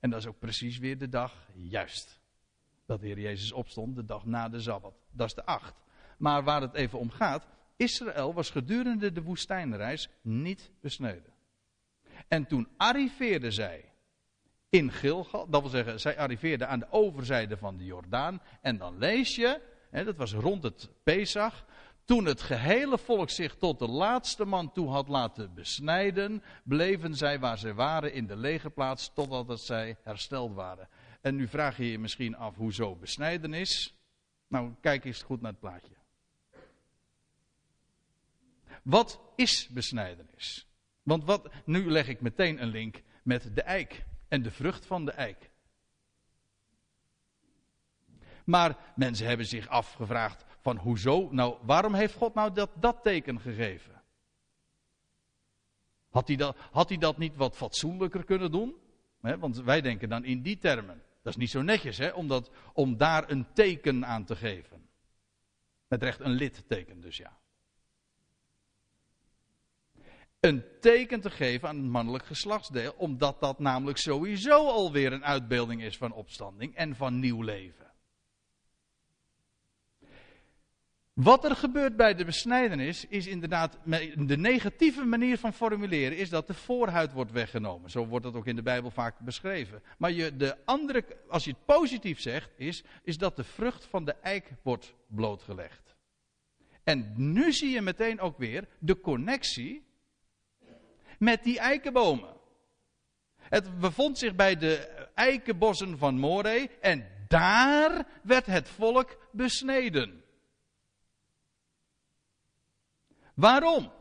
En 0.00 0.10
dat 0.10 0.18
is 0.20 0.26
ook 0.26 0.38
precies 0.38 0.78
weer 0.78 0.98
de 0.98 1.08
dag, 1.08 1.48
juist. 1.54 2.20
Dat 2.86 3.00
de 3.00 3.06
Heer 3.06 3.20
Jezus 3.20 3.52
opstond, 3.52 3.96
de 3.96 4.04
dag 4.04 4.24
na 4.24 4.48
de 4.48 4.60
Sabbat. 4.60 4.94
Dat 5.10 5.26
is 5.26 5.34
de 5.34 5.44
acht. 5.44 5.74
Maar 6.18 6.44
waar 6.44 6.60
het 6.60 6.74
even 6.74 6.98
om 6.98 7.10
gaat, 7.10 7.46
Israël 7.76 8.34
was 8.34 8.50
gedurende 8.50 9.12
de 9.12 9.22
woestijnreis 9.22 10.08
niet 10.22 10.70
besneden. 10.80 11.32
En 12.28 12.46
toen 12.46 12.68
arriveerden 12.76 13.52
zij 13.52 13.92
in 14.68 14.92
Gilgal, 14.92 15.48
dat 15.48 15.60
wil 15.60 15.70
zeggen, 15.70 16.00
zij 16.00 16.18
arriveerden 16.18 16.68
aan 16.68 16.78
de 16.78 16.90
overzijde 16.90 17.56
van 17.56 17.76
de 17.76 17.84
Jordaan. 17.84 18.42
En 18.60 18.78
dan 18.78 18.98
lees 18.98 19.34
je, 19.34 19.60
hè, 19.90 20.04
dat 20.04 20.16
was 20.16 20.32
rond 20.32 20.62
het 20.62 20.90
Pesach, 21.02 21.66
toen 22.04 22.24
het 22.24 22.40
gehele 22.40 22.98
volk 22.98 23.30
zich 23.30 23.56
tot 23.56 23.78
de 23.78 23.88
laatste 23.88 24.44
man 24.44 24.72
toe 24.72 24.88
had 24.88 25.08
laten 25.08 25.54
besnijden, 25.54 26.42
bleven 26.64 27.14
zij 27.14 27.38
waar 27.38 27.58
zij 27.58 27.74
waren 27.74 28.12
in 28.12 28.26
de 28.26 28.36
legerplaats 28.36 29.12
totdat 29.14 29.60
zij 29.60 29.96
hersteld 30.02 30.54
waren. 30.54 30.88
En 31.20 31.36
nu 31.36 31.48
vraag 31.48 31.76
je 31.76 31.90
je 31.90 31.98
misschien 31.98 32.36
af 32.36 32.56
hoezo 32.56 32.96
besnijdenis. 32.96 33.94
Nou, 34.48 34.74
kijk 34.80 35.04
eens 35.04 35.22
goed 35.22 35.40
naar 35.40 35.50
het 35.50 35.60
plaatje. 35.60 35.94
Wat 38.82 39.20
is 39.36 39.68
besnijdenis? 39.68 40.66
Want 41.02 41.24
wat, 41.24 41.50
nu 41.64 41.90
leg 41.90 42.08
ik 42.08 42.20
meteen 42.20 42.62
een 42.62 42.68
link 42.68 43.02
met 43.22 43.54
de 43.54 43.62
eik 43.62 44.04
en 44.28 44.42
de 44.42 44.50
vrucht 44.50 44.86
van 44.86 45.04
de 45.04 45.12
eik. 45.12 45.50
Maar 48.44 48.76
mensen 48.96 49.26
hebben 49.26 49.46
zich 49.46 49.68
afgevraagd 49.68 50.44
van 50.60 50.76
hoezo, 50.76 51.28
nou 51.30 51.56
waarom 51.62 51.94
heeft 51.94 52.14
God 52.14 52.34
nou 52.34 52.52
dat, 52.52 52.70
dat 52.74 53.02
teken 53.02 53.40
gegeven? 53.40 54.02
Had 56.10 56.26
hij, 56.26 56.36
dat, 56.36 56.56
had 56.70 56.88
hij 56.88 56.98
dat 56.98 57.18
niet 57.18 57.36
wat 57.36 57.56
fatsoenlijker 57.56 58.24
kunnen 58.24 58.50
doen? 58.50 58.74
want 59.20 59.56
wij 59.56 59.80
denken 59.80 60.08
dan 60.08 60.24
in 60.24 60.42
die 60.42 60.58
termen. 60.58 61.02
Dat 61.22 61.32
is 61.32 61.38
niet 61.38 61.50
zo 61.50 61.62
netjes, 61.62 61.98
hè, 61.98 62.08
om, 62.08 62.42
om 62.72 62.96
daar 62.96 63.30
een 63.30 63.46
teken 63.52 64.06
aan 64.06 64.24
te 64.24 64.36
geven. 64.36 64.88
Met 65.88 66.02
recht 66.02 66.20
een 66.20 66.30
lidteken 66.30 67.00
dus, 67.00 67.16
ja. 67.16 67.38
Een 70.40 70.64
teken 70.80 71.20
te 71.20 71.30
geven 71.30 71.68
aan 71.68 71.76
het 71.76 71.86
mannelijk 71.86 72.24
geslachtsdeel, 72.24 72.94
omdat 72.96 73.40
dat 73.40 73.58
namelijk 73.58 73.98
sowieso 73.98 74.68
alweer 74.68 75.12
een 75.12 75.24
uitbeelding 75.24 75.82
is 75.82 75.96
van 75.96 76.12
opstanding 76.12 76.74
en 76.74 76.96
van 76.96 77.18
nieuw 77.18 77.42
leven. 77.42 77.79
Wat 81.22 81.44
er 81.44 81.56
gebeurt 81.56 81.96
bij 81.96 82.14
de 82.14 82.24
besnijdenis 82.24 83.06
is 83.06 83.26
inderdaad, 83.26 83.78
de 84.16 84.36
negatieve 84.36 85.04
manier 85.04 85.38
van 85.38 85.52
formuleren 85.52 86.16
is 86.16 86.30
dat 86.30 86.46
de 86.46 86.54
voorhuid 86.54 87.12
wordt 87.12 87.32
weggenomen. 87.32 87.90
Zo 87.90 88.06
wordt 88.06 88.24
dat 88.24 88.34
ook 88.34 88.46
in 88.46 88.56
de 88.56 88.62
Bijbel 88.62 88.90
vaak 88.90 89.18
beschreven. 89.18 89.82
Maar 89.98 90.12
je, 90.12 90.36
de 90.36 90.56
andere, 90.64 91.04
als 91.28 91.44
je 91.44 91.50
het 91.50 91.64
positief 91.64 92.20
zegt, 92.20 92.50
is, 92.56 92.82
is 93.02 93.18
dat 93.18 93.36
de 93.36 93.44
vrucht 93.44 93.84
van 93.84 94.04
de 94.04 94.12
eik 94.12 94.52
wordt 94.62 94.94
blootgelegd. 95.06 95.94
En 96.84 97.12
nu 97.16 97.52
zie 97.52 97.70
je 97.70 97.80
meteen 97.80 98.20
ook 98.20 98.38
weer 98.38 98.68
de 98.78 99.00
connectie 99.00 99.84
met 101.18 101.44
die 101.44 101.58
eikenbomen. 101.58 102.36
Het 103.36 103.78
bevond 103.78 104.18
zich 104.18 104.34
bij 104.34 104.56
de 104.56 104.76
eikenbossen 105.14 105.98
van 105.98 106.18
Moreh 106.18 106.68
en 106.80 107.06
daar 107.28 108.06
werd 108.22 108.46
het 108.46 108.68
volk 108.68 109.18
besneden. 109.32 110.20
Waarom? 113.40 113.92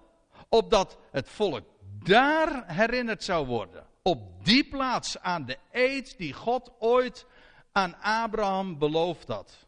Opdat 0.50 0.98
het 1.12 1.30
volk 1.30 1.66
daar 2.04 2.74
herinnerd 2.74 3.24
zou 3.24 3.48
worden. 3.48 3.86
Op 4.02 4.46
die 4.46 4.64
plaats 4.64 5.20
aan 5.20 5.46
de 5.46 5.58
eed 5.72 6.18
die 6.18 6.34
God 6.34 6.72
ooit 6.80 7.26
aan 7.72 7.96
Abraham 8.02 8.78
beloofd 8.78 9.28
had. 9.28 9.68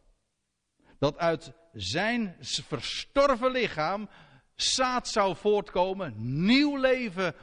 Dat 0.99 1.17
uit 1.17 1.51
zijn 1.73 2.35
verstorven 2.39 3.51
lichaam 3.51 4.09
zaad 4.55 5.07
zou 5.07 5.35
voortkomen, 5.35 6.13
nieuw 6.45 6.77
leven, 6.77 7.35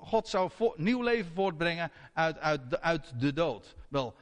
God 0.00 0.28
zou 0.28 0.50
nieuw 0.76 1.02
leven 1.02 1.32
voortbrengen 1.34 1.92
uit, 2.12 2.38
uit, 2.38 2.80
uit 2.80 3.20
de 3.20 3.32
dood. 3.32 3.74
Wel, 3.88 4.14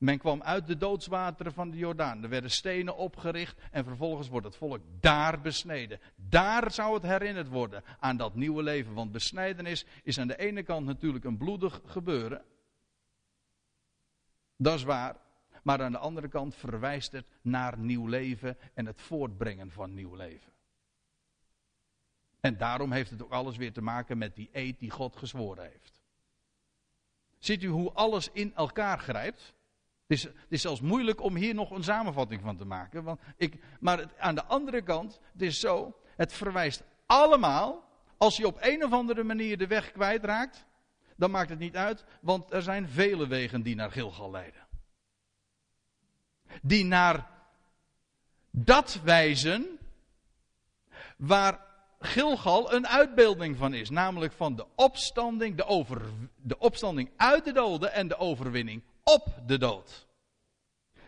men 0.00 0.18
kwam 0.18 0.42
uit 0.42 0.66
de 0.66 0.76
doodswateren 0.76 1.52
van 1.52 1.70
de 1.70 1.76
Jordaan. 1.76 2.22
Er 2.22 2.28
werden 2.28 2.50
stenen 2.50 2.96
opgericht 2.96 3.60
en 3.70 3.84
vervolgens 3.84 4.28
wordt 4.28 4.46
het 4.46 4.56
volk 4.56 4.80
daar 5.00 5.40
besneden. 5.40 6.00
Daar 6.16 6.72
zou 6.72 6.94
het 6.94 7.02
herinnerd 7.02 7.48
worden 7.48 7.82
aan 7.98 8.16
dat 8.16 8.34
nieuwe 8.34 8.62
leven. 8.62 8.94
Want 8.94 9.12
besnijdenis 9.12 9.84
is 10.02 10.18
aan 10.18 10.26
de 10.26 10.38
ene 10.38 10.62
kant 10.62 10.86
natuurlijk 10.86 11.24
een 11.24 11.36
bloedig 11.36 11.80
gebeuren. 11.84 12.44
Dat 14.56 14.74
is 14.74 14.82
waar. 14.82 15.16
Maar 15.62 15.82
aan 15.82 15.92
de 15.92 15.98
andere 15.98 16.28
kant 16.28 16.54
verwijst 16.54 17.12
het 17.12 17.26
naar 17.42 17.78
nieuw 17.78 18.06
leven 18.06 18.58
en 18.74 18.86
het 18.86 19.00
voortbrengen 19.00 19.70
van 19.70 19.94
nieuw 19.94 20.14
leven. 20.14 20.52
En 22.40 22.56
daarom 22.56 22.92
heeft 22.92 23.10
het 23.10 23.22
ook 23.22 23.32
alles 23.32 23.56
weer 23.56 23.72
te 23.72 23.82
maken 23.82 24.18
met 24.18 24.36
die 24.36 24.48
eed 24.52 24.78
die 24.78 24.90
God 24.90 25.16
gezworen 25.16 25.70
heeft. 25.70 26.02
Ziet 27.38 27.62
u 27.62 27.68
hoe 27.68 27.92
alles 27.92 28.30
in 28.32 28.54
elkaar 28.54 28.98
grijpt? 28.98 29.54
Het 30.10 30.18
is, 30.18 30.24
het 30.24 30.46
is 30.48 30.60
zelfs 30.60 30.80
moeilijk 30.80 31.22
om 31.22 31.36
hier 31.36 31.54
nog 31.54 31.70
een 31.70 31.84
samenvatting 31.84 32.42
van 32.42 32.56
te 32.56 32.64
maken. 32.64 33.02
Want 33.02 33.20
ik, 33.36 33.62
maar 33.80 34.12
aan 34.18 34.34
de 34.34 34.44
andere 34.44 34.82
kant, 34.82 35.20
het 35.32 35.42
is 35.42 35.60
zo, 35.60 35.96
het 36.16 36.32
verwijst 36.32 36.82
allemaal, 37.06 37.84
als 38.16 38.36
je 38.36 38.46
op 38.46 38.58
een 38.60 38.84
of 38.84 38.92
andere 38.92 39.22
manier 39.22 39.58
de 39.58 39.66
weg 39.66 39.92
kwijtraakt, 39.92 40.66
dan 41.16 41.30
maakt 41.30 41.50
het 41.50 41.58
niet 41.58 41.76
uit, 41.76 42.04
want 42.20 42.52
er 42.52 42.62
zijn 42.62 42.88
vele 42.88 43.26
wegen 43.26 43.62
die 43.62 43.74
naar 43.74 43.90
Gilgal 43.90 44.30
leiden. 44.30 44.66
Die 46.62 46.84
naar 46.84 47.30
dat 48.50 49.00
wijzen 49.04 49.78
waar 51.16 51.60
Gilgal 51.98 52.72
een 52.72 52.86
uitbeelding 52.86 53.56
van 53.56 53.74
is, 53.74 53.90
namelijk 53.90 54.32
van 54.32 54.56
de 54.56 54.66
opstanding, 54.74 55.56
de, 55.56 55.64
over, 55.64 56.02
de 56.36 56.58
opstanding 56.58 57.10
uit 57.16 57.44
de 57.44 57.52
doden 57.52 57.92
en 57.92 58.08
de 58.08 58.16
overwinning 58.16 58.82
op 59.14 59.26
de 59.46 59.58
dood. 59.58 60.06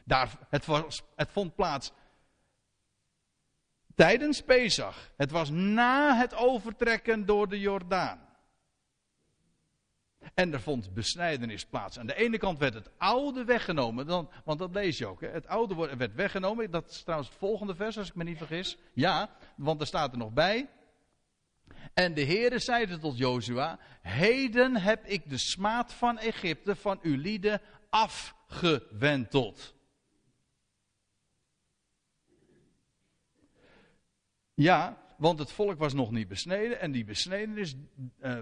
Daar, 0.04 0.38
het, 0.48 0.66
was, 0.66 1.02
het 1.16 1.30
vond 1.30 1.54
plaats 1.54 1.92
tijdens 3.94 4.42
Pesach. 4.42 5.10
Het 5.16 5.30
was 5.30 5.50
na 5.50 6.16
het 6.16 6.34
overtrekken 6.34 7.26
door 7.26 7.48
de 7.48 7.60
Jordaan. 7.60 8.30
En 10.34 10.52
er 10.52 10.60
vond 10.60 10.94
besnijdenis 10.94 11.66
plaats. 11.66 11.98
Aan 11.98 12.06
de 12.06 12.14
ene 12.14 12.38
kant 12.38 12.58
werd 12.58 12.74
het 12.74 12.90
oude 12.98 13.44
weggenomen, 13.44 14.06
dan, 14.06 14.30
want 14.44 14.58
dat 14.58 14.74
lees 14.74 14.98
je 14.98 15.06
ook. 15.06 15.20
Hè? 15.20 15.28
Het 15.28 15.46
oude 15.46 15.96
werd 15.96 16.14
weggenomen. 16.14 16.70
Dat 16.70 16.90
is 16.90 17.02
trouwens 17.02 17.30
het 17.30 17.38
volgende 17.38 17.74
vers, 17.74 17.98
als 17.98 18.08
ik 18.08 18.14
me 18.14 18.24
niet 18.24 18.38
vergis. 18.38 18.76
Ja, 18.92 19.30
want 19.56 19.80
er 19.80 19.86
staat 19.86 20.12
er 20.12 20.18
nog 20.18 20.32
bij. 20.32 20.68
En 21.94 22.14
de 22.14 22.24
Heere 22.24 22.58
zeide 22.58 22.98
tot 22.98 23.18
Jozua: 23.18 23.78
Heden 24.02 24.76
heb 24.76 25.06
ik 25.06 25.30
de 25.30 25.38
smaad 25.38 25.92
van 25.92 26.18
Egypte 26.18 26.76
van 26.76 26.98
uw 27.02 27.16
lieden 27.16 27.60
afgewenteld. 27.92 29.74
Ja, 34.54 34.98
want 35.16 35.38
het 35.38 35.52
volk 35.52 35.78
was 35.78 35.92
nog 35.92 36.10
niet 36.10 36.28
besneden 36.28 36.80
en 36.80 36.92
die 36.92 37.04
besnedenis 37.04 37.74
uh, 38.20 38.40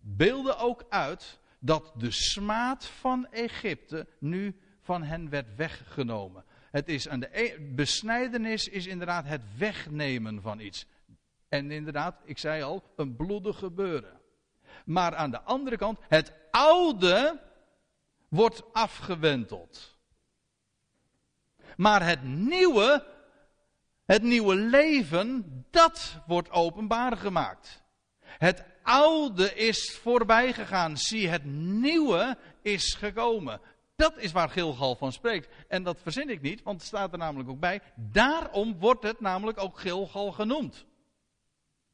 beelde 0.00 0.56
ook 0.56 0.86
uit 0.88 1.40
dat 1.58 1.92
de 1.96 2.10
smaad 2.10 2.86
van 2.86 3.26
Egypte 3.30 4.06
nu 4.18 4.60
van 4.80 5.02
hen 5.02 5.30
werd 5.30 5.54
weggenomen. 5.56 6.44
Het 6.70 6.88
is 6.88 7.08
aan 7.08 7.20
de 7.20 7.40
e 7.40 7.60
besnijdenis 7.74 8.68
is 8.68 8.86
inderdaad 8.86 9.24
het 9.24 9.42
wegnemen 9.56 10.42
van 10.42 10.60
iets. 10.60 10.86
En 11.48 11.70
inderdaad, 11.70 12.20
ik 12.24 12.38
zei 12.38 12.62
al, 12.62 12.92
een 12.96 13.16
bloedig 13.16 13.58
gebeuren. 13.58 14.20
Maar 14.84 15.14
aan 15.14 15.30
de 15.30 15.40
andere 15.40 15.76
kant, 15.76 15.98
het 16.08 16.34
oude 16.50 17.40
wordt 18.28 18.62
afgewenteld. 18.72 19.96
Maar 21.76 22.06
het 22.06 22.22
nieuwe, 22.22 23.06
het 24.04 24.22
nieuwe 24.22 24.54
leven, 24.54 25.44
dat 25.70 26.20
wordt 26.26 26.50
openbaar 26.50 27.16
gemaakt. 27.16 27.82
Het 28.20 28.64
oude 28.82 29.54
is 29.54 29.98
voorbij 30.02 30.52
gegaan. 30.52 30.96
Zie, 30.96 31.28
het 31.28 31.44
nieuwe 31.44 32.38
is 32.62 32.94
gekomen. 32.94 33.60
Dat 33.96 34.16
is 34.16 34.32
waar 34.32 34.48
Gilgal 34.48 34.96
van 34.96 35.12
spreekt. 35.12 35.48
En 35.68 35.82
dat 35.82 36.00
verzin 36.02 36.30
ik 36.30 36.40
niet, 36.40 36.62
want 36.62 36.78
het 36.78 36.88
staat 36.88 37.12
er 37.12 37.18
namelijk 37.18 37.48
ook 37.48 37.60
bij. 37.60 37.82
Daarom 37.94 38.78
wordt 38.78 39.02
het 39.02 39.20
namelijk 39.20 39.58
ook 39.58 39.78
Gilgal 39.78 40.32
genoemd. 40.32 40.86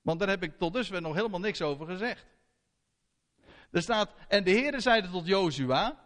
Want 0.03 0.18
daar 0.18 0.28
heb 0.28 0.43
ik 0.43 0.59
tot 0.59 0.72
dusver 0.72 1.03
nog 1.03 1.14
helemaal 1.14 1.41
niks 1.41 1.62
over 1.62 1.87
gezegd. 1.87 2.26
Er 3.70 3.82
staat, 3.82 4.11
en 4.28 4.45
de 4.45 4.51
Heere 4.51 4.80
zeide 4.80 5.11
tot 5.11 5.26
Jozua. 5.26 6.03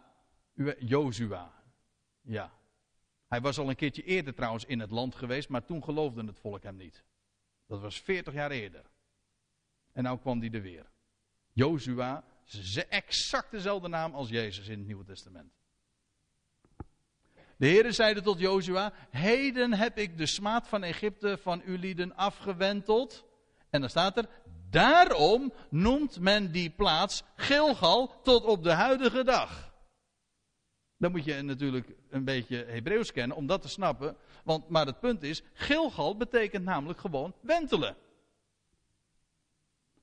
Jozua. 0.79 1.51
Ja. 2.21 2.51
Hij 3.27 3.41
was 3.41 3.57
al 3.57 3.69
een 3.69 3.75
keertje 3.75 4.03
eerder 4.03 4.33
trouwens 4.33 4.65
in 4.65 4.79
het 4.79 4.91
land 4.91 5.15
geweest, 5.15 5.49
maar 5.49 5.65
toen 5.65 5.83
geloofde 5.83 6.25
het 6.25 6.39
volk 6.39 6.63
hem 6.63 6.75
niet. 6.75 7.03
Dat 7.67 7.81
was 7.81 8.01
40 8.01 8.33
jaar 8.33 8.51
eerder. 8.51 8.85
En 9.91 10.03
nou 10.03 10.19
kwam 10.19 10.39
hij 10.39 10.51
er 10.51 10.61
weer. 10.61 10.85
Jozua, 11.51 12.23
exact 12.89 13.51
dezelfde 13.51 13.87
naam 13.87 14.13
als 14.13 14.29
Jezus 14.29 14.67
in 14.67 14.77
het 14.77 14.87
Nieuwe 14.87 15.03
Testament. 15.03 15.51
De 17.57 17.67
Heere 17.67 17.91
zeide 17.91 18.21
tot 18.21 18.39
Jozua: 18.39 18.93
Heden 19.09 19.73
heb 19.73 19.97
ik 19.97 20.17
de 20.17 20.25
smaad 20.25 20.67
van 20.67 20.83
Egypte 20.83 21.37
van 21.37 21.61
uw 21.65 21.77
lieden 21.77 22.15
afgewenteld. 22.15 23.25
En 23.69 23.79
dan 23.79 23.89
staat 23.89 24.17
er: 24.17 24.29
Daarom 24.69 25.53
noemt 25.69 26.19
men 26.19 26.51
die 26.51 26.69
plaats 26.69 27.23
Gilgal 27.35 28.21
tot 28.21 28.45
op 28.45 28.63
de 28.63 28.71
huidige 28.71 29.23
dag. 29.23 29.68
Dan 30.99 31.11
moet 31.11 31.25
je 31.25 31.41
natuurlijk 31.41 31.95
een 32.09 32.23
beetje 32.23 32.65
Hebreeuws 32.67 33.11
kennen 33.11 33.37
om 33.37 33.47
dat 33.47 33.61
te 33.61 33.69
snappen. 33.69 34.15
Want, 34.43 34.69
maar 34.69 34.85
het 34.85 34.99
punt 34.99 35.23
is, 35.23 35.43
Gilgal 35.53 36.17
betekent 36.17 36.63
namelijk 36.63 36.99
gewoon 36.99 37.33
wentelen. 37.41 37.95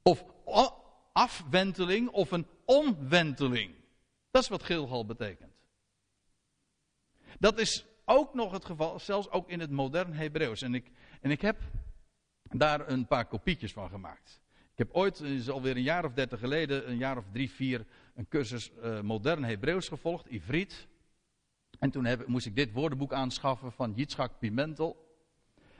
Of 0.02 0.24
afwenteling 1.12 2.08
of 2.08 2.30
een 2.30 2.46
omwenteling. 2.64 3.74
Dat 4.30 4.42
is 4.42 4.48
wat 4.48 4.62
Gilgal 4.62 5.06
betekent. 5.06 5.52
Dat 7.38 7.58
is 7.58 7.86
ook 8.04 8.34
nog 8.34 8.52
het 8.52 8.64
geval, 8.64 8.98
zelfs 8.98 9.30
ook 9.30 9.48
in 9.48 9.60
het 9.60 9.70
modern 9.70 10.12
Hebreeuws. 10.12 10.62
En 10.62 10.74
ik, 10.74 10.90
en 11.20 11.30
ik 11.30 11.40
heb 11.40 11.60
daar 12.42 12.88
een 12.88 13.06
paar 13.06 13.26
kopietjes 13.26 13.72
van 13.72 13.88
gemaakt. 13.88 14.40
Ik 14.72 14.78
heb 14.78 14.88
ooit, 14.92 15.20
is 15.20 15.50
alweer 15.50 15.76
een 15.76 15.82
jaar 15.82 16.04
of 16.04 16.12
dertig 16.12 16.40
geleden, 16.40 16.90
een 16.90 16.96
jaar 16.96 17.16
of 17.16 17.24
drie, 17.32 17.50
vier, 17.50 17.86
een 18.16 18.28
cursus 18.28 18.70
uh, 18.82 19.00
modern 19.00 19.44
Hebreeuws 19.44 19.88
gevolgd, 19.88 20.26
Ivriet. 20.26 20.86
En 21.78 21.90
toen 21.90 22.04
heb, 22.04 22.26
moest 22.26 22.46
ik 22.46 22.56
dit 22.56 22.72
woordenboek 22.72 23.12
aanschaffen 23.12 23.72
van 23.72 23.92
Yitzhak 23.94 24.38
Pimentel. 24.38 25.04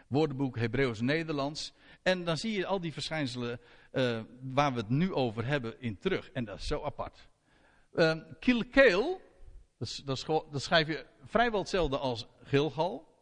Woordenboek 0.07 0.59
Hebreeuws-Nederlands. 0.59 1.73
En 2.03 2.25
dan 2.25 2.37
zie 2.37 2.53
je 2.53 2.67
al 2.67 2.81
die 2.81 2.93
verschijnselen 2.93 3.61
uh, 3.93 4.21
waar 4.41 4.73
we 4.73 4.79
het 4.79 4.89
nu 4.89 5.13
over 5.13 5.47
hebben 5.47 5.81
in 5.81 5.99
terug. 5.99 6.31
En 6.31 6.45
dat 6.45 6.59
is 6.59 6.67
zo 6.67 6.83
apart. 6.83 7.29
Uh, 7.95 8.17
Kilkeel, 8.41 9.21
dat, 10.05 10.25
schrijf 10.53 10.87
je 10.89 11.07
vrijwel 11.25 11.61
hetzelfde 11.61 11.99
als 11.99 12.27
Gilgal. 12.43 13.15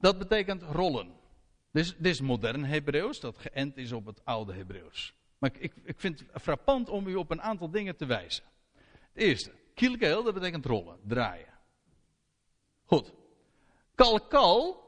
Dat 0.00 0.18
betekent 0.18 0.62
rollen. 0.62 1.12
Dit 1.70 1.94
dit 1.98 2.06
is 2.06 2.20
modern 2.20 2.64
Hebreeuws, 2.64 3.20
dat 3.20 3.38
geënt 3.38 3.76
is 3.76 3.92
op 3.92 4.06
het 4.06 4.24
oude 4.24 4.52
Hebreeuws. 4.52 5.14
Maar 5.44 5.52
ik, 5.58 5.72
ik, 5.84 6.00
vind 6.00 6.24
het 6.32 6.42
frappant 6.42 6.88
om 6.88 7.06
u 7.06 7.14
op 7.14 7.30
een 7.30 7.42
aantal 7.42 7.70
dingen 7.70 7.96
te 7.96 8.06
wijzen. 8.06 8.44
Het 9.12 9.22
eerste, 9.22 9.52
kilkeel, 9.74 10.22
dat 10.22 10.34
betekent 10.34 10.64
rollen, 10.64 10.98
draaien. 11.06 11.52
Goed. 12.84 13.12
Kalkal, 13.94 14.84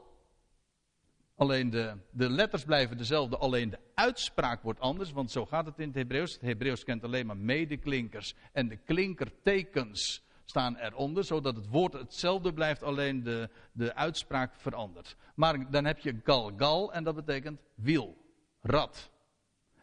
alleen 1.35 1.69
de, 1.69 1.97
de 2.11 2.29
letters 2.29 2.63
blijven 2.63 2.97
dezelfde, 2.97 3.37
alleen 3.37 3.69
de 3.69 3.79
uitspraak 3.93 4.63
wordt 4.63 4.79
anders, 4.79 5.11
want 5.11 5.31
zo 5.31 5.45
gaat 5.45 5.65
het 5.65 5.79
in 5.79 5.87
het 5.87 5.95
Hebreeuws. 5.95 6.33
Het 6.33 6.41
Hebreeuws 6.41 6.83
kent 6.83 7.03
alleen 7.03 7.25
maar 7.25 7.37
medeklinkers 7.37 8.35
en 8.51 8.67
de 8.67 8.77
klinkertekens 8.77 10.23
staan 10.45 10.77
eronder, 10.77 11.23
zodat 11.23 11.55
het 11.55 11.67
woord 11.67 11.93
hetzelfde 11.93 12.53
blijft, 12.53 12.83
alleen 12.83 13.23
de, 13.23 13.49
de 13.71 13.95
uitspraak 13.95 14.55
verandert. 14.55 15.15
Maar 15.35 15.71
dan 15.71 15.85
heb 15.85 15.99
je 15.99 16.19
galgal 16.23 16.93
en 16.93 17.03
dat 17.03 17.15
betekent 17.15 17.59
wiel, 17.75 18.17
rad. 18.61 19.15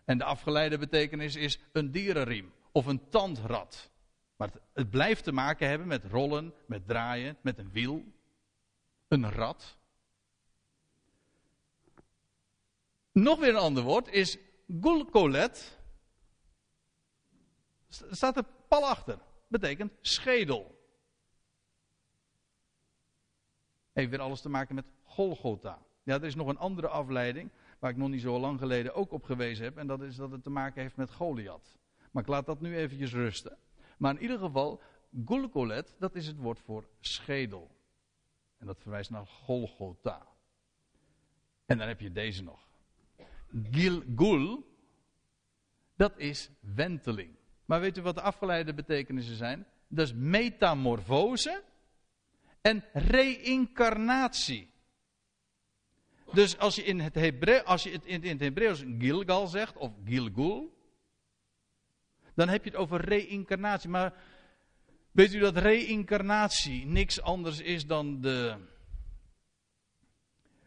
En 0.04 0.18
de 0.18 0.24
afgeleide 0.24 0.78
betekenis 0.78 1.36
is 1.36 1.58
een 1.72 1.90
dierenriem 1.90 2.52
of 2.72 2.86
een 2.86 3.08
tandrad. 3.08 3.90
Maar 4.36 4.50
het, 4.72 4.90
blijft 4.90 5.24
te 5.24 5.32
maken 5.32 5.68
hebben 5.68 5.86
met 5.86 6.04
rollen, 6.04 6.54
met 6.66 6.86
draaien, 6.86 7.36
met 7.40 7.58
een 7.58 7.70
wiel, 7.70 8.04
een 9.08 9.30
rad. 9.30 9.76
Nog 13.12 13.38
weer 13.38 13.48
een 13.48 13.56
ander 13.56 13.82
woord 13.82 14.08
is 14.08 14.38
gulkolet. 14.80 15.78
Staat 17.88 18.36
er 18.36 18.44
pal 18.68 18.88
achter 18.88 19.18
betekent 19.48 19.92
schedel. 20.00 20.82
Heeft 23.92 24.10
weer 24.10 24.20
alles 24.20 24.40
te 24.40 24.48
maken 24.48 24.74
met 24.74 24.84
Golgotha. 25.02 25.82
Ja, 26.02 26.14
er 26.14 26.24
is 26.24 26.34
nog 26.34 26.46
een 26.48 26.58
andere 26.58 26.88
afleiding, 26.88 27.50
waar 27.84 27.92
ik 27.92 27.98
nog 27.98 28.08
niet 28.08 28.20
zo 28.20 28.38
lang 28.38 28.58
geleden 28.58 28.94
ook 28.94 29.12
op 29.12 29.24
gewezen 29.24 29.64
heb, 29.64 29.76
en 29.76 29.86
dat 29.86 30.02
is 30.02 30.16
dat 30.16 30.30
het 30.30 30.42
te 30.42 30.50
maken 30.50 30.82
heeft 30.82 30.96
met 30.96 31.10
Goliath. 31.10 31.78
Maar 32.10 32.22
ik 32.22 32.28
laat 32.28 32.46
dat 32.46 32.60
nu 32.60 32.76
eventjes 32.76 33.12
rusten. 33.12 33.58
Maar 33.98 34.14
in 34.14 34.22
ieder 34.22 34.38
geval, 34.38 34.82
Gulkolet, 35.24 35.96
dat 35.98 36.14
is 36.14 36.26
het 36.26 36.36
woord 36.36 36.60
voor 36.60 36.88
schedel. 37.00 37.70
En 38.58 38.66
dat 38.66 38.80
verwijst 38.80 39.10
naar 39.10 39.26
Golgotha. 39.26 40.26
En 41.66 41.78
dan 41.78 41.88
heb 41.88 42.00
je 42.00 42.12
deze 42.12 42.42
nog. 42.42 42.68
Gilgul, 43.70 44.76
dat 45.96 46.18
is 46.18 46.50
wenteling. 46.60 47.36
Maar 47.64 47.80
weet 47.80 47.98
u 47.98 48.02
wat 48.02 48.14
de 48.14 48.22
afgeleide 48.22 48.74
betekenissen 48.74 49.36
zijn? 49.36 49.66
Dat 49.88 50.06
is 50.06 50.14
metamorfose 50.14 51.62
en 52.60 52.84
reïncarnatie. 52.92 54.73
Dus 56.34 56.58
als 56.58 56.74
je, 56.74 56.82
in 56.82 57.00
het 57.00 57.14
Hebreu, 57.14 57.62
als 57.62 57.82
je 57.82 57.90
het 57.90 58.04
in 58.04 58.22
het 58.22 58.40
Hebreeuws 58.40 58.84
Gilgal 58.98 59.46
zegt, 59.46 59.76
of 59.76 59.92
Gilgul, 60.04 60.74
dan 62.34 62.48
heb 62.48 62.64
je 62.64 62.70
het 62.70 62.78
over 62.78 63.00
reïncarnatie. 63.00 63.90
Maar 63.90 64.14
weet 65.10 65.34
u 65.34 65.38
dat 65.38 65.56
reïncarnatie 65.56 66.86
niks 66.86 67.20
anders 67.20 67.60
is 67.60 67.86
dan 67.86 68.20
de, 68.20 68.56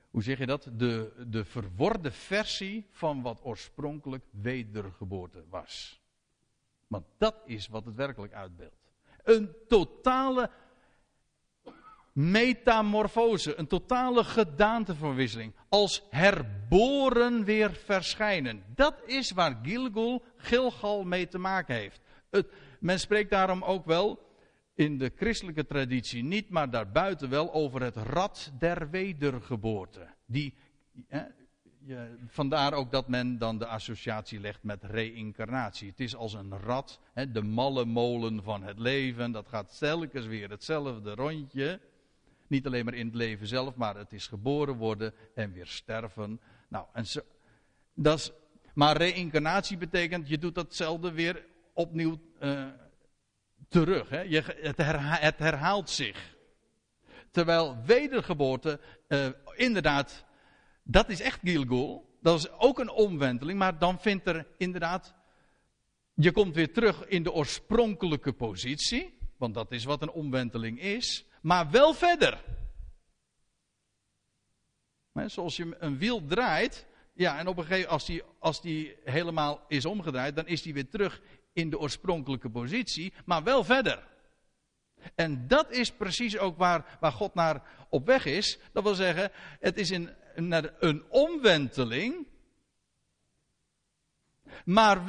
hoe 0.09 0.23
zeg 0.23 0.37
je 0.37 0.45
dat? 0.45 0.69
De, 0.73 1.25
de 1.27 1.45
verworde 1.45 2.11
versie 2.11 2.87
van 2.89 3.21
wat 3.21 3.39
oorspronkelijk 3.43 4.23
wedergeboorte 4.31 5.43
was. 5.49 6.01
Want 6.87 7.05
dat 7.17 7.41
is 7.45 7.67
wat 7.67 7.85
het 7.85 7.95
werkelijk 7.95 8.33
uitbeeldt. 8.33 8.75
Een 9.23 9.55
totale 9.67 10.49
metamorfose, 12.17 13.59
een 13.59 13.67
totale 13.67 14.23
gedaanteverwisseling. 14.23 15.53
Als 15.69 16.03
herboren 16.09 17.43
weer 17.43 17.71
verschijnen. 17.71 18.63
Dat 18.75 18.95
is 19.05 19.31
waar 19.31 19.59
Gilgul, 19.63 20.23
Gilgal 20.37 21.03
mee 21.03 21.27
te 21.27 21.37
maken 21.37 21.75
heeft. 21.75 22.01
Men 22.79 22.99
spreekt 22.99 23.29
daarom 23.29 23.63
ook 23.63 23.85
wel 23.85 24.19
in 24.75 24.97
de 24.97 25.11
christelijke 25.15 25.65
traditie 25.65 26.23
niet, 26.23 26.49
maar 26.49 26.69
daarbuiten 26.69 27.29
wel 27.29 27.53
over 27.53 27.81
het 27.81 27.95
rad 27.95 28.51
der 28.59 28.89
wedergeboorte. 28.89 30.07
Die, 30.25 30.53
vandaar 32.27 32.73
ook 32.73 32.91
dat 32.91 33.07
men 33.07 33.37
dan 33.37 33.57
de 33.57 33.67
associatie 33.67 34.39
legt 34.39 34.63
met 34.63 34.83
reïncarnatie. 34.83 35.89
Het 35.89 35.99
is 35.99 36.15
als 36.15 36.33
een 36.33 36.59
rad, 36.59 36.99
hè, 37.13 37.31
de 37.31 37.41
malle 37.41 37.85
molen 37.85 38.43
van 38.43 38.63
het 38.63 38.79
leven. 38.79 39.31
Dat 39.31 39.47
gaat 39.47 39.77
telkens 39.79 40.25
weer 40.25 40.49
hetzelfde 40.49 41.15
rondje. 41.15 41.79
Niet 42.47 42.65
alleen 42.65 42.85
maar 42.85 42.93
in 42.93 43.05
het 43.05 43.15
leven 43.15 43.47
zelf, 43.47 43.75
maar 43.75 43.95
het 43.95 44.13
is 44.13 44.27
geboren 44.27 44.75
worden 44.75 45.13
en 45.35 45.53
weer 45.53 45.67
sterven. 45.67 46.39
Nou, 46.67 46.85
en 46.93 47.05
zo, 47.05 47.21
dat 47.93 48.17
is, 48.17 48.31
maar 48.73 48.97
reïncarnatie 48.97 49.77
betekent, 49.77 50.29
je 50.29 50.37
doet 50.37 50.55
datzelfde 50.55 51.11
weer 51.11 51.45
opnieuw 51.73 52.19
uh, 52.41 52.65
terug. 53.69 54.09
Hè? 54.09 54.21
Je, 54.21 54.43
het, 54.61 54.77
herha 54.77 55.17
het, 55.19 55.39
herhaalt 55.39 55.89
zich. 55.89 56.35
Terwijl 57.31 57.77
wedergeboorte 57.85 58.79
uh, 59.07 59.27
inderdaad 59.55 60.25
dat 60.89 61.09
is 61.09 61.21
echt 61.21 61.39
Gilgul. 61.43 62.17
Dat 62.21 62.39
is 62.39 62.51
ook 62.51 62.79
een 62.79 62.89
omwenteling, 62.89 63.59
maar 63.59 63.77
dan 63.77 63.99
vindt 63.99 64.27
er 64.27 64.47
inderdaad. 64.57 65.15
Je 66.13 66.31
komt 66.31 66.55
weer 66.55 66.73
terug 66.73 67.07
in 67.07 67.23
de 67.23 67.31
oorspronkelijke 67.31 68.33
positie. 68.33 69.17
Want 69.37 69.53
dat 69.53 69.71
is 69.71 69.83
wat 69.83 70.01
een 70.01 70.11
omwenteling 70.11 70.79
is. 70.81 71.25
Maar 71.47 71.69
wel 71.69 71.93
verder. 71.93 72.43
zoals 75.25 75.55
je 75.55 75.75
een 75.79 75.97
wiel 75.97 76.25
draait. 76.25 76.85
Ja, 77.13 77.39
en 77.39 77.47
op 77.47 77.57
een 77.57 77.63
gegeven 77.63 77.83
moment, 77.83 77.91
als 77.91 78.05
die, 78.05 78.23
als 78.39 78.61
die 78.61 78.95
helemaal 79.03 79.65
is 79.67 79.85
omgedraaid, 79.85 80.35
dan 80.35 80.47
is 80.47 80.61
die 80.61 80.73
weer 80.73 80.89
terug 80.89 81.21
in 81.53 81.69
de 81.69 81.79
oorspronkelijke 81.79 82.49
positie. 82.49 83.13
Maar 83.25 83.43
wel 83.43 83.63
verder. 83.63 84.07
En 85.15 85.47
dat 85.47 85.71
is 85.71 85.91
precies 85.91 86.37
ook 86.37 86.57
waar, 86.57 86.97
waar 86.99 87.11
God 87.11 87.33
naar 87.33 87.63
op 87.89 88.05
weg 88.05 88.25
is. 88.25 88.59
Dat 88.71 88.83
wil 88.83 88.95
zeggen, 88.95 89.31
het 89.59 89.77
is 89.77 89.89
een, 89.89 90.09
een 90.79 91.03
omwenteling. 91.09 92.27
Maar 94.65 95.05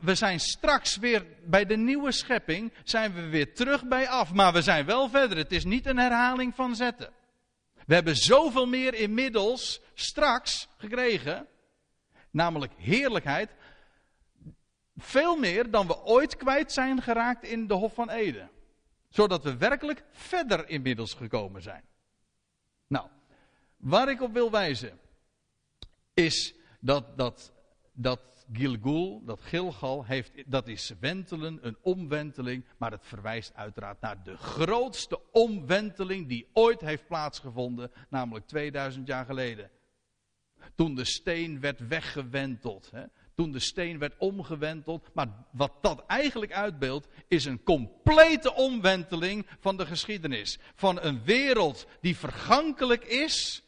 we, 0.00 0.14
zijn 0.14 0.40
straks 0.40 0.96
weer 0.96 1.26
bij 1.44 1.64
de 1.64 1.76
nieuwe 1.76 2.12
schepping, 2.12 2.72
zijn 2.84 3.14
we 3.14 3.28
weer 3.28 3.54
terug 3.54 3.86
bij 3.86 4.08
af. 4.08 4.32
Maar 4.32 4.52
we 4.52 4.62
zijn 4.62 4.86
wel 4.86 5.08
verder. 5.08 5.36
Het 5.36 5.52
is 5.52 5.64
niet 5.64 5.86
een 5.86 5.98
herhaling 5.98 6.54
van 6.54 6.76
zetten. 6.76 7.12
We 7.86 7.94
hebben 7.94 8.16
zoveel 8.16 8.66
meer 8.66 8.94
inmiddels 8.94 9.80
straks 9.94 10.68
gekregen, 10.76 11.46
namelijk 12.30 12.72
heerlijkheid, 12.76 13.50
veel 14.96 15.36
meer 15.36 15.70
dan 15.70 15.86
we 15.86 16.04
ooit 16.04 16.36
kwijt 16.36 16.72
zijn 16.72 17.02
geraakt 17.02 17.44
in 17.44 17.66
de 17.66 17.74
Hof 17.74 17.94
van 17.94 18.10
Eden. 18.10 18.50
Zodat 19.08 19.44
we 19.44 19.56
werkelijk 19.56 20.04
verder 20.10 20.68
inmiddels 20.68 21.14
gekomen 21.14 21.62
zijn. 21.62 21.84
Nou, 22.86 23.08
waar 23.76 24.08
ik 24.08 24.22
op 24.22 24.32
wil 24.32 24.50
wijzen, 24.50 24.98
is 26.14 26.54
dat, 26.80 27.16
dat, 27.18 27.52
dat 27.92 28.41
Gilgul, 28.52 29.22
dat 29.24 29.40
Gilgal, 29.40 30.04
heeft, 30.04 30.32
dat 30.46 30.68
is 30.68 30.94
wentelen, 31.00 31.58
een 31.62 31.76
omwenteling, 31.82 32.64
maar 32.76 32.90
het 32.90 33.06
verwijst 33.06 33.54
uiteraard 33.54 34.00
naar 34.00 34.22
de 34.22 34.36
grootste 34.36 35.20
omwenteling 35.30 36.28
die 36.28 36.48
ooit 36.52 36.80
heeft 36.80 37.06
plaatsgevonden, 37.06 37.90
namelijk 38.08 38.46
2000 38.46 39.06
jaar 39.06 39.24
geleden. 39.24 39.70
Toen 40.74 40.94
de 40.94 41.04
steen 41.04 41.60
werd 41.60 41.88
weggewenteld. 41.88 42.90
Hè? 42.90 43.04
toen 43.34 43.52
de 43.52 43.58
steen 43.58 43.98
werd 43.98 44.14
omgewenteld. 44.18 45.08
Maar 45.12 45.28
wat 45.50 45.72
dat 45.80 46.06
eigenlijk 46.06 46.52
uitbeeldt, 46.52 47.08
is 47.28 47.44
een 47.44 47.62
complete 47.62 48.54
omwenteling 48.54 49.46
van 49.60 49.76
de 49.76 49.86
geschiedenis. 49.86 50.58
Van 50.74 51.02
een 51.02 51.24
wereld 51.24 51.86
die 52.00 52.16
vergankelijk 52.16 53.04
is. 53.04 53.64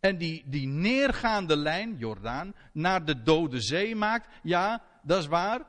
En 0.00 0.18
die, 0.18 0.42
die 0.46 0.66
neergaande 0.66 1.56
lijn, 1.56 1.96
Jordaan, 1.96 2.54
naar 2.72 3.04
de 3.04 3.22
Dode 3.22 3.60
Zee 3.60 3.96
maakt. 3.96 4.28
Ja, 4.42 4.82
dat 5.02 5.18
is 5.18 5.26
waar. 5.26 5.60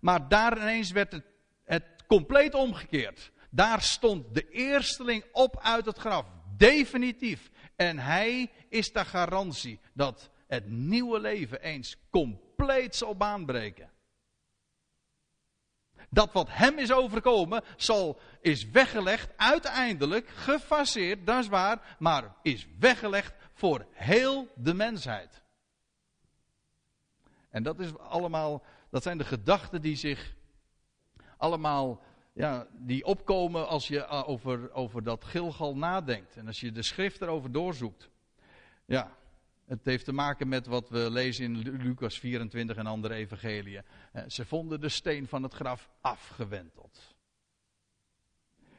Maar 0.00 0.28
daar 0.28 0.58
ineens 0.58 0.90
werd 0.90 1.12
het, 1.12 1.24
het 1.64 1.84
compleet 2.06 2.54
omgekeerd. 2.54 3.30
Daar 3.50 3.82
stond 3.82 4.34
de 4.34 4.48
eersteling 4.48 5.24
op 5.32 5.60
uit 5.62 5.86
het 5.86 5.98
graf. 5.98 6.26
Definitief. 6.56 7.50
En 7.76 7.98
hij 7.98 8.50
is 8.68 8.92
de 8.92 9.04
garantie 9.04 9.80
dat 9.92 10.30
het 10.46 10.70
nieuwe 10.70 11.20
leven 11.20 11.62
eens 11.62 11.96
compleet 12.10 12.96
zal 12.96 13.16
baanbreken. 13.16 13.90
Dat 16.10 16.32
wat 16.32 16.48
hem 16.50 16.78
is 16.78 16.92
overkomen, 16.92 17.62
zal, 17.76 18.20
is 18.40 18.70
weggelegd, 18.70 19.28
uiteindelijk 19.36 20.28
gefaseerd, 20.28 21.26
dat 21.26 21.38
is 21.38 21.48
waar, 21.48 21.96
maar 21.98 22.34
is 22.42 22.66
weggelegd 22.78 23.32
voor 23.60 23.86
heel 23.92 24.48
de 24.54 24.74
mensheid. 24.74 25.42
En 27.48 27.62
dat 27.62 27.80
is 27.80 27.98
allemaal, 27.98 28.62
dat 28.90 29.02
zijn 29.02 29.18
de 29.18 29.24
gedachten 29.24 29.82
die 29.82 29.96
zich 29.96 30.34
allemaal, 31.36 32.02
ja, 32.32 32.66
die 32.72 33.04
opkomen 33.04 33.68
als 33.68 33.88
je 33.88 34.04
eh, 34.04 34.28
over, 34.28 34.72
over 34.72 35.02
dat 35.02 35.24
Gilgal 35.24 35.76
nadenkt. 35.76 36.36
En 36.36 36.46
als 36.46 36.60
je 36.60 36.72
de 36.72 36.82
schrift 36.82 37.20
erover 37.20 37.52
doorzoekt. 37.52 38.10
Ja, 38.84 39.16
het 39.66 39.84
heeft 39.84 40.04
te 40.04 40.12
maken 40.12 40.48
met 40.48 40.66
wat 40.66 40.88
we 40.88 41.10
lezen 41.10 41.44
in 41.44 41.58
Lucas 41.58 42.18
24 42.18 42.76
en 42.76 42.86
andere 42.86 43.14
evangeliën. 43.14 43.82
Eh, 44.12 44.22
ze 44.28 44.44
vonden 44.44 44.80
de 44.80 44.88
steen 44.88 45.28
van 45.28 45.42
het 45.42 45.54
graf 45.54 45.90
afgewenteld. 46.00 47.14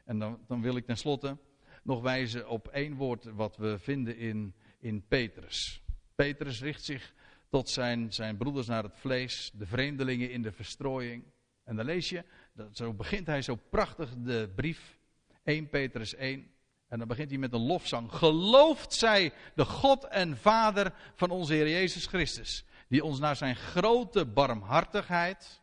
En 0.04 0.18
dan, 0.18 0.38
dan 0.46 0.62
wil 0.62 0.76
ik 0.76 0.86
tenslotte 0.86 1.36
nog 1.82 2.00
wijzen 2.00 2.48
op 2.48 2.68
één 2.68 2.94
woord 2.94 3.24
wat 3.24 3.56
we 3.56 3.78
vinden 3.78 4.16
in, 4.16 4.54
in 4.82 5.06
Petrus. 5.08 5.82
Petrus 6.14 6.60
richt 6.60 6.84
zich 6.84 7.12
tot 7.48 7.68
zijn, 7.68 8.12
zijn 8.12 8.36
broeders 8.36 8.66
naar 8.66 8.82
het 8.82 8.96
vlees, 8.96 9.50
de 9.54 9.66
vreemdelingen 9.66 10.30
in 10.30 10.42
de 10.42 10.52
verstrooiing. 10.52 11.24
En 11.64 11.76
dan 11.76 11.84
lees 11.84 12.08
je, 12.08 12.24
dat, 12.52 12.76
zo 12.76 12.92
begint 12.92 13.26
hij 13.26 13.42
zo 13.42 13.54
prachtig 13.70 14.10
de 14.16 14.52
brief, 14.54 14.98
1 15.44 15.68
Petrus 15.68 16.14
1. 16.14 16.50
En 16.88 16.98
dan 16.98 17.08
begint 17.08 17.30
hij 17.30 17.38
met 17.38 17.52
een 17.52 17.66
lofzang. 17.66 18.12
Gelooft 18.12 18.92
zij 18.92 19.32
de 19.54 19.64
God 19.64 20.04
en 20.04 20.36
Vader 20.36 20.94
van 21.14 21.30
onze 21.30 21.52
Heer 21.52 21.68
Jezus 21.68 22.06
Christus, 22.06 22.64
die 22.88 23.04
ons 23.04 23.18
naar 23.18 23.36
zijn 23.36 23.56
grote 23.56 24.26
barmhartigheid, 24.26 25.60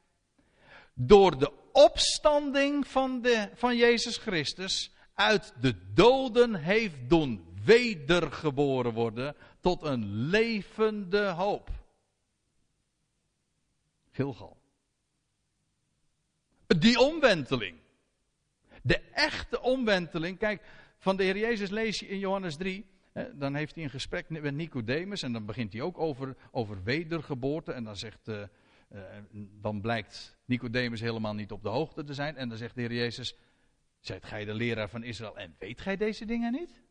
door 0.94 1.40
de 1.40 1.52
opstanding 1.72 2.88
van, 2.88 3.22
de, 3.22 3.50
van 3.54 3.78
Jezus 3.78 4.18
Christus, 4.18 4.92
uit 5.14 5.54
de 5.62 5.94
doden 5.94 6.56
heeft 6.56 7.10
doen 7.10 7.49
wedergeboren 7.70 8.94
worden 8.94 9.36
tot 9.60 9.84
een 9.84 10.06
levende 10.14 11.26
hoop. 11.28 11.70
Gilgal. 14.12 14.58
Die 16.68 17.00
omwenteling. 17.00 17.78
De 18.84 19.00
echte 19.00 19.62
omwenteling. 19.62 20.38
Kijk, 20.38 20.62
van 20.98 21.18
de 21.18 21.24
Heer 21.24 21.38
Jezus 21.38 21.70
lees 21.70 22.00
je 22.00 22.08
in 22.08 22.20
Johannes 22.20 22.56
3. 22.56 22.86
Dan 23.34 23.56
heeft 23.56 23.76
hij 23.76 23.84
een 23.84 23.90
gesprek 23.90 24.30
met 24.30 24.54
Nicodemus. 24.54 25.24
En 25.24 25.32
dan 25.32 25.46
begint 25.46 25.74
hij 25.74 25.82
ook 25.82 25.98
over, 25.98 26.36
over 26.52 26.84
wedergeboorte. 26.84 27.72
En 27.72 27.84
dan, 27.84 27.96
zegt, 27.96 28.28
uh, 28.28 28.44
dan 29.62 29.82
blijkt 29.82 30.38
Nicodemus 30.46 31.00
helemaal 31.00 31.34
niet 31.34 31.52
op 31.52 31.64
de 31.64 31.70
hoogte 31.70 32.04
te 32.04 32.14
zijn. 32.14 32.36
En 32.36 32.50
dan 32.50 32.58
zegt 32.58 32.76
de 32.76 32.82
Heer 32.82 32.94
Jezus. 32.94 33.36
Zijt 34.00 34.26
gij 34.26 34.46
de 34.46 34.54
leraar 34.54 34.90
van 34.90 35.04
Israël 35.04 35.38
en 35.38 35.56
weet 35.60 35.82
gij 35.82 35.98
deze 35.98 36.26
dingen 36.26 36.52
niet? 36.52 36.82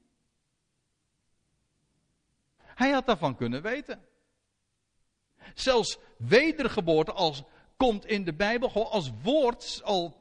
Hij 2.78 2.90
had 2.90 3.06
daarvan 3.06 3.36
kunnen 3.36 3.62
weten. 3.62 4.00
Zelfs 5.54 5.98
wedergeboorte 6.18 7.12
als, 7.12 7.42
komt 7.76 8.06
in 8.06 8.24
de 8.24 8.34
Bijbel 8.34 8.68
gewoon 8.68 8.90
als 8.90 9.10
woord 9.22 9.80
al 9.84 10.16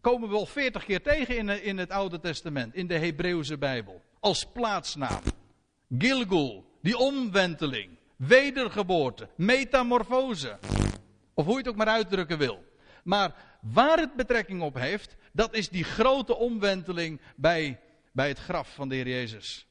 komen 0.00 0.28
we 0.28 0.34
wel 0.34 0.46
veertig 0.46 0.84
keer 0.84 1.02
tegen 1.02 1.36
in, 1.36 1.62
in 1.62 1.78
het 1.78 1.90
Oude 1.90 2.20
Testament, 2.20 2.74
in 2.74 2.86
de 2.86 2.98
Hebreeuwse 2.98 3.58
Bijbel. 3.58 4.02
Als 4.20 4.46
plaatsnaam. 4.52 5.22
Gilgul, 5.98 6.64
die 6.82 6.96
omwenteling, 6.96 7.98
wedergeboorte, 8.16 9.28
metamorfose. 9.36 10.58
Of 11.34 11.44
hoe 11.44 11.52
je 11.52 11.58
het 11.58 11.68
ook 11.68 11.76
maar 11.76 11.86
uitdrukken 11.86 12.38
wil. 12.38 12.64
Maar 13.04 13.34
waar 13.60 13.98
het 13.98 14.14
betrekking 14.16 14.62
op 14.62 14.74
heeft, 14.74 15.16
dat 15.32 15.54
is 15.54 15.68
die 15.68 15.84
grote 15.84 16.36
omwenteling 16.36 17.20
bij, 17.36 17.80
bij 18.12 18.28
het 18.28 18.38
graf 18.38 18.74
van 18.74 18.88
de 18.88 18.94
Heer 18.94 19.08
Jezus. 19.08 19.66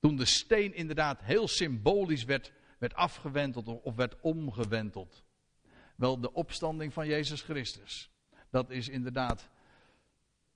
Toen 0.00 0.16
de 0.16 0.24
steen 0.24 0.74
inderdaad 0.74 1.22
heel 1.22 1.48
symbolisch 1.48 2.24
werd, 2.24 2.52
werd 2.78 2.94
afgewenteld 2.94 3.66
of 3.82 3.94
werd 3.94 4.20
omgewenteld. 4.20 5.24
Wel 5.96 6.20
de 6.20 6.32
opstanding 6.32 6.92
van 6.92 7.06
Jezus 7.06 7.42
Christus 7.42 8.10
dat 8.50 8.70
is 8.70 8.88
inderdaad. 8.88 9.48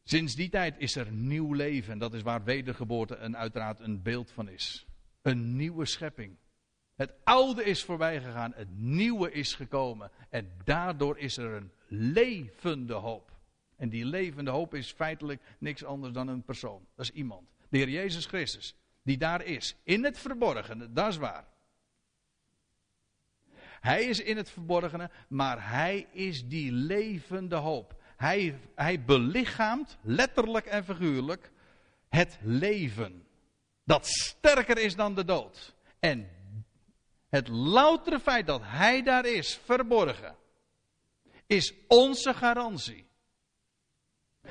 Sinds 0.05 0.35
die 0.35 0.49
tijd 0.49 0.75
is 0.79 0.97
er 0.97 1.13
nieuw 1.13 1.53
leven. 1.53 1.93
En 1.93 1.99
dat 1.99 2.15
is 2.15 2.23
waar 2.23 2.45
wedergeboorte 2.45 3.17
een, 3.17 3.37
uiteraard 3.37 3.81
een 3.81 4.03
beeld 4.03 4.31
van 4.31 4.49
is. 4.49 4.87
Een 5.23 5.57
nieuwe 5.57 5.87
schepping. 5.87 6.37
Het 6.95 7.15
oude 7.25 7.65
is 7.65 7.83
voorbij 7.83 8.21
gegaan, 8.21 8.53
het 8.55 8.79
nieuwe 8.79 9.33
is 9.33 9.55
gekomen. 9.55 10.11
En 10.29 10.53
daardoor 10.65 11.19
is 11.19 11.37
er 11.37 11.53
een 11.53 11.73
levende 11.89 12.95
hoop. 12.95 13.31
En 13.77 13.89
die 13.89 14.05
levende 14.05 14.51
hoop 14.51 14.75
is 14.75 14.93
feitelijk 14.93 15.43
niks 15.59 15.85
anders 15.85 16.13
dan 16.13 16.29
een 16.29 16.43
persoon. 16.43 16.87
Dat 16.95 17.05
is 17.05 17.11
iemand. 17.11 17.49
De 17.69 17.79
Heer 17.79 17.89
Jezus 17.89 18.27
Christus. 18.27 18.77
Die 19.03 19.19
daar 19.19 19.43
is. 19.45 19.77
In 19.83 20.05
het 20.05 20.19
verborgene, 20.19 20.93
dat 20.93 21.09
is 21.09 21.17
waar. 21.17 21.45
Hij 23.81 24.05
is 24.05 24.21
in 24.21 24.37
het 24.37 24.51
verborgene, 24.51 25.11
maar 25.29 25.71
hij 25.71 26.07
is 26.13 26.49
die 26.49 26.73
levende 26.73 27.57
hoop. 27.57 28.01
Hij, 28.17 28.59
hij 28.75 29.05
belichaamt, 29.05 29.99
letterlijk 30.03 30.67
en 30.67 30.85
figuurlijk, 30.85 31.51
het 32.09 32.39
leven. 32.43 33.27
Dat 33.85 34.07
sterker 34.07 34.79
is 34.79 34.97
dan 34.97 35.15
de 35.15 35.25
dood. 35.25 35.75
En 35.99 36.31
het 37.29 37.49
loutere 37.49 38.21
feit 38.21 38.47
dat 38.47 38.61
hij 38.65 39.03
daar 39.03 39.27
is, 39.27 39.61
verborgen, 39.65 40.37
is 41.47 41.75
onze 41.89 42.35
garantie. 42.35 43.07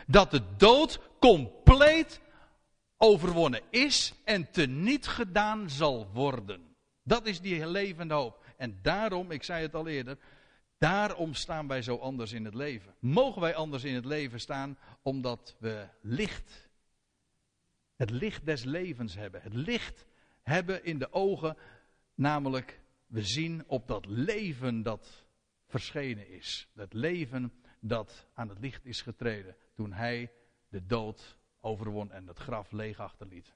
Dat 0.08 0.32
de 0.32 0.42
dood 0.58 1.00
compleet 1.20 2.22
overwonnen 3.04 3.62
is 3.70 4.14
en 4.24 4.52
teniet 4.52 5.08
gedaan 5.08 5.70
zal 5.70 6.10
worden. 6.14 6.76
Dat 7.04 7.26
is 7.26 7.42
die 7.42 7.68
levende 7.68 8.14
hoop. 8.14 8.46
En 8.58 8.80
daarom, 8.82 9.32
ik 9.32 9.44
zei 9.44 9.62
het 9.62 9.76
al 9.76 9.88
eerder, 9.88 10.18
daarom 10.78 11.34
staan 11.34 11.68
wij 11.68 11.82
zo 11.82 11.96
anders 11.96 12.32
in 12.32 12.46
het 12.46 12.54
leven. 12.54 12.96
Mogen 13.00 13.42
wij 13.42 13.56
anders 13.56 13.84
in 13.84 13.96
het 13.96 14.06
leven 14.06 14.40
staan 14.40 14.78
omdat 15.02 15.56
we 15.60 15.88
licht, 16.02 16.70
het 17.96 18.10
licht 18.10 18.46
des 18.46 18.64
levens 18.64 19.16
hebben. 19.16 19.42
Het 19.42 19.54
licht 19.54 20.06
hebben 20.42 20.84
in 20.84 21.00
de 21.00 21.14
ogen, 21.14 21.58
namelijk 22.16 22.80
we 23.08 23.24
zien 23.24 23.64
op 23.68 23.88
dat 23.88 24.06
leven 24.06 24.84
dat 24.84 25.26
verschenen 25.68 26.30
is. 26.30 26.68
Dat 26.74 26.94
leven 26.94 27.54
dat 27.80 28.28
aan 28.34 28.50
het 28.50 28.60
licht 28.60 28.86
is 28.86 29.02
getreden 29.02 29.56
toen 29.74 29.94
hij 29.94 30.32
de 30.70 30.86
dood 30.86 31.40
overwon 31.62 32.12
en 32.12 32.28
het 32.28 32.38
graf 32.38 32.72
leeg 32.72 33.00
achterliet. 33.00 33.54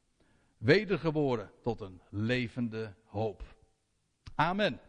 Wedergeboren 0.58 1.51
tot 1.62 1.82
een 1.82 2.01
levende 2.10 2.93
hoop. 3.06 3.43
Amen. 4.36 4.80